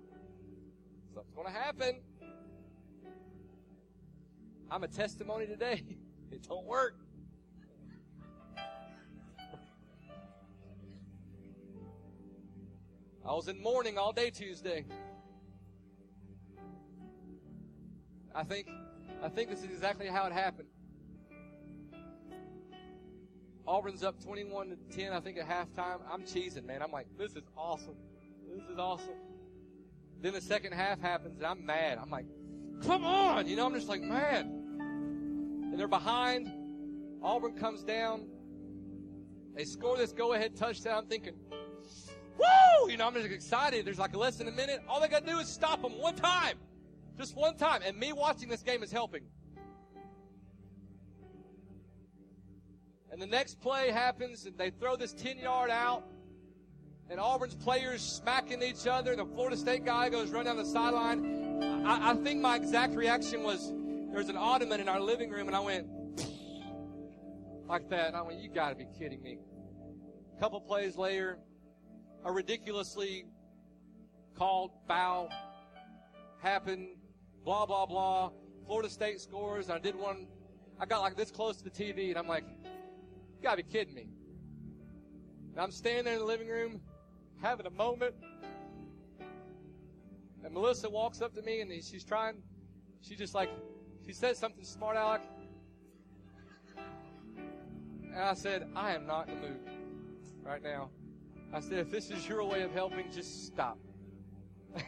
something's 1.14 1.36
going 1.36 1.48
to 1.48 1.54
happen. 1.54 2.02
I'm 4.70 4.84
a 4.84 4.88
testimony 4.88 5.48
today. 5.48 5.84
It 6.32 6.48
don't 6.48 6.66
work. 6.66 6.96
I 13.28 13.34
was 13.34 13.50
in 13.50 13.62
mourning 13.62 13.98
all 13.98 14.14
day 14.14 14.30
Tuesday. 14.30 14.86
I 18.34 18.46
think 18.46 18.70
I 19.22 19.28
think 19.28 19.50
this 19.50 19.60
is 19.60 19.66
exactly 19.66 20.08
how 20.08 20.26
it 20.26 20.32
happened. 20.32 20.70
Auburn's 23.68 24.04
up 24.04 24.22
21 24.24 24.70
to 24.70 24.96
10, 24.96 25.14
I 25.14 25.20
think, 25.20 25.38
at 25.38 25.48
halftime. 25.48 26.00
I'm 26.12 26.24
cheesing, 26.24 26.66
man. 26.66 26.82
I'm 26.82 26.92
like, 26.92 27.08
this 27.18 27.36
is 27.36 27.44
awesome. 27.56 27.96
This 28.50 28.64
is 28.70 28.78
awesome. 28.78 29.16
Then 30.22 30.34
the 30.34 30.42
second 30.42 30.74
half 30.74 31.00
happens, 31.00 31.38
and 31.38 31.46
I'm 31.46 31.66
mad. 31.66 31.98
I'm 32.02 32.10
like, 32.10 32.26
come 32.84 33.06
on. 33.06 33.48
You 33.48 33.56
know, 33.56 33.66
I'm 33.66 33.74
just 33.74 33.88
like, 33.88 34.02
mad. 34.02 34.46
And 34.46 35.80
they're 35.80 35.88
behind. 35.88 36.52
Auburn 37.24 37.54
comes 37.54 37.84
down. 37.84 38.28
They 39.56 39.66
score 39.66 39.98
this 39.98 40.12
go 40.12 40.34
ahead 40.34 40.56
touchdown. 40.56 40.98
I'm 40.98 41.06
thinking, 41.08 41.34
woo! 42.38 42.90
You 42.90 42.98
know, 42.98 43.08
I'm 43.08 43.14
just 43.14 43.28
excited. 43.28 43.86
There's 43.86 44.00
like 44.00 44.16
less 44.16 44.38
than 44.38 44.48
a 44.48 44.52
minute. 44.52 44.82
All 44.88 45.00
they 45.00 45.08
got 45.08 45.26
to 45.26 45.32
do 45.32 45.40
is 45.40 45.48
stop 45.48 45.82
them 45.82 46.00
one 46.00 46.16
time. 46.16 46.58
Just 47.18 47.36
one 47.36 47.56
time. 47.56 47.82
And 47.86 47.98
me 47.98 48.14
watching 48.14 48.50
this 48.50 48.64
game 48.64 48.82
is 48.84 48.92
helping. 48.92 49.24
And 53.12 53.22
the 53.22 53.28
next 53.28 53.60
play 53.60 53.92
happens, 53.92 54.46
and 54.46 54.58
they 54.58 54.70
throw 54.70 54.96
this 54.96 55.12
10 55.12 55.38
yard 55.38 55.70
out, 55.70 56.06
and 57.10 57.20
Auburn's 57.20 57.56
players 57.56 58.02
smacking 58.02 58.64
each 58.64 58.88
other. 58.88 59.18
The 59.18 59.26
Florida 59.26 59.58
State 59.58 59.84
guy 59.84 60.08
goes 60.08 60.30
run 60.30 60.46
down 60.46 60.56
the 60.56 60.66
sideline. 60.66 61.62
I, 61.86 62.12
I 62.12 62.16
think 62.16 62.40
my 62.40 62.56
exact 62.56 62.96
reaction 62.96 63.44
was 63.44 63.74
there's 64.14 64.30
an 64.30 64.38
ottoman 64.38 64.80
in 64.80 64.88
our 64.88 65.02
living 65.02 65.30
room, 65.30 65.48
and 65.48 65.56
I 65.56 65.60
went 65.60 65.88
like 67.68 67.90
that. 67.90 68.08
And 68.08 68.16
I 68.16 68.22
went, 68.22 68.40
You 68.40 68.50
got 68.50 68.70
to 68.70 68.76
be 68.76 68.88
kidding 68.98 69.22
me. 69.22 69.40
A 70.38 70.40
couple 70.40 70.62
plays 70.62 70.96
later, 70.96 71.38
a 72.24 72.32
ridiculously 72.32 73.26
called 74.38 74.72
foul 74.88 75.30
happened, 76.42 76.88
blah, 77.44 77.66
blah, 77.66 77.86
blah. 77.86 78.32
Florida 78.66 78.90
State 78.90 79.20
scores. 79.20 79.68
And 79.68 79.76
I 79.76 79.80
did 79.80 79.96
one. 79.96 80.28
I 80.80 80.86
got 80.86 81.02
like 81.02 81.18
this 81.18 81.30
close 81.30 81.58
to 81.58 81.64
the 81.66 81.70
TV, 81.70 82.10
and 82.10 82.18
I'm 82.18 82.28
like, 82.28 82.46
you 83.42 83.50
gotta 83.50 83.64
be 83.64 83.72
kidding 83.72 83.96
me. 83.96 84.08
And 85.52 85.60
I'm 85.60 85.72
standing 85.72 86.06
there 86.06 86.14
in 86.14 86.20
the 86.20 86.26
living 86.26 86.48
room 86.48 86.80
having 87.42 87.66
a 87.66 87.72
moment. 87.72 88.14
And 90.44 90.54
Melissa 90.54 90.88
walks 90.88 91.22
up 91.22 91.34
to 91.34 91.42
me 91.42 91.62
and 91.62 91.72
she's 91.84 92.04
trying, 92.04 92.36
she 93.02 93.16
just 93.16 93.34
like, 93.34 93.50
she 94.06 94.14
says 94.14 94.38
something 94.38 94.64
smart 94.64 94.96
aleck. 94.96 95.22
And 98.14 98.20
I 98.20 98.36
said, 98.36 98.70
I 98.76 98.94
am 98.94 99.08
not 99.08 99.28
in 99.28 99.42
the 99.42 99.48
mood 99.48 99.60
right 100.44 100.62
now. 100.62 100.92
I 101.52 101.62
said, 101.62 101.80
if 101.80 101.90
this 101.90 102.12
is 102.12 102.28
your 102.28 102.44
way 102.44 102.62
of 102.62 102.72
helping, 102.74 103.12
just 103.12 103.48
stop. 103.48 103.80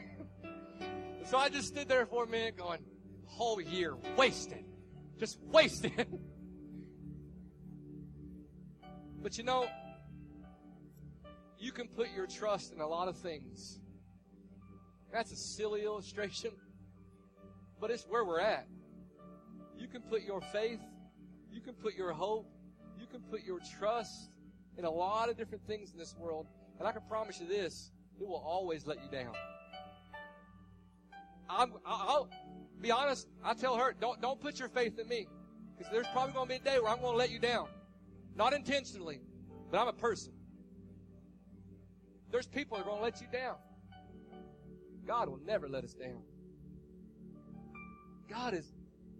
so 1.26 1.38
I 1.38 1.50
just 1.50 1.70
stood 1.70 1.90
there 1.90 2.06
for 2.06 2.26
a 2.26 2.28
minute 2.28 2.58
going, 2.58 2.80
whole 3.26 3.60
year 3.60 3.96
wasted. 4.16 4.64
Just 5.18 5.40
wasted. 5.42 6.08
But 9.24 9.38
you 9.38 9.46
know, 9.46 9.68
you 11.58 11.72
can 11.72 11.88
put 11.88 12.10
your 12.14 12.28
trust 12.28 12.74
in 12.74 12.82
a 12.82 12.88
lot 12.88 13.08
of 13.08 13.18
things. 13.18 13.80
That's 15.14 15.32
a 15.32 15.38
silly 15.38 15.84
illustration, 15.84 16.52
but 17.80 17.90
it's 17.90 18.04
where 18.04 18.26
we're 18.26 18.42
at. 18.42 18.68
You 19.78 19.88
can 19.88 20.02
put 20.02 20.24
your 20.24 20.42
faith, 20.42 20.82
you 21.50 21.62
can 21.62 21.74
put 21.74 21.96
your 21.96 22.12
hope, 22.12 22.52
you 23.00 23.08
can 23.08 23.22
put 23.22 23.44
your 23.44 23.60
trust 23.80 24.30
in 24.78 24.84
a 24.84 24.92
lot 24.92 25.30
of 25.30 25.38
different 25.38 25.66
things 25.68 25.92
in 25.94 25.98
this 25.98 26.16
world. 26.18 26.48
And 26.80 26.88
I 26.88 26.92
can 26.92 27.04
promise 27.08 27.40
you 27.40 27.48
this, 27.48 27.92
it 28.20 28.28
will 28.28 28.44
always 28.46 28.86
let 28.86 28.98
you 28.98 29.10
down. 29.10 29.34
I'm, 31.50 31.74
I'll 31.86 32.30
be 32.82 32.92
honest, 32.92 33.28
I 33.44 33.54
tell 33.54 33.78
her, 33.78 33.96
don't, 34.02 34.22
don't 34.22 34.42
put 34.42 34.60
your 34.60 34.70
faith 34.70 35.00
in 35.00 35.08
me. 35.08 35.28
Because 35.78 35.94
there's 35.94 36.08
probably 36.12 36.34
going 36.34 36.48
to 36.48 36.54
be 36.56 36.70
a 36.70 36.74
day 36.74 36.80
where 36.80 36.92
I'm 36.92 37.00
going 37.00 37.14
to 37.14 37.18
let 37.18 37.32
you 37.32 37.40
down. 37.40 37.68
Not 38.36 38.54
intentionally, 38.54 39.22
but 39.72 39.80
I'm 39.80 39.88
a 39.88 39.94
person. 39.94 40.34
There's 42.32 42.48
people 42.48 42.78
that 42.78 42.84
are 42.84 42.90
going 42.90 42.98
to 42.98 43.04
let 43.04 43.22
you 43.22 43.28
down. 43.32 43.56
God 45.06 45.30
will 45.30 45.40
never 45.46 45.70
let 45.70 45.84
us 45.84 45.94
down. 45.94 46.24
God 48.30 48.54
is, 48.54 48.74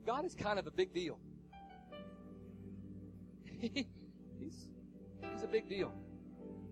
God 0.06 0.26
is 0.26 0.34
kind 0.34 0.58
of 0.58 0.66
a 0.66 0.72
big 0.72 0.94
deal. 0.94 1.20
he's, 3.60 3.86
he's 4.40 5.44
a 5.44 5.48
big 5.48 5.70
deal. 5.70 5.94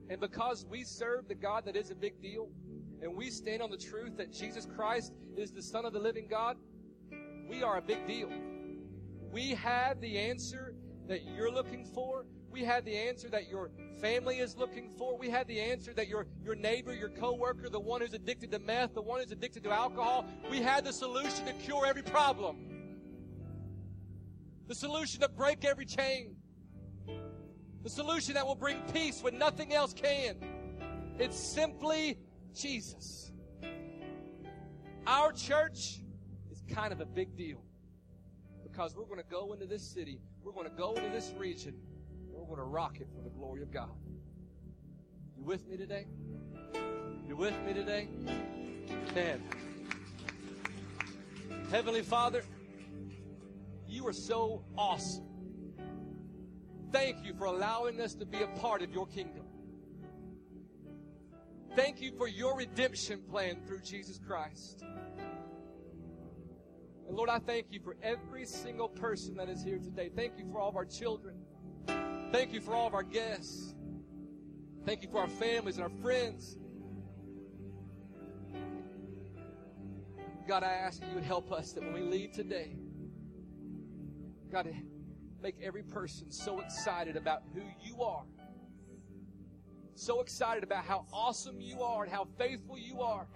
And 0.09 0.19
because 0.19 0.65
we 0.69 0.83
serve 0.83 1.27
the 1.27 1.35
God 1.35 1.65
that 1.65 1.75
is 1.75 1.91
a 1.91 1.95
big 1.95 2.21
deal, 2.21 2.49
and 3.01 3.15
we 3.15 3.29
stand 3.29 3.61
on 3.61 3.69
the 3.69 3.77
truth 3.77 4.17
that 4.17 4.31
Jesus 4.31 4.65
Christ 4.65 5.13
is 5.37 5.51
the 5.51 5.61
Son 5.61 5.85
of 5.85 5.93
the 5.93 5.99
living 5.99 6.27
God, 6.29 6.57
we 7.47 7.63
are 7.63 7.77
a 7.77 7.81
big 7.81 8.05
deal. 8.07 8.29
We 9.31 9.51
have 9.51 10.01
the 10.01 10.17
answer 10.17 10.70
that 11.07 11.23
you're 11.25 11.51
looking 11.51 11.85
for. 11.85 12.25
We 12.49 12.63
had 12.63 12.85
the 12.85 12.95
answer 12.95 13.29
that 13.29 13.47
your 13.47 13.71
family 13.99 14.39
is 14.39 14.57
looking 14.57 14.89
for. 14.97 15.17
We 15.17 15.29
had 15.29 15.47
the 15.47 15.59
answer 15.59 15.93
that 15.93 16.07
your, 16.07 16.27
your 16.43 16.55
neighbor, 16.55 16.93
your 16.93 17.09
coworker, 17.09 17.69
the 17.69 17.79
one 17.79 18.01
who's 18.01 18.13
addicted 18.13 18.51
to 18.51 18.59
meth, 18.59 18.93
the 18.93 19.01
one 19.01 19.21
who's 19.21 19.31
addicted 19.31 19.63
to 19.63 19.71
alcohol, 19.71 20.25
we 20.49 20.61
had 20.61 20.83
the 20.83 20.93
solution 20.93 21.45
to 21.45 21.53
cure 21.53 21.85
every 21.85 22.03
problem. 22.03 22.67
The 24.67 24.75
solution 24.75 25.21
to 25.21 25.29
break 25.29 25.65
every 25.65 25.85
chain. 25.85 26.35
The 27.83 27.89
solution 27.89 28.35
that 28.35 28.45
will 28.45 28.55
bring 28.55 28.81
peace 28.93 29.21
when 29.21 29.37
nothing 29.37 29.73
else 29.73 29.93
can. 29.93 30.35
It's 31.17 31.37
simply 31.37 32.17
Jesus. 32.53 33.31
Our 35.07 35.31
church 35.33 36.01
is 36.51 36.63
kind 36.69 36.93
of 36.93 37.01
a 37.01 37.05
big 37.05 37.35
deal 37.35 37.63
because 38.63 38.95
we're 38.95 39.05
going 39.05 39.19
to 39.19 39.29
go 39.29 39.53
into 39.53 39.65
this 39.65 39.83
city, 39.83 40.19
we're 40.43 40.51
going 40.51 40.69
to 40.69 40.75
go 40.75 40.93
into 40.93 41.09
this 41.09 41.33
region, 41.37 41.75
and 42.27 42.33
we're 42.33 42.45
going 42.45 42.57
to 42.57 42.63
rock 42.63 42.99
it 42.99 43.07
for 43.15 43.21
the 43.21 43.29
glory 43.29 43.61
of 43.61 43.71
God. 43.71 43.89
You 45.37 45.43
with 45.43 45.67
me 45.67 45.77
today? 45.77 46.07
You 47.27 47.35
with 47.35 47.53
me 47.65 47.73
today? 47.73 48.07
Man. 49.15 49.41
Heavenly 51.69 52.01
Father, 52.01 52.43
you 53.87 54.07
are 54.07 54.13
so 54.13 54.63
awesome. 54.77 55.25
Thank 56.91 57.23
you 57.23 57.33
for 57.33 57.45
allowing 57.45 58.01
us 58.01 58.13
to 58.15 58.25
be 58.25 58.41
a 58.41 58.47
part 58.47 58.81
of 58.81 58.91
your 58.91 59.07
kingdom. 59.07 59.45
Thank 61.75 62.01
you 62.01 62.11
for 62.17 62.27
your 62.27 62.57
redemption 62.57 63.21
plan 63.29 63.61
through 63.65 63.81
Jesus 63.81 64.19
Christ. 64.19 64.83
And 67.11 67.17
Lord, 67.17 67.29
I 67.29 67.39
thank 67.39 67.65
you 67.71 67.81
for 67.81 67.97
every 68.01 68.45
single 68.45 68.87
person 68.87 69.35
that 69.35 69.49
is 69.49 69.61
here 69.61 69.79
today. 69.79 70.09
Thank 70.15 70.37
you 70.37 70.49
for 70.49 70.61
all 70.61 70.69
of 70.69 70.77
our 70.77 70.85
children. 70.85 71.35
Thank 72.31 72.53
you 72.53 72.61
for 72.61 72.73
all 72.73 72.87
of 72.87 72.93
our 72.93 73.03
guests. 73.03 73.75
Thank 74.85 75.03
you 75.03 75.09
for 75.09 75.19
our 75.19 75.27
families 75.27 75.75
and 75.75 75.83
our 75.83 76.01
friends. 76.01 76.55
God, 80.47 80.63
I 80.63 80.71
ask 80.71 81.01
you 81.01 81.13
would 81.13 81.25
help 81.25 81.51
us 81.51 81.73
that 81.73 81.83
when 81.83 81.91
we 81.91 81.99
leave 81.99 82.31
today, 82.31 82.77
God, 84.49 84.73
make 85.43 85.55
every 85.61 85.83
person 85.83 86.31
so 86.31 86.61
excited 86.61 87.17
about 87.17 87.41
who 87.53 87.63
you 87.81 88.01
are. 88.03 88.23
So 89.95 90.21
excited 90.21 90.63
about 90.63 90.85
how 90.85 91.07
awesome 91.11 91.59
you 91.59 91.81
are 91.81 92.03
and 92.03 92.11
how 92.13 92.29
faithful 92.37 92.77
you 92.77 93.01
are. 93.01 93.27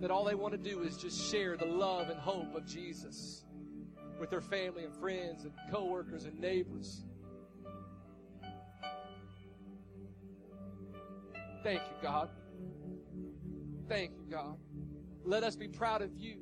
That 0.00 0.10
all 0.10 0.24
they 0.24 0.34
want 0.34 0.52
to 0.52 0.58
do 0.58 0.82
is 0.82 0.96
just 0.96 1.30
share 1.30 1.56
the 1.56 1.66
love 1.66 2.08
and 2.08 2.18
hope 2.18 2.54
of 2.54 2.64
Jesus 2.64 3.44
with 4.20 4.30
their 4.30 4.40
family 4.40 4.84
and 4.84 4.94
friends 4.94 5.44
and 5.44 5.52
coworkers 5.70 6.24
and 6.24 6.38
neighbors. 6.38 7.04
Thank 11.62 11.80
you, 11.80 11.96
God. 12.02 12.30
Thank 13.88 14.12
you, 14.12 14.24
God. 14.30 14.56
Let 15.24 15.42
us 15.42 15.56
be 15.56 15.68
proud 15.68 16.02
of 16.02 16.10
you. 16.16 16.38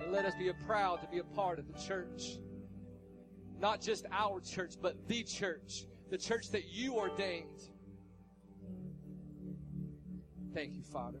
And 0.00 0.12
let 0.12 0.24
us 0.24 0.34
be 0.38 0.50
proud 0.66 1.02
to 1.02 1.08
be 1.08 1.18
a 1.18 1.24
part 1.24 1.58
of 1.58 1.66
the 1.66 1.78
church. 1.78 2.38
Not 3.58 3.82
just 3.82 4.06
our 4.10 4.40
church, 4.40 4.74
but 4.80 4.96
the 5.06 5.22
church. 5.22 5.84
The 6.10 6.16
church 6.16 6.50
that 6.52 6.70
you 6.70 6.94
ordained. 6.94 7.60
Thank 10.54 10.74
you, 10.74 10.82
Father. 10.82 11.18